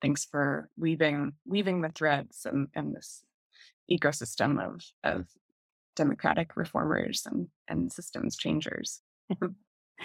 thanks 0.00 0.24
for 0.24 0.70
weaving 0.78 1.32
weaving 1.44 1.82
the 1.82 1.90
threads 1.90 2.46
and, 2.46 2.68
and 2.74 2.94
this 2.94 3.24
ecosystem 3.90 4.64
of 4.64 4.80
of 5.02 5.26
democratic 5.96 6.56
reformers 6.56 7.26
and 7.30 7.48
and 7.68 7.92
systems 7.92 8.36
changers 8.36 9.02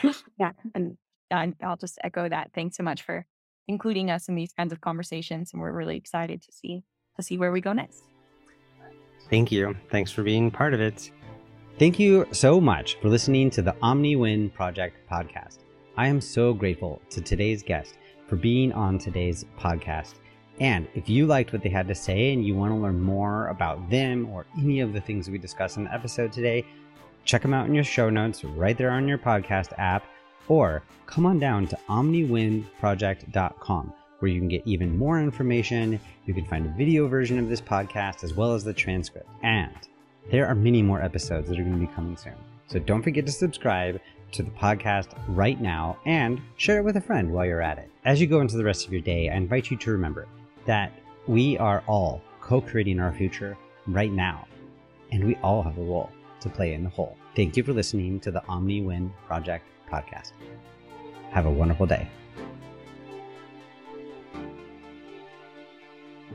yeah 0.40 0.52
and 0.74 0.98
and 1.32 1.56
i'll 1.64 1.78
just 1.78 1.98
echo 2.04 2.28
that 2.28 2.52
thanks 2.54 2.78
so 2.78 2.84
much 2.84 3.02
for 3.02 3.26
including 3.68 4.10
us 4.10 4.28
in 4.28 4.36
these 4.36 4.52
kinds 4.54 4.74
of 4.74 4.82
conversations 4.82 5.52
and 5.54 5.62
we're 5.62 5.72
really 5.72 5.96
excited 5.96 6.42
to 6.42 6.52
see 6.52 6.84
to 7.20 7.24
see 7.24 7.38
where 7.38 7.52
we 7.52 7.62
go 7.62 7.74
next. 7.74 8.04
Thank 9.30 9.52
you. 9.52 9.76
Thanks 9.92 10.12
for 10.12 10.24
being 10.24 10.50
part 10.50 10.74
of 10.74 10.82
it. 10.82 11.12
Thank 11.78 12.00
you 12.00 12.26
so 12.32 12.60
much 12.60 12.98
for 13.02 13.10
listening 13.10 13.50
to 13.52 13.62
the 13.62 13.74
OmniWin 13.84 14.54
Project 14.54 14.98
podcast. 15.10 15.60
I 15.98 16.08
am 16.08 16.20
so 16.20 16.54
grateful 16.54 17.02
to 17.12 17.22
today's 17.22 17.62
guest 17.62 17.98
for 18.28 18.36
being 18.36 18.72
on 18.74 18.98
today's 18.98 19.46
podcast. 19.58 20.16
And 20.60 20.88
if 20.94 21.08
you 21.08 21.26
liked 21.26 21.54
what 21.54 21.62
they 21.62 21.70
had 21.70 21.88
to 21.88 21.96
say 21.96 22.34
and 22.34 22.46
you 22.46 22.56
want 22.56 22.74
to 22.74 22.78
learn 22.78 23.02
more 23.02 23.48
about 23.48 23.90
them 23.90 24.28
or 24.30 24.46
any 24.58 24.82
of 24.82 24.92
the 24.92 25.00
things 25.00 25.30
we 25.30 25.38
discussed 25.38 25.78
in 25.78 25.86
the 25.86 25.94
episode 25.94 26.34
today, 26.34 26.66
check 27.24 27.42
them 27.42 27.54
out 27.54 27.68
in 27.68 27.76
your 27.76 27.84
show 27.84 28.10
notes 28.10 28.44
right 28.44 28.78
there 28.78 28.92
on 28.92 29.08
your 29.08 29.18
podcast 29.18 29.72
app, 29.78 30.06
or 30.50 30.84
come 31.06 31.26
on 31.26 31.40
down 31.40 31.68
to 31.68 31.80
omniwinproject.com 31.88 33.94
where 34.20 34.30
you 34.30 34.40
can 34.40 34.50
get 34.50 34.62
even 34.66 34.98
more 34.98 35.20
information. 35.20 36.00
You 36.26 36.34
can 36.34 36.46
find 36.46 36.66
a 36.66 36.78
video 36.78 37.08
version 37.08 37.40
of 37.40 37.50
this 37.50 37.62
podcast 37.62 38.24
as 38.24 38.34
well 38.34 38.54
as 38.54 38.64
the 38.64 38.74
transcript. 38.74 39.30
And 39.44 39.74
there 40.30 40.46
are 40.46 40.56
many 40.56 40.82
more 40.82 41.02
episodes 41.02 41.50
that 41.50 41.58
are 41.58 41.64
going 41.64 41.80
to 41.80 41.88
be 41.88 41.94
coming 41.94 42.18
soon. 42.18 42.36
So 42.68 42.80
don't 42.80 43.02
forget 43.02 43.26
to 43.26 43.32
subscribe 43.32 44.00
to 44.34 44.44
the 44.44 44.52
podcast 44.52 45.08
right 45.30 45.60
now 45.60 45.98
and 46.06 46.40
share 46.58 46.78
it 46.78 46.84
with 46.84 46.98
a 46.98 47.02
friend 47.02 47.32
while 47.32 47.46
you're 47.46 47.62
at 47.62 47.80
it. 47.80 47.90
As 48.06 48.22
you 48.22 48.28
go 48.28 48.42
into 48.42 48.58
the 48.58 48.64
rest 48.64 48.86
of 48.86 48.94
your 48.94 49.02
day, 49.02 49.30
I 49.30 49.36
invite 49.36 49.72
you 49.72 49.78
to 49.78 49.92
remember 49.92 50.28
that 50.66 50.92
we 51.28 51.58
are 51.58 51.84
all 51.88 52.22
co 52.42 52.62
creating 52.62 53.00
our 53.00 53.12
future 53.12 53.58
right 53.88 54.12
now, 54.12 54.48
and 55.12 55.24
we 55.24 55.36
all 55.38 55.64
have 55.64 55.78
a 55.78 55.84
role 55.84 56.12
to 56.42 56.50
play 56.50 56.74
in 56.74 56.84
the 56.84 56.90
whole. 56.90 57.18
Thank 57.36 57.58
you 57.58 57.64
for 57.64 57.74
listening 57.74 58.20
to 58.22 58.32
the 58.32 58.42
OmniWin 58.42 59.12
Project 59.26 59.66
podcast. 59.90 60.32
Have 61.32 61.46
a 61.46 61.52
wonderful 61.52 61.86
day. 61.86 62.08